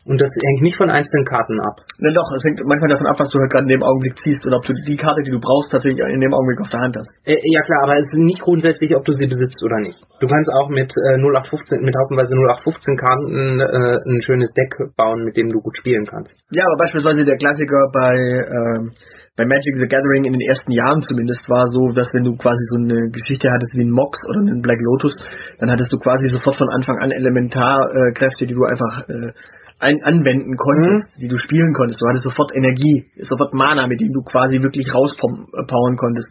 Und 0.05 0.21
das 0.21 0.29
hängt 0.29 0.61
nicht 0.61 0.77
von 0.77 0.89
einzelnen 0.93 1.25
Karten 1.25 1.57
ab. 1.65 1.81
Na 1.97 2.13
doch, 2.13 2.29
es 2.37 2.43
hängt 2.45 2.61
manchmal 2.61 2.93
davon 2.93 3.09
ab, 3.09 3.17
was 3.17 3.29
du 3.33 3.39
halt 3.41 3.49
gerade 3.49 3.65
in 3.65 3.73
dem 3.73 3.83
Augenblick 3.83 4.13
ziehst 4.21 4.45
und 4.45 4.53
ob 4.53 4.61
du 4.61 4.73
die 4.85 4.95
Karte, 4.95 5.25
die 5.25 5.31
du 5.33 5.41
brauchst, 5.41 5.71
tatsächlich 5.73 5.97
in 5.97 6.21
dem 6.21 6.33
Augenblick 6.33 6.61
auf 6.61 6.69
der 6.69 6.81
Hand 6.81 6.93
hast. 6.95 7.09
Äh, 7.25 7.41
ja 7.41 7.61
klar, 7.65 7.89
aber 7.89 7.97
es 7.97 8.05
ist 8.05 8.13
nicht 8.13 8.41
grundsätzlich, 8.41 8.95
ob 8.95 9.03
du 9.03 9.13
sie 9.13 9.25
besitzt 9.25 9.57
oder 9.65 9.81
nicht. 9.81 9.97
Du 10.21 10.27
kannst 10.27 10.49
auch 10.53 10.69
mit 10.69 10.93
äh, 10.93 11.17
0815, 11.17 11.81
mit 11.81 11.97
haufenweise 11.97 12.37
0815 12.37 12.97
Karten 12.97 13.59
äh, 13.59 13.97
ein 14.05 14.21
schönes 14.21 14.53
Deck 14.53 14.77
bauen, 14.95 15.25
mit 15.25 15.37
dem 15.37 15.49
du 15.49 15.57
gut 15.59 15.75
spielen 15.75 16.05
kannst. 16.05 16.37
Ja, 16.51 16.65
aber 16.69 16.77
beispielsweise 16.77 17.25
der 17.25 17.37
Klassiker 17.37 17.89
bei, 17.91 18.13
ähm, 18.13 18.93
bei 19.35 19.45
Magic 19.49 19.73
the 19.81 19.89
Gathering 19.89 20.29
in 20.29 20.37
den 20.37 20.45
ersten 20.45 20.71
Jahren 20.71 21.01
zumindest 21.01 21.49
war 21.49 21.65
so, 21.65 21.89
dass 21.97 22.13
wenn 22.13 22.23
du 22.23 22.37
quasi 22.37 22.61
so 22.69 22.77
eine 22.77 23.09
Geschichte 23.09 23.49
hattest 23.49 23.73
wie 23.73 23.83
ein 23.83 23.91
Mox 23.91 24.21
oder 24.29 24.39
einen 24.39 24.61
Black 24.61 24.79
Lotus, 24.79 25.17
dann 25.57 25.71
hattest 25.71 25.91
du 25.91 25.97
quasi 25.97 26.29
sofort 26.29 26.55
von 26.55 26.69
Anfang 26.69 27.01
an 27.01 27.09
Elementarkräfte, 27.09 28.45
die 28.45 28.53
du 28.53 28.63
einfach 28.63 29.09
äh, 29.09 29.33
ein, 29.79 30.01
anwenden 30.03 30.55
konntest, 30.55 31.09
die 31.21 31.27
du 31.27 31.37
spielen 31.37 31.73
konntest. 31.73 32.01
Du 32.01 32.07
hattest 32.07 32.23
sofort 32.23 32.55
Energie, 32.55 33.05
sofort 33.21 33.53
Mana, 33.53 33.87
mit 33.87 33.99
dem 33.99 34.13
du 34.13 34.21
quasi 34.21 34.61
wirklich 34.61 34.93
rauspowern 34.93 35.95
konntest. 35.97 36.27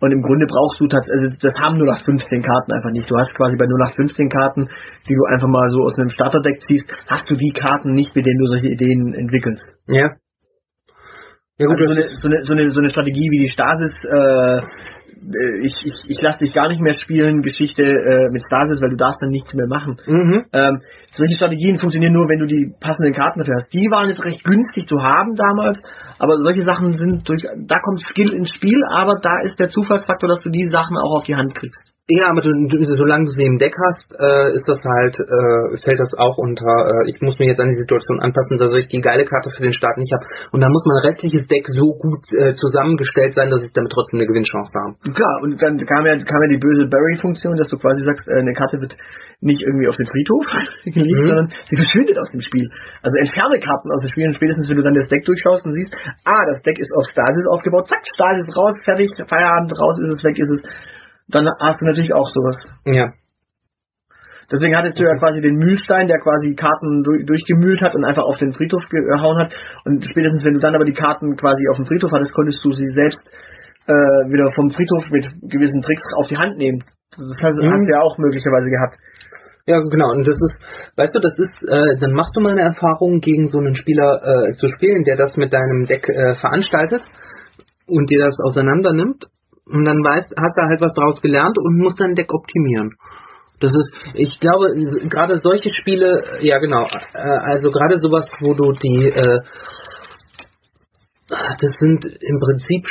Und 0.00 0.12
im 0.12 0.22
Grunde 0.22 0.46
brauchst 0.46 0.80
du 0.80 0.86
tatsächlich, 0.86 1.34
also 1.34 1.36
das 1.42 1.54
haben 1.58 1.74
0815 1.74 2.42
Karten 2.42 2.72
einfach 2.72 2.90
nicht. 2.90 3.10
Du 3.10 3.16
hast 3.16 3.34
quasi 3.34 3.56
bei 3.56 3.66
0815 3.66 4.28
Karten, 4.28 4.68
die 5.08 5.14
du 5.14 5.24
einfach 5.26 5.48
mal 5.48 5.68
so 5.70 5.82
aus 5.82 5.98
einem 5.98 6.10
Starterdeck 6.10 6.62
ziehst, 6.62 6.86
hast 7.08 7.28
du 7.28 7.34
die 7.34 7.50
Karten 7.50 7.94
nicht, 7.94 8.14
mit 8.14 8.24
denen 8.24 8.38
du 8.38 8.46
solche 8.46 8.68
Ideen 8.68 9.12
entwickelst. 9.14 9.64
Ja. 9.88 10.14
Ja 11.58 11.66
gut, 11.66 11.80
Also 11.80 11.94
so, 11.94 12.00
eine, 12.00 12.14
so, 12.14 12.28
eine, 12.28 12.44
so, 12.44 12.52
eine, 12.52 12.70
so 12.70 12.78
eine 12.78 12.88
Strategie 12.88 13.28
wie 13.32 13.40
die 13.40 13.50
Stasis, 13.50 13.90
äh, 14.04 14.58
äh, 14.58 14.62
ich, 15.62 15.74
ich, 15.84 15.94
ich 16.08 16.20
lasse 16.20 16.38
dich 16.38 16.52
gar 16.52 16.68
nicht 16.68 16.80
mehr 16.80 16.94
spielen, 16.94 17.42
Geschichte 17.42 17.82
äh, 17.82 18.30
mit 18.30 18.42
Stasis, 18.46 18.80
weil 18.80 18.90
du 18.90 18.96
darfst 18.96 19.20
dann 19.20 19.30
nichts 19.30 19.52
mehr 19.54 19.66
machen. 19.66 19.96
mhm. 20.06 20.44
Ähm, 20.52 20.80
solche 21.12 21.34
Strategien 21.36 21.78
funktionieren 21.78 22.12
nur, 22.12 22.28
wenn 22.28 22.38
du 22.38 22.46
die 22.46 22.72
passenden 22.80 23.12
Karten 23.12 23.40
dafür 23.40 23.56
hast. 23.56 23.72
Die 23.72 23.90
waren 23.90 24.08
jetzt 24.08 24.24
recht 24.24 24.44
günstig 24.44 24.86
zu 24.86 24.96
haben 25.02 25.34
damals, 25.34 25.78
aber 26.18 26.38
solche 26.38 26.64
Sachen 26.64 26.92
sind 26.92 27.28
durch, 27.28 27.42
da 27.42 27.78
kommt 27.80 28.00
Skill 28.00 28.32
ins 28.32 28.52
Spiel, 28.54 28.82
aber 28.92 29.18
da 29.20 29.40
ist 29.42 29.58
der 29.58 29.68
Zufallsfaktor, 29.68 30.28
dass 30.28 30.42
du 30.42 30.50
die 30.50 30.66
Sachen 30.66 30.96
auch 30.96 31.16
auf 31.18 31.24
die 31.24 31.34
Hand 31.34 31.54
kriegst. 31.54 31.97
Ja, 32.08 32.32
aber 32.32 32.40
du, 32.40 32.48
du, 32.48 32.96
solange 32.96 33.26
du 33.28 33.32
sie 33.36 33.44
im 33.44 33.58
Deck 33.60 33.76
hast, 33.76 34.16
äh, 34.16 34.56
ist 34.56 34.64
das 34.64 34.80
halt, 34.80 35.20
äh, 35.20 35.76
fällt 35.84 36.00
das 36.00 36.16
auch 36.16 36.38
unter, 36.40 36.64
äh, 37.04 37.10
ich 37.12 37.20
muss 37.20 37.38
mir 37.38 37.52
jetzt 37.52 37.60
an 37.60 37.68
die 37.68 37.76
Situation 37.76 38.24
anpassen, 38.24 38.56
dass 38.56 38.72
ich 38.80 38.88
die 38.88 39.04
geile 39.04 39.26
Karte 39.28 39.50
für 39.52 39.60
den 39.62 39.76
Start 39.76 39.98
nicht 40.00 40.08
habe. 40.16 40.24
Und 40.52 40.64
dann 40.64 40.72
muss 40.72 40.88
mein 40.88 41.04
restliches 41.04 41.44
Deck 41.52 41.68
so 41.68 41.92
gut 42.00 42.24
äh, 42.32 42.54
zusammengestellt 42.56 43.34
sein, 43.36 43.50
dass 43.52 43.60
ich 43.60 43.76
damit 43.76 43.92
trotzdem 43.92 44.20
eine 44.20 44.26
Gewinnchance 44.26 44.72
habe. 44.72 44.96
Klar, 45.12 45.36
und 45.44 45.60
dann 45.60 45.76
kam 45.84 46.08
ja, 46.08 46.16
kam 46.16 46.40
ja 46.40 46.48
die 46.48 46.56
böse 46.56 46.88
Barry-Funktion, 46.88 47.60
dass 47.60 47.68
du 47.68 47.76
quasi 47.76 48.00
sagst, 48.08 48.24
äh, 48.24 48.40
eine 48.40 48.56
Karte 48.56 48.80
wird 48.80 48.96
nicht 49.44 49.60
irgendwie 49.60 49.88
auf 49.88 49.96
den 50.00 50.06
Friedhof 50.08 50.48
gelegt, 50.88 51.12
Mhm. 51.12 51.28
sondern 51.28 51.48
sie 51.68 51.76
verschwindet 51.76 52.16
aus 52.16 52.32
dem 52.32 52.40
Spiel. 52.40 52.72
Also 53.04 53.20
entferne 53.20 53.60
Karten 53.60 53.92
aus 53.92 54.00
dem 54.00 54.08
Spiel 54.16 54.32
und 54.32 54.34
spätestens, 54.34 54.64
wenn 54.72 54.80
du 54.80 54.82
dann 54.82 54.96
das 54.96 55.12
Deck 55.12 55.28
durchschaust 55.28 55.60
und 55.68 55.76
siehst, 55.76 55.92
ah, 56.24 56.40
das 56.56 56.64
Deck 56.64 56.80
ist 56.80 56.88
auf 56.96 57.04
Stasis 57.12 57.44
aufgebaut, 57.52 57.84
zack, 57.84 58.00
Stasis 58.08 58.48
raus, 58.56 58.80
fertig, 58.80 59.12
Feierabend, 59.28 59.76
raus 59.76 60.00
ist 60.00 60.08
es, 60.08 60.24
weg 60.24 60.40
ist 60.40 60.50
es, 60.56 60.62
dann 61.28 61.48
hast 61.60 61.80
du 61.80 61.86
natürlich 61.86 62.14
auch 62.14 62.28
sowas. 62.32 62.56
Ja. 62.84 63.12
Deswegen 64.50 64.74
hattest 64.74 64.98
du 64.98 65.04
ja 65.04 65.14
quasi 65.16 65.42
den 65.42 65.56
Mühlstein, 65.56 66.08
der 66.08 66.18
quasi 66.20 66.54
Karten 66.54 67.02
durch, 67.04 67.26
durchgemühlt 67.26 67.82
hat 67.82 67.94
und 67.94 68.04
einfach 68.04 68.24
auf 68.24 68.38
den 68.38 68.52
Friedhof 68.52 68.82
gehauen 68.88 69.36
hat. 69.36 69.52
Und 69.84 70.04
spätestens, 70.08 70.44
wenn 70.44 70.54
du 70.54 70.60
dann 70.60 70.74
aber 70.74 70.86
die 70.86 70.94
Karten 70.96 71.36
quasi 71.36 71.68
auf 71.68 71.76
dem 71.76 71.84
Friedhof 71.84 72.10
hattest, 72.12 72.32
konntest 72.32 72.64
du 72.64 72.72
sie 72.72 72.86
selbst 72.86 73.20
äh, 73.86 73.92
wieder 74.32 74.50
vom 74.54 74.70
Friedhof 74.70 75.04
mit 75.10 75.28
gewissen 75.50 75.82
Tricks 75.82 76.02
auf 76.16 76.28
die 76.28 76.38
Hand 76.38 76.56
nehmen. 76.56 76.82
Das 77.10 77.36
hast, 77.42 77.60
Mhm. 77.60 77.72
hast 77.72 77.84
du 77.86 77.92
ja 77.92 78.00
auch 78.00 78.16
möglicherweise 78.16 78.70
gehabt. 78.70 78.96
Ja, 79.66 79.80
genau. 79.80 80.12
Und 80.12 80.26
das 80.26 80.36
ist, 80.36 80.56
weißt 80.96 81.14
du, 81.14 81.20
das 81.20 81.36
ist, 81.36 81.68
äh, 81.68 81.98
dann 82.00 82.12
machst 82.12 82.34
du 82.34 82.40
mal 82.40 82.52
eine 82.52 82.62
Erfahrung, 82.62 83.20
gegen 83.20 83.48
so 83.48 83.58
einen 83.58 83.74
Spieler 83.74 84.48
äh, 84.48 84.52
zu 84.52 84.66
spielen, 84.68 85.04
der 85.04 85.16
das 85.16 85.36
mit 85.36 85.52
deinem 85.52 85.84
Deck 85.84 86.08
äh, 86.08 86.34
veranstaltet 86.36 87.02
und 87.86 88.08
dir 88.08 88.24
das 88.24 88.36
auseinander 88.42 88.94
nimmt. 88.94 89.26
Und 89.70 89.84
dann 89.84 89.98
weißt, 90.02 90.34
hast 90.36 90.56
du 90.56 90.62
halt 90.62 90.80
was 90.80 90.94
daraus 90.94 91.20
gelernt 91.20 91.58
und 91.58 91.78
musst 91.78 92.00
dein 92.00 92.14
Deck 92.14 92.32
optimieren. 92.32 92.96
Das 93.60 93.72
ist, 93.72 93.92
ich 94.14 94.38
glaube, 94.38 94.72
gerade 95.08 95.38
solche 95.38 95.70
Spiele, 95.74 96.22
ja 96.40 96.58
genau, 96.58 96.84
äh, 97.14 97.38
also 97.52 97.70
gerade 97.72 97.98
sowas, 98.00 98.26
wo 98.40 98.54
du 98.54 98.72
die, 98.72 99.10
äh, 99.10 99.40
das 101.28 101.70
sind 101.80 102.04
im 102.04 102.38
Prinzip 102.38 102.86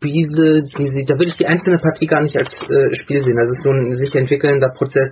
Spiele, 0.00 0.64
die 0.64 0.86
sie, 0.88 1.04
da 1.04 1.14
würde 1.14 1.28
ich 1.28 1.36
die 1.36 1.46
einzelne 1.46 1.78
Partie 1.78 2.06
gar 2.06 2.22
nicht 2.22 2.36
als 2.36 2.48
äh, 2.68 2.94
Spiel 3.02 3.22
sehen. 3.22 3.36
Das 3.36 3.48
ist 3.50 3.62
so 3.62 3.70
ein 3.70 3.94
sich 3.94 4.14
entwickelnder 4.14 4.70
Prozess. 4.70 5.10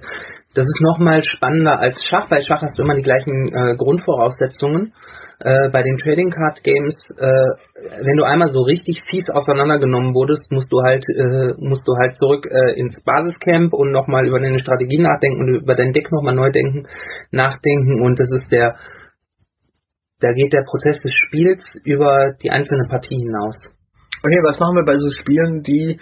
Das 0.55 0.65
ist 0.65 0.81
nochmal 0.81 1.23
spannender 1.23 1.79
als 1.79 2.03
Schach. 2.09 2.29
Bei 2.29 2.41
Schach 2.41 2.63
hast 2.63 2.79
du 2.79 2.83
immer 2.83 2.95
die 2.95 3.03
gleichen 3.03 3.49
äh, 3.49 3.77
Grundvoraussetzungen. 3.77 4.95
Äh, 5.41 5.69
bei 5.71 5.83
den 5.83 5.99
Trading 5.99 6.31
Card 6.31 6.65
Games, 6.65 6.97
äh, 7.17 8.03
wenn 8.03 8.17
du 8.17 8.25
einmal 8.25 8.49
so 8.49 8.63
richtig 8.63 9.03
fies 9.09 9.29
auseinandergenommen 9.31 10.15
wurdest, 10.15 10.51
musst 10.51 10.73
du 10.73 10.81
halt, 10.83 11.05
äh, 11.09 11.55
musst 11.59 11.87
du 11.87 11.95
halt 11.97 12.17
zurück 12.17 12.47
äh, 12.51 12.73
ins 12.81 13.05
Basiscamp 13.05 13.73
und 13.73 13.93
nochmal 13.93 14.27
über 14.27 14.41
deine 14.41 14.59
Strategie 14.59 14.99
nachdenken 14.99 15.41
und 15.43 15.63
über 15.63 15.77
dein 15.77 15.93
Deck 15.93 16.11
nochmal 16.11 16.35
neu 16.35 16.51
denken, 16.51 16.89
nachdenken 17.31 18.03
und 18.03 18.19
das 18.19 18.31
ist 18.33 18.51
der, 18.51 18.77
da 20.19 20.33
geht 20.33 20.53
der 20.53 20.65
Prozess 20.65 20.99
des 20.99 21.13
Spiels 21.13 21.65
über 21.85 22.33
die 22.43 22.51
einzelne 22.51 22.89
Partie 22.89 23.19
hinaus. 23.19 23.57
Okay, 24.25 24.41
was 24.43 24.59
machen 24.59 24.75
wir 24.75 24.85
bei 24.85 24.99
so 24.99 25.09
Spielen, 25.11 25.63
die 25.63 26.01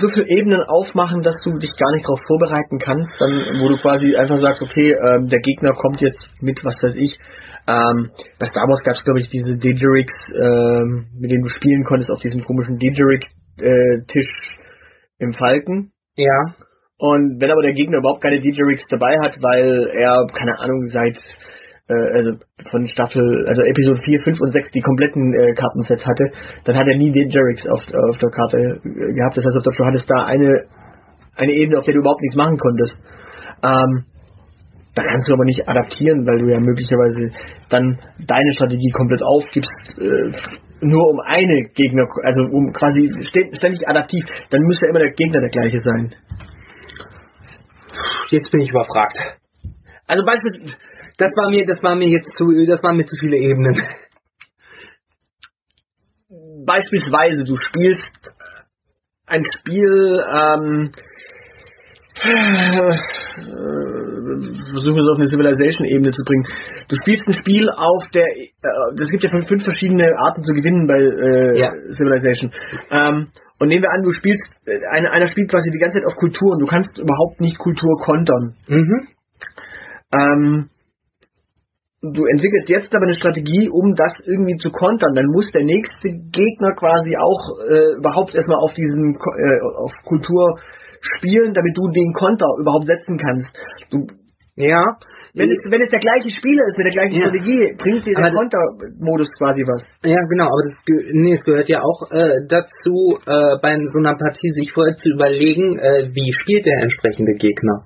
so 0.00 0.08
viele 0.08 0.28
Ebenen 0.28 0.62
aufmachen, 0.62 1.22
dass 1.22 1.36
du 1.44 1.58
dich 1.58 1.74
gar 1.76 1.92
nicht 1.92 2.04
darauf 2.04 2.20
vorbereiten 2.26 2.78
kannst, 2.78 3.20
dann, 3.20 3.60
wo 3.60 3.68
du 3.68 3.76
quasi 3.76 4.16
einfach 4.16 4.40
sagst, 4.40 4.62
okay, 4.62 4.92
ähm, 4.92 5.28
der 5.28 5.40
Gegner 5.40 5.72
kommt 5.74 6.00
jetzt 6.00 6.20
mit, 6.40 6.64
was 6.64 6.74
weiß 6.82 6.96
ich. 6.96 7.18
Ähm, 7.68 8.10
bei 8.38 8.46
Star 8.46 8.66
Wars 8.68 8.82
gab 8.82 8.96
es, 8.96 9.04
glaube 9.04 9.20
ich, 9.20 9.28
diese 9.28 9.56
Didgerigs, 9.56 10.12
ähm, 10.34 11.06
mit 11.18 11.30
denen 11.30 11.44
du 11.44 11.48
spielen 11.48 11.84
konntest 11.84 12.10
auf 12.10 12.20
diesem 12.20 12.42
komischen 12.42 12.78
Didgerig-Tisch 12.78 14.56
äh, 14.58 15.22
im 15.22 15.32
Falken. 15.32 15.92
Ja. 16.16 16.54
Und 16.98 17.40
wenn 17.40 17.50
aber 17.50 17.62
der 17.62 17.74
Gegner 17.74 17.98
überhaupt 17.98 18.22
keine 18.22 18.40
Didgerigs 18.40 18.84
dabei 18.88 19.18
hat, 19.22 19.36
weil 19.42 19.88
er, 19.92 20.26
keine 20.32 20.58
Ahnung, 20.58 20.88
seit 20.88 21.18
äh, 21.88 21.94
also 21.94 22.38
von 22.70 22.86
Staffel, 22.88 23.46
also 23.48 23.62
Episode 23.62 24.00
4, 24.04 24.22
5 24.22 24.40
und 24.40 24.52
6 24.52 24.70
die 24.70 24.80
kompletten 24.80 25.34
äh, 25.34 25.52
Kartensets 25.54 26.06
hatte, 26.06 26.30
dann 26.64 26.76
hat 26.76 26.86
er 26.86 26.96
nie 26.96 27.10
den 27.10 27.28
Jerix 27.28 27.66
auf, 27.66 27.80
auf 28.10 28.18
der 28.18 28.30
Karte 28.30 28.56
äh, 28.56 29.12
gehabt. 29.14 29.36
Das 29.36 29.44
heißt, 29.44 29.66
du 29.66 29.84
hattest 29.84 30.08
da 30.08 30.24
eine, 30.26 30.64
eine 31.36 31.52
Ebene, 31.52 31.78
auf 31.78 31.84
der 31.84 31.94
du 31.94 32.00
überhaupt 32.00 32.22
nichts 32.22 32.36
machen 32.36 32.56
konntest. 32.56 33.00
Ähm, 33.64 34.04
da 34.94 35.02
kannst 35.02 35.28
du 35.28 35.32
aber 35.32 35.44
nicht 35.44 35.66
adaptieren, 35.66 36.26
weil 36.26 36.38
du 36.38 36.52
ja 36.52 36.60
möglicherweise 36.60 37.30
dann 37.70 37.98
deine 38.26 38.52
Strategie 38.52 38.90
komplett 38.90 39.22
aufgibst, 39.22 39.98
äh, 39.98 40.32
nur 40.82 41.08
um 41.08 41.20
eine 41.20 41.70
Gegner, 41.74 42.06
also 42.24 42.42
um 42.42 42.72
quasi 42.72 43.08
ständig 43.22 43.88
adaptiv, 43.88 44.24
dann 44.50 44.62
müsste 44.62 44.86
immer 44.86 44.98
der 44.98 45.12
Gegner 45.12 45.40
der 45.40 45.50
gleiche 45.50 45.78
sein. 45.78 46.14
Jetzt 48.30 48.50
bin 48.50 48.60
ich 48.60 48.70
überfragt. 48.70 49.41
Also 50.12 50.26
beispielsweise, 50.26 50.76
das 51.16 51.32
war 51.36 51.48
mir, 51.48 51.64
das 51.64 51.82
war 51.82 51.94
mir 51.96 52.08
jetzt 52.08 52.36
zu, 52.36 52.44
das 52.66 52.82
waren 52.82 52.98
mir 52.98 53.06
zu 53.06 53.16
viele 53.18 53.38
Ebenen. 53.38 53.80
Beispielsweise, 56.66 57.44
du 57.44 57.56
spielst 57.56 58.12
ein 59.26 59.42
Spiel, 59.42 60.20
ähm, 60.20 60.92
äh, 62.20 62.92
versuchen 64.72 64.96
wir 64.96 65.02
es 65.02 65.12
auf 65.12 65.18
eine 65.18 65.28
Civilization-Ebene 65.28 66.10
zu 66.12 66.22
bringen. 66.24 66.44
Du 66.88 66.96
spielst 67.00 67.26
ein 67.26 67.32
Spiel 67.32 67.70
auf 67.70 68.04
der, 68.12 68.26
äh, 68.36 69.00
es 69.00 69.08
gibt 69.08 69.22
ja 69.24 69.30
fünf 69.30 69.64
verschiedene 69.64 70.12
Arten 70.18 70.42
zu 70.42 70.52
gewinnen 70.52 70.86
bei 70.86 71.00
äh, 71.00 71.58
ja. 71.58 71.72
Civilization. 71.96 72.52
Ähm, 72.90 73.28
und 73.58 73.68
nehmen 73.68 73.82
wir 73.82 73.90
an, 73.90 74.02
du 74.02 74.10
spielst, 74.10 74.44
äh, 74.66 74.76
einer, 74.90 75.10
einer 75.10 75.26
spielt 75.26 75.50
quasi 75.50 75.70
die 75.70 75.78
ganze 75.78 76.00
Zeit 76.00 76.06
auf 76.06 76.16
Kultur 76.16 76.52
und 76.52 76.58
du 76.58 76.66
kannst 76.66 76.98
überhaupt 76.98 77.40
nicht 77.40 77.56
Kultur 77.56 77.96
kontern. 78.04 78.56
Mhm. 78.68 79.08
Ähm, 80.14 80.68
du 82.02 82.24
entwickelst 82.26 82.68
jetzt 82.68 82.94
aber 82.94 83.06
eine 83.06 83.14
Strategie, 83.14 83.68
um 83.70 83.94
das 83.94 84.12
irgendwie 84.26 84.56
zu 84.58 84.70
kontern, 84.70 85.14
dann 85.14 85.26
muss 85.26 85.50
der 85.52 85.64
nächste 85.64 86.08
Gegner 86.32 86.74
quasi 86.74 87.16
auch 87.16 87.42
äh, 87.68 87.96
überhaupt 87.98 88.34
erstmal 88.34 88.58
auf 88.58 88.74
diesen 88.74 89.14
äh, 89.14 89.60
auf 89.78 89.92
Kultur 90.04 90.58
spielen, 91.00 91.52
damit 91.54 91.76
du 91.76 91.88
den 91.88 92.12
Konter 92.12 92.46
überhaupt 92.58 92.86
setzen 92.86 93.18
kannst. 93.18 93.50
Du, 93.90 94.06
ja. 94.56 94.84
Wenn 95.34 95.48
es, 95.48 95.64
wenn 95.64 95.80
es 95.80 95.88
der 95.88 96.00
gleiche 96.00 96.28
Spieler 96.28 96.62
ist 96.68 96.76
mit 96.76 96.84
der 96.84 96.92
gleichen 96.92 97.16
ja. 97.16 97.26
Strategie, 97.26 97.74
bringt 97.78 98.04
dir 98.04 98.14
der 98.14 98.32
Kontermodus 98.32 99.30
quasi 99.38 99.62
was. 99.64 99.82
Ja, 100.04 100.20
genau, 100.28 100.44
aber 100.44 100.62
das, 100.68 100.76
nee, 101.12 101.32
es 101.32 101.42
gehört 101.42 101.70
ja 101.70 101.80
auch 101.80 102.10
äh, 102.12 102.44
dazu, 102.48 103.16
äh, 103.24 103.56
bei 103.62 103.78
so 103.86 103.98
einer 103.98 104.14
Partie 104.14 104.52
sich 104.52 104.70
vorher 104.72 104.94
zu 104.94 105.08
überlegen, 105.08 105.78
äh, 105.78 106.10
wie 106.12 106.32
spielt 106.34 106.66
der 106.66 106.82
entsprechende 106.82 107.32
Gegner. 107.32 107.80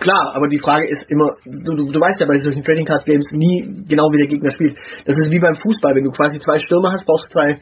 Klar, 0.00 0.34
aber 0.34 0.48
die 0.48 0.58
Frage 0.58 0.88
ist 0.88 1.04
immer, 1.10 1.36
du, 1.44 1.76
du, 1.76 1.92
du 1.92 2.00
weißt 2.00 2.20
ja 2.20 2.26
bei 2.26 2.38
solchen 2.38 2.62
Trading 2.62 2.86
Card 2.86 3.04
Games 3.04 3.26
nie 3.32 3.84
genau, 3.86 4.10
wie 4.10 4.18
der 4.18 4.26
Gegner 4.26 4.50
spielt. 4.50 4.78
Das 5.04 5.16
ist 5.16 5.30
wie 5.30 5.38
beim 5.38 5.54
Fußball, 5.54 5.94
wenn 5.94 6.04
du 6.04 6.12
quasi 6.12 6.40
zwei 6.40 6.58
Stürmer 6.58 6.92
hast, 6.92 7.04
brauchst 7.04 7.26
du 7.26 7.32
zwei 7.32 7.60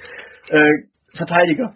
äh, 0.51 0.73
Verteidiger. 1.13 1.75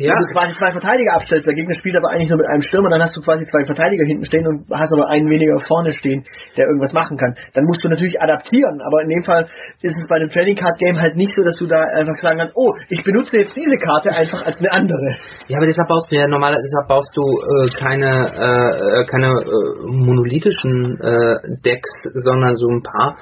Ja. 0.00 0.10
Wenn 0.10 0.26
du 0.26 0.32
quasi 0.34 0.54
zwei 0.58 0.72
Verteidiger 0.72 1.14
abstellst, 1.14 1.46
der 1.46 1.54
Gegner 1.54 1.74
spielt 1.78 1.94
aber 1.94 2.10
eigentlich 2.10 2.28
nur 2.28 2.38
mit 2.38 2.48
einem 2.50 2.62
Stürmer, 2.62 2.90
dann 2.90 3.00
hast 3.00 3.14
du 3.16 3.20
quasi 3.20 3.44
zwei 3.44 3.62
Verteidiger 3.64 4.04
hinten 4.04 4.24
stehen 4.24 4.44
und 4.44 4.66
hast 4.68 4.92
aber 4.92 5.08
einen 5.08 5.30
weniger 5.30 5.54
vorne 5.68 5.92
stehen, 5.92 6.24
der 6.56 6.66
irgendwas 6.66 6.92
machen 6.92 7.16
kann. 7.16 7.36
Dann 7.54 7.64
musst 7.64 7.84
du 7.84 7.88
natürlich 7.88 8.20
adaptieren, 8.20 8.82
aber 8.82 9.02
in 9.02 9.08
dem 9.08 9.22
Fall 9.22 9.46
ist 9.82 9.94
es 9.94 10.08
bei 10.08 10.16
einem 10.16 10.30
Trading 10.30 10.56
Card 10.56 10.78
Game 10.78 10.98
halt 10.98 11.14
nicht 11.14 11.32
so, 11.36 11.44
dass 11.44 11.54
du 11.58 11.66
da 11.66 11.78
einfach 11.94 12.16
sagen 12.18 12.38
kannst, 12.38 12.54
oh, 12.56 12.74
ich 12.88 13.04
benutze 13.04 13.38
jetzt 13.38 13.54
diese 13.54 13.76
Karte 13.78 14.10
einfach 14.10 14.44
als 14.44 14.58
eine 14.58 14.72
andere. 14.72 15.14
Ja, 15.46 15.58
aber 15.58 15.66
deshalb 15.66 15.86
baust 15.86 16.10
du 16.10 16.16
ja 16.16 16.26
normal, 16.26 16.58
deshalb 16.58 16.88
baust 16.88 17.14
du 17.14 17.22
äh, 17.22 17.70
keine 17.78 18.34
äh, 18.34 19.02
äh 19.02 19.06
keine 19.06 19.30
äh, 19.30 19.86
monolithischen 19.86 20.98
äh, 20.98 21.36
Decks, 21.64 21.90
sondern 22.24 22.56
so 22.56 22.66
ein 22.66 22.82
paar 22.82 23.14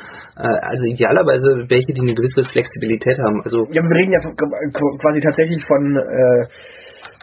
also 0.49 0.85
idealerweise 0.85 1.71
welche, 1.71 1.93
die 1.93 2.01
eine 2.01 2.15
gewisse 2.15 2.45
Flexibilität 2.45 3.19
haben. 3.19 3.43
Also 3.45 3.67
ja, 3.71 3.83
wir 3.83 3.97
reden 3.97 4.13
ja 4.13 4.21
quasi 4.21 5.21
tatsächlich 5.21 5.65
von 5.65 5.97
äh, 5.97 6.47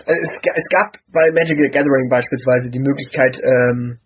es, 0.05 0.30
es 0.41 0.67
gab 0.70 0.93
bei 1.13 1.32
Magic 1.32 1.57
the 1.57 1.70
Gathering 1.70 2.09
beispielsweise 2.09 2.70
die 2.70 2.80
Möglichkeit, 2.80 3.38
ähm, 3.43 3.97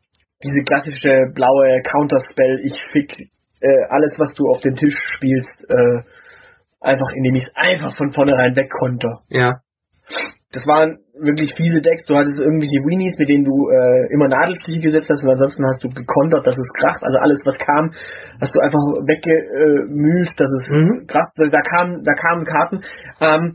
diese 0.44 0.64
klassische 0.64 1.32
blaue 1.34 1.82
Counterspell, 1.84 2.60
ich 2.66 2.82
fick 2.92 3.30
äh, 3.62 3.84
alles, 3.90 4.14
was 4.18 4.34
du 4.36 4.44
auf 4.46 4.62
den 4.62 4.76
Tisch 4.76 4.96
spielst, 5.16 5.54
äh, 5.70 6.02
einfach 6.82 7.12
indem 7.16 7.36
ich 7.36 7.46
es 7.48 7.56
einfach 7.56 7.96
von 7.96 8.12
vornherein 8.12 8.56
wegkonter. 8.56 9.22
Ja. 9.30 9.62
Das 10.52 10.68
waren 10.68 11.00
wirklich 11.20 11.54
viele 11.56 11.82
Decks. 11.82 12.06
Du 12.06 12.16
hattest 12.16 12.40
irgendwelche 12.40 12.82
Weenies, 12.86 13.18
mit 13.18 13.30
denen 13.30 13.46
du 13.46 13.70
äh, 13.70 14.14
immer 14.14 14.28
Nadelstiche 14.28 14.82
gesetzt 14.82 15.10
hast 15.10 15.24
und 15.24 15.30
ansonsten 15.30 15.66
hast 15.66 15.84
du 15.84 15.90
gekontert, 15.90 16.46
dass 16.46 16.58
es 16.58 16.68
kracht. 16.80 17.04
Also 17.04 17.18
alles, 17.20 17.42
was 17.46 17.56
kam, 17.56 17.94
hast 18.42 18.56
du 18.56 18.60
einfach 18.60 18.82
weggemühlt, 19.06 20.34
dass 20.38 20.50
es 20.50 20.70
mhm. 20.70 21.06
kracht. 21.08 21.34
Da 21.38 21.62
kamen, 21.62 22.04
da 22.04 22.14
kamen 22.14 22.46
Karten. 22.46 22.82
Ähm, 23.22 23.54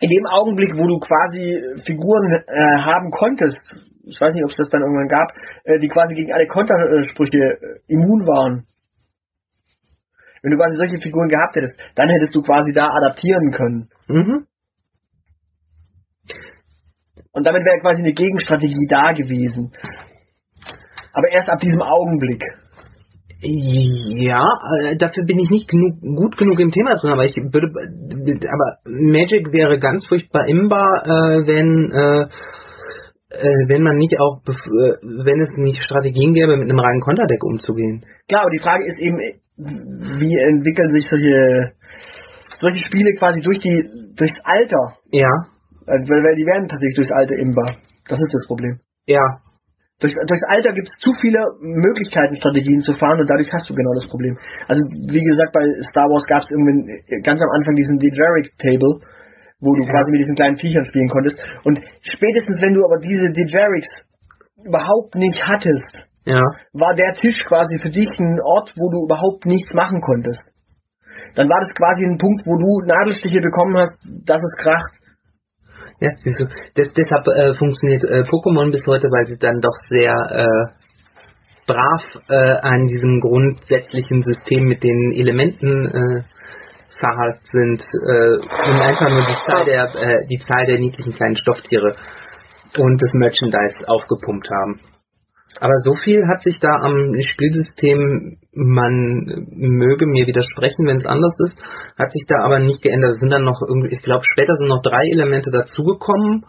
in 0.00 0.10
dem 0.10 0.26
Augenblick, 0.26 0.74
wo 0.76 0.86
du 0.86 0.98
quasi 0.98 1.62
Figuren 1.86 2.42
äh, 2.46 2.82
haben 2.82 3.10
konntest, 3.10 3.62
ich 4.04 4.20
weiß 4.20 4.34
nicht, 4.34 4.44
ob 4.44 4.50
es 4.50 4.56
das 4.56 4.68
dann 4.68 4.82
irgendwann 4.82 5.06
gab, 5.06 5.30
äh, 5.64 5.78
die 5.78 5.88
quasi 5.88 6.14
gegen 6.14 6.32
alle 6.32 6.46
Kontersprüche 6.46 7.38
äh, 7.38 7.78
immun 7.86 8.26
waren. 8.26 8.66
Wenn 10.42 10.50
du 10.50 10.56
quasi 10.56 10.74
solche 10.74 10.98
Figuren 10.98 11.28
gehabt 11.28 11.54
hättest, 11.54 11.78
dann 11.94 12.08
hättest 12.08 12.34
du 12.34 12.42
quasi 12.42 12.72
da 12.72 12.88
adaptieren 12.90 13.52
können. 13.52 13.88
Mhm. 14.08 14.46
Und 17.32 17.46
damit 17.46 17.64
wäre 17.64 17.80
quasi 17.80 18.02
eine 18.02 18.12
Gegenstrategie 18.12 18.86
da 18.88 19.12
gewesen. 19.12 19.72
Aber 21.12 21.28
erst 21.32 21.48
ab 21.48 21.60
diesem 21.60 21.82
Augenblick. 21.82 22.42
Ja, 23.44 24.46
äh, 24.78 24.96
dafür 24.96 25.24
bin 25.24 25.40
ich 25.40 25.50
nicht 25.50 25.68
genug, 25.68 26.00
gut 26.00 26.36
genug 26.36 26.60
im 26.60 26.70
Thema 26.70 26.94
drin, 26.94 27.10
aber 27.10 27.24
ich 27.24 27.34
würde, 27.36 27.66
aber 27.66 28.78
Magic 28.84 29.52
wäre 29.52 29.80
ganz 29.80 30.06
furchtbar 30.06 30.46
imbar, 30.46 31.02
äh, 31.04 31.46
wenn, 31.48 31.90
äh, 31.90 32.22
äh, 33.30 33.68
wenn 33.68 33.82
man 33.82 33.96
nicht 33.96 34.20
auch, 34.20 34.42
äh, 34.46 34.94
wenn 35.02 35.40
es 35.40 35.48
nicht 35.56 35.82
Strategien 35.82 36.34
gäbe, 36.34 36.56
mit 36.56 36.70
einem 36.70 36.78
reinen 36.78 37.00
Konterdeck 37.00 37.42
umzugehen. 37.42 38.04
Klar, 38.28 38.42
aber 38.42 38.50
die 38.50 38.62
Frage 38.62 38.84
ist 38.84 39.00
eben, 39.00 39.18
wie 39.56 40.38
entwickeln 40.38 40.90
sich 40.90 41.08
solche, 41.08 41.72
solche 42.60 42.84
Spiele 42.84 43.14
quasi 43.14 43.40
durch 43.40 43.58
die, 43.58 43.82
durchs 44.14 44.38
Alter? 44.44 44.98
Ja. 45.10 45.30
Äh, 45.86 45.98
weil, 46.08 46.20
weil 46.24 46.36
die 46.36 46.46
werden 46.46 46.68
tatsächlich 46.68 46.96
durchs 46.96 47.12
Alter 47.12 47.36
imbar. 47.38 47.70
Das 48.08 48.18
ist 48.18 48.32
das 48.34 48.46
Problem. 48.46 48.78
Ja. 49.06 49.22
Durch, 50.00 50.14
durchs 50.26 50.42
Alter 50.50 50.72
gibt 50.74 50.90
es 50.90 50.94
zu 50.98 51.14
viele 51.22 51.38
Möglichkeiten, 51.62 52.34
Strategien 52.34 52.80
zu 52.82 52.92
fahren 52.94 53.20
und 53.22 53.30
dadurch 53.30 53.46
hast 53.52 53.70
du 53.70 53.74
genau 53.74 53.94
das 53.94 54.06
Problem. 54.10 54.34
Also 54.66 54.82
wie 54.82 55.22
gesagt, 55.22 55.52
bei 55.54 55.62
Star 55.90 56.10
Wars 56.10 56.26
gab 56.26 56.42
es 56.42 56.50
irgendwie 56.50 57.22
ganz 57.22 57.38
am 57.40 57.50
Anfang 57.54 57.74
diesen 57.78 57.98
Dejeric 58.02 58.50
Table, 58.58 58.98
wo 59.62 59.70
du 59.78 59.86
Ja. 59.86 59.90
quasi 59.94 60.10
mit 60.10 60.22
diesen 60.26 60.34
kleinen 60.34 60.58
Viechern 60.58 60.84
spielen 60.84 61.06
konntest. 61.08 61.38
Und 61.62 61.78
spätestens, 62.02 62.58
wenn 62.60 62.74
du 62.74 62.82
aber 62.82 62.98
diese 62.98 63.30
Dejerics 63.30 63.86
überhaupt 64.66 65.14
nicht 65.14 65.38
hattest, 65.46 66.10
Ja. 66.26 66.42
war 66.74 66.94
der 66.94 67.14
Tisch 67.14 67.44
quasi 67.46 67.78
für 67.78 67.90
dich 67.90 68.10
ein 68.18 68.38
Ort, 68.42 68.74
wo 68.74 68.90
du 68.90 69.06
überhaupt 69.06 69.46
nichts 69.46 69.72
machen 69.72 70.00
konntest. 70.00 70.42
Dann 71.36 71.48
war 71.48 71.60
das 71.62 71.70
quasi 71.78 72.04
ein 72.06 72.18
Punkt, 72.18 72.42
wo 72.44 72.58
du 72.58 72.82
Nadelstiche 72.90 73.40
bekommen 73.40 73.76
hast, 73.78 73.94
dass 74.26 74.42
es 74.42 74.54
kracht. 74.62 74.98
Ja, 76.02 76.10
siehst 76.16 76.40
du. 76.40 76.46
Des, 76.76 76.92
deshalb 76.94 77.28
äh, 77.28 77.54
funktioniert 77.54 78.02
äh, 78.02 78.22
Pokémon 78.26 78.72
bis 78.72 78.84
heute, 78.88 79.06
weil 79.06 79.24
sie 79.26 79.38
dann 79.38 79.60
doch 79.60 79.76
sehr 79.88 80.10
äh, 80.10 80.66
brav 81.68 82.02
äh, 82.28 82.34
an 82.34 82.88
diesem 82.88 83.20
grundsätzlichen 83.20 84.20
System 84.22 84.64
mit 84.64 84.82
den 84.82 85.12
Elementen 85.12 85.86
äh, 85.86 86.22
verharrt 86.98 87.38
sind 87.52 87.82
äh, 87.82 88.34
und 88.34 88.80
einfach 88.80 89.10
nur 89.10 89.26
die 89.26 89.46
Zahl 89.46 89.64
der 89.64 90.26
die 90.28 90.38
Zahl 90.38 90.66
der 90.66 90.80
niedlichen 90.80 91.12
kleinen 91.12 91.36
Stofftiere 91.36 91.94
und 92.78 93.00
das 93.00 93.12
Merchandise 93.12 93.78
aufgepumpt 93.86 94.48
haben. 94.50 94.80
Aber 95.60 95.78
so 95.80 95.94
viel 95.94 96.26
hat 96.26 96.40
sich 96.42 96.58
da 96.58 96.68
am 96.82 97.14
Spielsystem, 97.20 98.38
man 98.54 99.46
möge 99.50 100.06
mir 100.06 100.26
widersprechen, 100.26 100.86
wenn 100.86 100.96
es 100.96 101.06
anders 101.06 101.34
ist, 101.44 101.62
hat 101.98 102.12
sich 102.12 102.24
da 102.26 102.44
aber 102.44 102.58
nicht 102.58 102.82
geändert. 102.82 103.12
Es 103.12 103.20
sind 103.20 103.30
dann 103.30 103.44
noch 103.44 103.60
irgendwie, 103.66 103.94
ich 103.94 104.02
glaube, 104.02 104.24
später 104.24 104.54
sind 104.56 104.68
noch 104.68 104.82
drei 104.82 105.04
Elemente 105.10 105.50
dazugekommen, 105.50 106.44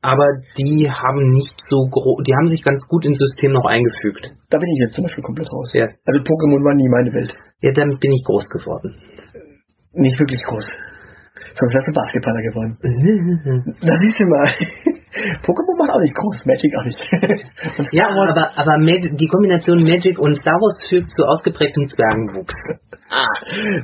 aber 0.00 0.26
die 0.58 0.90
haben 0.90 1.30
nicht 1.30 1.54
so 1.68 1.88
groß, 1.90 2.22
die 2.26 2.34
haben 2.34 2.48
sich 2.48 2.62
ganz 2.62 2.86
gut 2.88 3.06
ins 3.06 3.18
System 3.18 3.52
noch 3.52 3.64
eingefügt. 3.64 4.30
Da 4.50 4.58
bin 4.58 4.68
ich 4.70 4.80
jetzt 4.80 4.94
zum 4.94 5.04
Beispiel 5.04 5.24
komplett 5.24 5.50
raus. 5.52 5.70
Ja, 5.72 5.86
Also 6.06 6.20
Pokémon 6.20 6.62
war 6.64 6.74
nie 6.74 6.88
meine 6.88 7.12
Welt. 7.14 7.34
ja 7.60 7.72
damit 7.72 8.00
bin 8.00 8.12
ich 8.12 8.24
groß 8.24 8.46
geworden. 8.48 8.96
Nicht 9.94 10.18
wirklich 10.18 10.42
groß. 10.42 10.66
Zum 11.54 11.68
Beispiel 11.68 11.78
hast 11.78 11.88
du 11.88 11.92
Basketballer 11.92 12.42
geworden. 12.42 12.78
Da 13.80 13.94
siehst 14.02 14.20
du 14.20 14.26
mal. 14.26 14.48
Pokémon 15.44 15.76
macht 15.76 15.92
auch 15.92 16.00
nicht 16.00 16.14
groß, 16.14 16.46
Magic 16.46 16.72
auch 16.78 16.84
nicht. 16.84 17.00
Ja, 17.92 18.08
aber, 18.08 18.48
aber 18.56 18.78
Mag 18.78 19.02
die 19.12 19.28
Kombination 19.28 19.82
Magic 19.82 20.18
und 20.18 20.36
Star 20.36 20.56
Wars 20.56 20.88
führt 20.88 21.10
zu 21.10 21.24
ausgeprägtem 21.24 21.88
Zwergenwuchs. 21.88 22.54
Ah, 23.10 23.28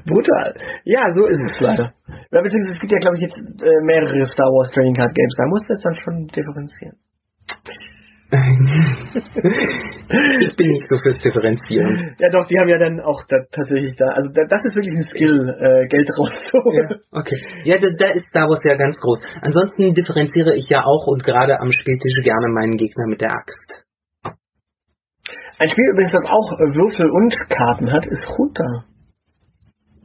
brutal. 0.07 0.55
Ja, 0.85 1.11
so 1.11 1.27
ist 1.27 1.41
es 1.41 1.61
leider. 1.61 1.93
Ja, 2.33 2.41
beziehungsweise 2.41 2.75
es 2.75 2.81
gibt 2.81 2.93
ja, 2.93 2.99
glaube 2.99 3.16
ich, 3.16 3.23
jetzt 3.23 3.37
äh, 3.37 3.85
mehrere 3.85 4.25
Star 4.25 4.49
Wars 4.49 4.71
Trading 4.73 4.95
Card 4.95 5.14
Games. 5.14 5.35
Da 5.37 5.45
muss 5.47 5.66
das 5.69 5.83
dann 5.83 5.95
schon 6.01 6.27
differenzieren. 6.29 6.97
Ich 8.31 8.37
bin 10.57 10.68
nicht 10.68 10.87
so 10.89 10.99
fürs 10.99 11.16
Differenzieren. 11.24 12.14
Ja, 12.18 12.29
doch, 12.29 12.47
die 12.47 12.59
haben 12.59 12.68
ja 12.68 12.79
dann 12.79 13.01
auch 13.01 13.22
da, 13.26 13.39
tatsächlich 13.51 13.97
da. 13.97 14.09
Also 14.09 14.31
da, 14.35 14.45
das 14.45 14.62
ist 14.66 14.76
wirklich 14.76 14.95
ein 14.95 15.03
Skill, 15.03 15.49
äh, 15.59 15.87
Geld 15.89 16.11
rauszuholen. 16.18 16.89
Ja, 16.91 16.97
okay. 17.12 17.41
Ja, 17.64 17.79
da, 17.79 17.89
da 17.97 18.12
ist 18.12 18.26
Star 18.29 18.49
Wars 18.51 18.61
ja 18.64 18.74
ganz 18.76 18.97
groß. 18.97 19.22
Ansonsten 19.41 19.95
differenziere 19.95 20.55
ich 20.57 20.68
ja 20.68 20.85
auch 20.85 21.07
und 21.07 21.24
gerade 21.24 21.59
am 21.59 21.72
Spieltisch 21.72 22.20
gerne 22.22 22.49
meinen 22.49 22.76
Gegner 22.76 23.07
mit 23.07 23.22
der 23.22 23.33
Axt. 23.33 23.85
Ein 25.59 25.68
Spiel 25.70 25.91
übrigens, 25.93 26.12
das 26.12 26.26
auch 26.26 26.53
Würfel 26.76 27.09
und 27.09 27.35
Karten 27.49 27.91
hat, 27.93 28.07
ist 28.07 28.29
Junta. 28.37 28.85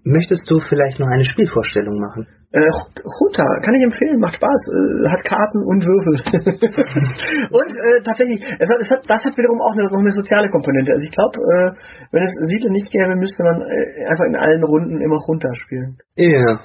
Möchtest 0.03 0.43
du 0.51 0.59
vielleicht 0.67 0.99
noch 0.99 1.07
eine 1.07 1.23
Spielvorstellung 1.23 1.95
machen? 1.99 2.27
Äh, 2.51 2.69
Junta, 3.01 3.47
kann 3.65 3.73
ich 3.73 3.83
empfehlen, 3.83 4.19
macht 4.19 4.35
Spaß, 4.35 4.61
äh, 4.69 5.09
hat 5.09 5.23
Karten 5.23 5.63
und 5.63 5.81
Würfel. 5.81 6.19
und 7.49 7.69
äh, 7.71 8.03
tatsächlich, 8.03 8.43
es 8.43 8.69
hat, 8.69 8.77
es 8.83 8.89
hat, 8.91 9.01
das 9.07 9.23
hat 9.25 9.37
wiederum 9.39 9.57
auch 9.63 9.73
eine, 9.73 9.89
noch 9.89 10.03
eine 10.03 10.11
soziale 10.11 10.49
Komponente. 10.49 10.91
Also 10.91 11.03
ich 11.07 11.15
glaube, 11.15 11.39
äh, 11.39 11.71
wenn 12.11 12.21
es 12.21 12.35
Siedler 12.51 12.69
nicht 12.69 12.91
gäbe, 12.91 13.15
müsste 13.15 13.43
man 13.43 13.63
äh, 13.63 14.05
einfach 14.05 14.25
in 14.27 14.35
allen 14.35 14.63
Runden 14.63 15.01
immer 15.01 15.17
Junta 15.25 15.49
spielen. 15.65 15.97
Ja. 16.15 16.59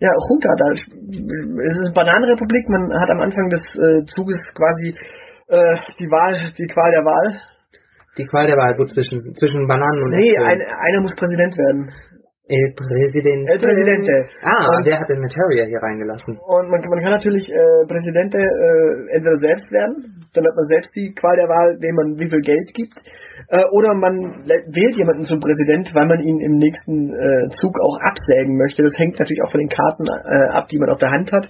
Ja, 0.00 0.10
Junta, 0.30 0.48
da 0.56 0.70
es 0.70 1.78
ist 1.82 1.94
Bananenrepublik, 1.94 2.68
man 2.70 2.88
hat 2.94 3.10
am 3.10 3.20
Anfang 3.20 3.50
des 3.50 3.60
äh, 3.74 4.06
Zuges 4.14 4.38
quasi 4.54 4.94
äh, 5.48 5.76
die 5.98 6.08
Wahl, 6.08 6.52
die 6.56 6.66
Qual 6.72 6.90
der 6.92 7.04
Wahl. 7.04 7.42
Die 8.16 8.24
Qual 8.24 8.46
der 8.46 8.56
Wahl 8.56 8.74
gut 8.74 8.90
zwischen, 8.90 9.34
zwischen 9.34 9.66
Bananen 9.66 10.02
und 10.04 10.10
Nee, 10.10 10.38
ein, 10.38 10.60
einer 10.62 11.00
muss 11.02 11.14
Präsident 11.14 11.56
werden. 11.58 11.92
El 12.48 12.72
Presidente. 12.74 13.52
El 13.52 13.58
Presidente. 13.60 14.12
Ah, 14.42 14.72
Und- 14.76 14.86
der 14.86 14.98
hat 15.00 15.08
den 15.08 15.20
Materia 15.20 15.66
hier 15.68 15.80
reingelassen. 15.82 16.38
Und 16.40 16.70
man, 16.70 16.80
man 16.88 17.00
kann 17.04 17.12
natürlich 17.12 17.44
äh, 17.52 17.84
Präsidente 17.86 18.38
äh, 18.38 19.16
entweder 19.16 19.38
selbst 19.38 19.70
werden, 19.70 20.24
dann 20.32 20.44
hat 20.44 20.56
man 20.56 20.64
selbst 20.64 20.90
die 20.96 21.12
Qual 21.12 21.36
der 21.36 21.48
Wahl, 21.48 21.76
wem 21.80 21.94
man 21.94 22.18
wie 22.18 22.28
viel 22.28 22.40
Geld 22.40 22.72
gibt, 22.72 22.96
äh, 23.52 23.64
oder 23.72 23.92
man 23.94 24.44
wählt 24.72 24.96
jemanden 24.96 25.24
zum 25.24 25.40
Präsident, 25.40 25.92
weil 25.94 26.06
man 26.08 26.20
ihn 26.20 26.40
im 26.40 26.56
nächsten 26.56 27.12
äh, 27.12 27.48
Zug 27.60 27.76
auch 27.80 27.96
absägen 28.00 28.56
möchte. 28.56 28.82
Das 28.82 28.96
hängt 28.96 29.18
natürlich 29.18 29.42
auch 29.44 29.50
von 29.52 29.60
den 29.60 29.68
Karten 29.68 30.04
äh, 30.08 30.48
ab, 30.56 30.68
die 30.68 30.78
man 30.78 30.88
auf 30.88 30.98
der 30.98 31.10
Hand 31.10 31.30
hat. 31.32 31.48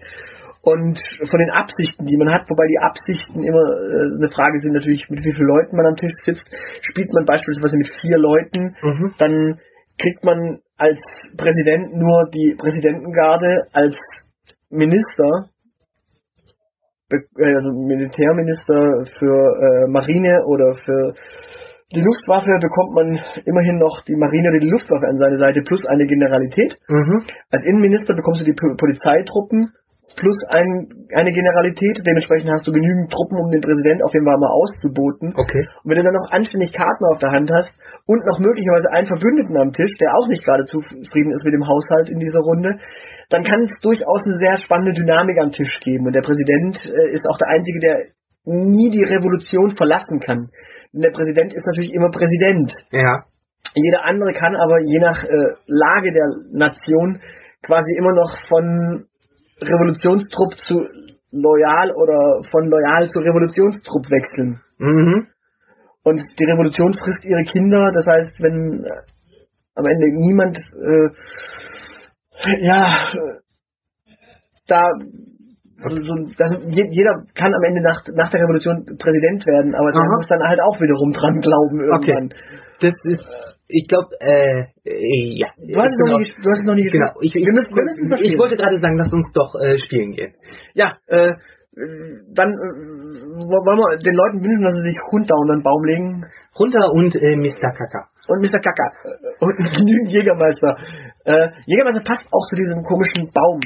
Und 0.60 0.98
von 1.30 1.38
den 1.38 1.50
Absichten, 1.50 2.04
die 2.04 2.16
man 2.18 2.34
hat, 2.34 2.42
wobei 2.50 2.66
die 2.66 2.78
Absichten 2.82 3.42
immer 3.44 3.62
äh, 3.62 4.18
eine 4.18 4.28
Frage 4.34 4.58
sind 4.58 4.72
natürlich, 4.74 5.08
mit 5.08 5.24
wie 5.24 5.32
vielen 5.32 5.46
Leuten 5.46 5.76
man 5.76 5.86
am 5.86 5.94
Tisch 5.96 6.12
sitzt. 6.26 6.42
Spielt 6.82 7.12
man 7.14 7.24
beispielsweise 7.24 7.76
mit 7.78 7.88
vier 8.02 8.18
Leuten, 8.18 8.74
Mhm. 8.82 9.14
dann 9.18 9.60
kriegt 9.98 10.24
man 10.24 10.60
als 10.76 11.00
Präsident 11.36 11.94
nur 11.94 12.28
die 12.32 12.54
Präsidentengarde, 12.56 13.66
als 13.72 13.96
Minister, 14.70 15.50
äh, 17.10 17.54
also 17.56 17.72
Militärminister 17.72 19.04
für 19.18 19.56
äh, 19.58 19.90
Marine 19.90 20.44
oder 20.46 20.74
für 20.74 21.14
die 21.94 22.02
Luftwaffe 22.02 22.58
bekommt 22.60 22.92
man 22.94 23.18
immerhin 23.46 23.78
noch 23.78 24.02
die 24.06 24.14
Marine 24.14 24.50
oder 24.50 24.60
die 24.60 24.68
Luftwaffe 24.70 25.08
an 25.08 25.16
seine 25.16 25.38
Seite 25.38 25.62
plus 25.62 25.86
eine 25.86 26.04
Generalität. 26.04 26.76
Mhm. 26.86 27.24
Als 27.50 27.64
Innenminister 27.64 28.14
bekommst 28.14 28.42
du 28.42 28.44
die 28.44 28.52
Po- 28.52 28.76
Polizeitruppen 28.76 29.72
plus 30.18 30.36
ein, 30.50 30.90
eine 31.14 31.30
Generalität. 31.30 32.02
Dementsprechend 32.04 32.50
hast 32.50 32.66
du 32.66 32.72
genügend 32.72 33.10
Truppen, 33.10 33.38
um 33.38 33.50
den 33.50 33.62
Präsident 33.62 34.02
auf 34.02 34.12
jeden 34.12 34.26
Fall 34.26 34.36
mal 34.36 34.50
auszuboten. 34.50 35.32
Okay. 35.38 35.62
Und 35.82 35.86
wenn 35.88 35.98
du 35.98 36.04
dann 36.04 36.18
noch 36.18 36.30
anständig 36.30 36.74
Karten 36.74 37.06
auf 37.06 37.18
der 37.22 37.30
Hand 37.30 37.50
hast 37.54 37.72
und 38.06 38.20
noch 38.26 38.38
möglicherweise 38.42 38.90
einen 38.90 39.06
Verbündeten 39.06 39.56
am 39.56 39.72
Tisch, 39.72 39.94
der 40.02 40.12
auch 40.18 40.28
nicht 40.28 40.44
gerade 40.44 40.64
zufrieden 40.66 41.30
ist 41.30 41.44
mit 41.44 41.54
dem 41.54 41.66
Haushalt 41.66 42.10
in 42.10 42.18
dieser 42.18 42.40
Runde, 42.40 42.76
dann 43.30 43.44
kann 43.44 43.62
es 43.62 43.72
durchaus 43.80 44.26
eine 44.26 44.36
sehr 44.36 44.58
spannende 44.58 44.92
Dynamik 44.92 45.38
am 45.38 45.52
Tisch 45.52 45.80
geben. 45.80 46.06
Und 46.06 46.12
der 46.12 46.26
Präsident 46.26 46.76
äh, 46.84 47.14
ist 47.14 47.24
auch 47.24 47.38
der 47.38 47.48
Einzige, 47.48 47.78
der 47.80 47.96
nie 48.44 48.90
die 48.90 49.04
Revolution 49.04 49.76
verlassen 49.76 50.20
kann. 50.20 50.50
Denn 50.92 51.02
der 51.02 51.14
Präsident 51.14 51.52
ist 51.54 51.66
natürlich 51.66 51.94
immer 51.94 52.10
Präsident. 52.10 52.74
Ja. 52.90 53.24
Jeder 53.74 54.04
andere 54.04 54.32
kann 54.32 54.56
aber 54.56 54.80
je 54.80 54.98
nach 54.98 55.22
äh, 55.22 55.28
Lage 55.66 56.12
der 56.12 56.26
Nation 56.52 57.20
quasi 57.62 57.94
immer 57.96 58.12
noch 58.12 58.36
von 58.48 59.07
Revolutionstrupp 59.60 60.56
zu 60.58 60.86
loyal 61.30 61.90
oder 61.92 62.42
von 62.50 62.68
loyal 62.68 63.08
zu 63.08 63.18
Revolutionstrupp 63.20 64.10
wechseln. 64.10 64.60
Mhm. 64.78 65.26
Und 66.04 66.22
die 66.38 66.44
Revolution 66.44 66.94
frisst 66.94 67.24
ihre 67.24 67.44
Kinder. 67.44 67.90
Das 67.92 68.06
heißt, 68.06 68.40
wenn 68.40 68.84
äh, 68.84 69.02
am 69.74 69.84
Ende 69.84 70.08
niemand, 70.12 70.56
äh, 70.56 71.08
ja, 72.60 73.12
äh, 73.12 73.40
da, 74.66 74.90
so, 75.78 76.14
das, 76.36 76.50
je- 76.66 76.90
jeder 76.90 77.14
kann 77.34 77.54
am 77.54 77.62
Ende 77.68 77.80
nach, 77.82 78.02
nach 78.14 78.30
der 78.30 78.40
Revolution 78.42 78.84
Präsident 78.98 79.46
werden, 79.46 79.74
aber 79.74 79.92
der 79.92 80.02
Aha. 80.02 80.16
muss 80.16 80.26
dann 80.28 80.42
halt 80.42 80.60
auch 80.60 80.74
wiederum 80.80 81.12
dran 81.12 81.38
glauben 81.40 81.78
irgendwann. 81.80 82.28
Das 82.80 82.94
ist, 83.04 83.26
ich 83.68 83.86
glaube, 83.86 84.08
äh, 84.20 84.66
äh, 84.86 85.38
ja. 85.38 85.48
Du, 85.58 85.78
hast 85.78 85.90
es 85.90 85.98
noch 85.98 86.18
nie, 86.18 86.24
ges- 86.26 86.42
du 86.42 86.46
hast 86.50 86.60
es 86.60 86.66
noch 86.66 86.74
nie 86.74 86.82
gespielt. 86.84 87.02
Genau, 87.06 87.20
ich, 87.22 87.34
ich, 87.34 87.46
wir 87.46 87.52
müssen, 87.54 87.74
wir 87.74 87.84
ich 87.84 88.18
spielen. 88.18 88.38
wollte 88.38 88.56
gerade 88.56 88.80
sagen, 88.80 88.96
lass 88.98 89.12
uns 89.12 89.30
doch 89.34 89.54
äh, 89.62 89.78
spielen 89.78 90.12
gehen. 90.12 90.34
Ja, 90.74 90.96
äh, 91.06 91.32
dann 92.34 92.50
äh, 92.50 93.38
wollen 93.38 93.78
wir 93.78 93.98
den 94.02 94.14
Leuten 94.14 94.42
wünschen, 94.42 94.64
dass 94.66 94.74
sie 94.82 94.90
sich 94.90 94.98
Hund 95.12 95.30
da 95.30 95.34
unter 95.38 95.54
den 95.54 95.62
Baum 95.62 95.84
legen 95.84 96.24
Runter 96.58 96.90
und 96.90 97.14
äh, 97.14 97.36
Mr. 97.38 97.70
Kaka. 97.70 98.10
und 98.26 98.42
Mr. 98.42 98.58
Kaka 98.58 98.86
und 99.38 99.54
genügend 99.78 100.10
Jägermeister. 100.10 100.74
Äh, 101.24 101.50
Jägermeister 101.66 102.02
passt 102.02 102.26
auch 102.34 102.46
zu 102.50 102.56
diesem 102.56 102.82
komischen 102.82 103.30
Baum. 103.30 103.60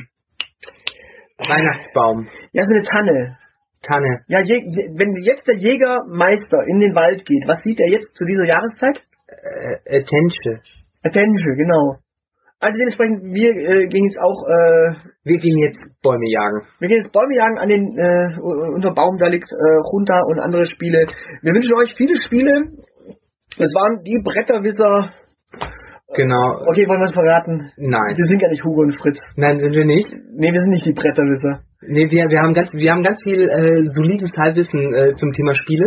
Weihnachtsbaum, 1.48 2.28
Ja, 2.52 2.64
so 2.64 2.70
eine 2.70 2.82
Tanne. 2.82 3.36
Tanne, 3.82 4.20
Ja, 4.28 4.40
je, 4.44 4.56
wenn 4.96 5.16
jetzt 5.22 5.46
der 5.48 5.56
Jägermeister 5.58 6.62
in 6.68 6.78
den 6.78 6.94
Wald 6.94 7.24
geht, 7.26 7.42
was 7.48 7.58
sieht 7.64 7.80
er 7.80 7.88
jetzt 7.90 8.14
zu 8.14 8.24
dieser 8.24 8.44
Jahreszeit? 8.44 9.02
äh, 9.84 10.02
Tensche. 10.04 10.60
Attention, 11.02 11.56
genau. 11.56 11.96
Also 12.60 12.78
dementsprechend, 12.78 13.24
wir 13.34 13.50
äh, 13.50 13.86
gehen 13.88 14.04
jetzt 14.04 14.20
auch, 14.22 14.38
äh, 14.46 14.94
Wir 15.24 15.38
gehen 15.38 15.58
jetzt 15.58 15.80
Bäume 16.00 16.30
jagen. 16.30 16.62
wir 16.78 16.88
gehen 16.88 17.00
jetzt 17.02 17.12
Bäume 17.12 17.34
jagen 17.34 17.58
an 17.58 17.68
den, 17.68 17.82
äh, 17.98 18.38
unter 18.76 18.92
Baum, 18.94 19.18
da 19.18 19.26
liegt 19.26 19.50
äh, 19.50 19.78
Junta 19.90 20.20
und 20.28 20.38
andere 20.38 20.64
Spiele. 20.66 21.06
Wir 21.42 21.52
wünschen 21.52 21.74
euch 21.74 21.92
viele 21.96 22.14
Spiele. 22.22 22.52
Es 23.58 23.74
waren 23.74 24.04
die 24.04 24.20
Bretterwisser. 24.22 25.10
Genau. 26.14 26.60
Okay, 26.68 26.86
wollen 26.88 27.00
wir 27.00 27.10
es 27.10 27.14
verraten? 27.14 27.72
Nein. 27.76 28.16
Wir 28.16 28.26
sind 28.26 28.40
ja 28.42 28.48
nicht 28.48 28.64
Hugo 28.64 28.82
und 28.82 28.92
Fritz. 29.00 29.18
Nein, 29.36 29.58
sind 29.58 29.72
wir 29.72 29.84
nicht. 29.84 30.08
Nee, 30.34 30.52
wir 30.52 30.60
sind 30.60 30.70
nicht 30.70 30.86
die 30.86 30.92
Bretterwisser. 30.92 31.60
Nee, 31.82 32.10
wir, 32.10 32.28
wir 32.28 32.40
haben 32.40 32.54
ganz, 32.54 32.72
wir 32.72 32.92
haben 32.92 33.02
ganz 33.02 33.22
viel 33.22 33.48
äh, 33.48 33.82
solides 33.92 34.30
Halbwissen 34.36 34.94
äh, 34.94 35.14
zum 35.16 35.32
Thema 35.32 35.54
Spiele. 35.54 35.86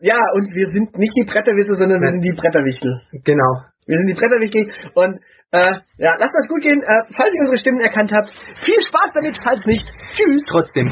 Ja, 0.00 0.18
und 0.34 0.52
wir 0.54 0.66
sind 0.72 0.96
nicht 0.98 1.12
die 1.16 1.24
Bretterwisser, 1.24 1.74
sondern 1.76 2.00
wir 2.00 2.10
Nein. 2.10 2.20
sind 2.20 2.34
die 2.34 2.40
Bretterwichtel. 2.40 3.00
Genau. 3.24 3.52
Wir 3.86 3.96
sind 3.98 4.06
die 4.06 4.14
Bretterwichtel 4.14 4.70
und 4.94 5.20
Äh, 5.54 5.84
ja, 5.98 6.16
lasst 6.16 6.32
das 6.32 6.48
gut 6.48 6.62
gehen. 6.62 6.80
Äh, 6.80 7.02
falls 7.14 7.28
ihr 7.34 7.42
unsere 7.44 7.58
Stimmen 7.58 7.82
erkannt 7.82 8.10
habt, 8.10 8.32
viel 8.64 8.80
Spaß 8.88 9.12
damit, 9.12 9.36
falls 9.44 9.60
nicht. 9.66 9.84
Tschüss. 10.16 10.42
Trotzdem. 10.48 10.88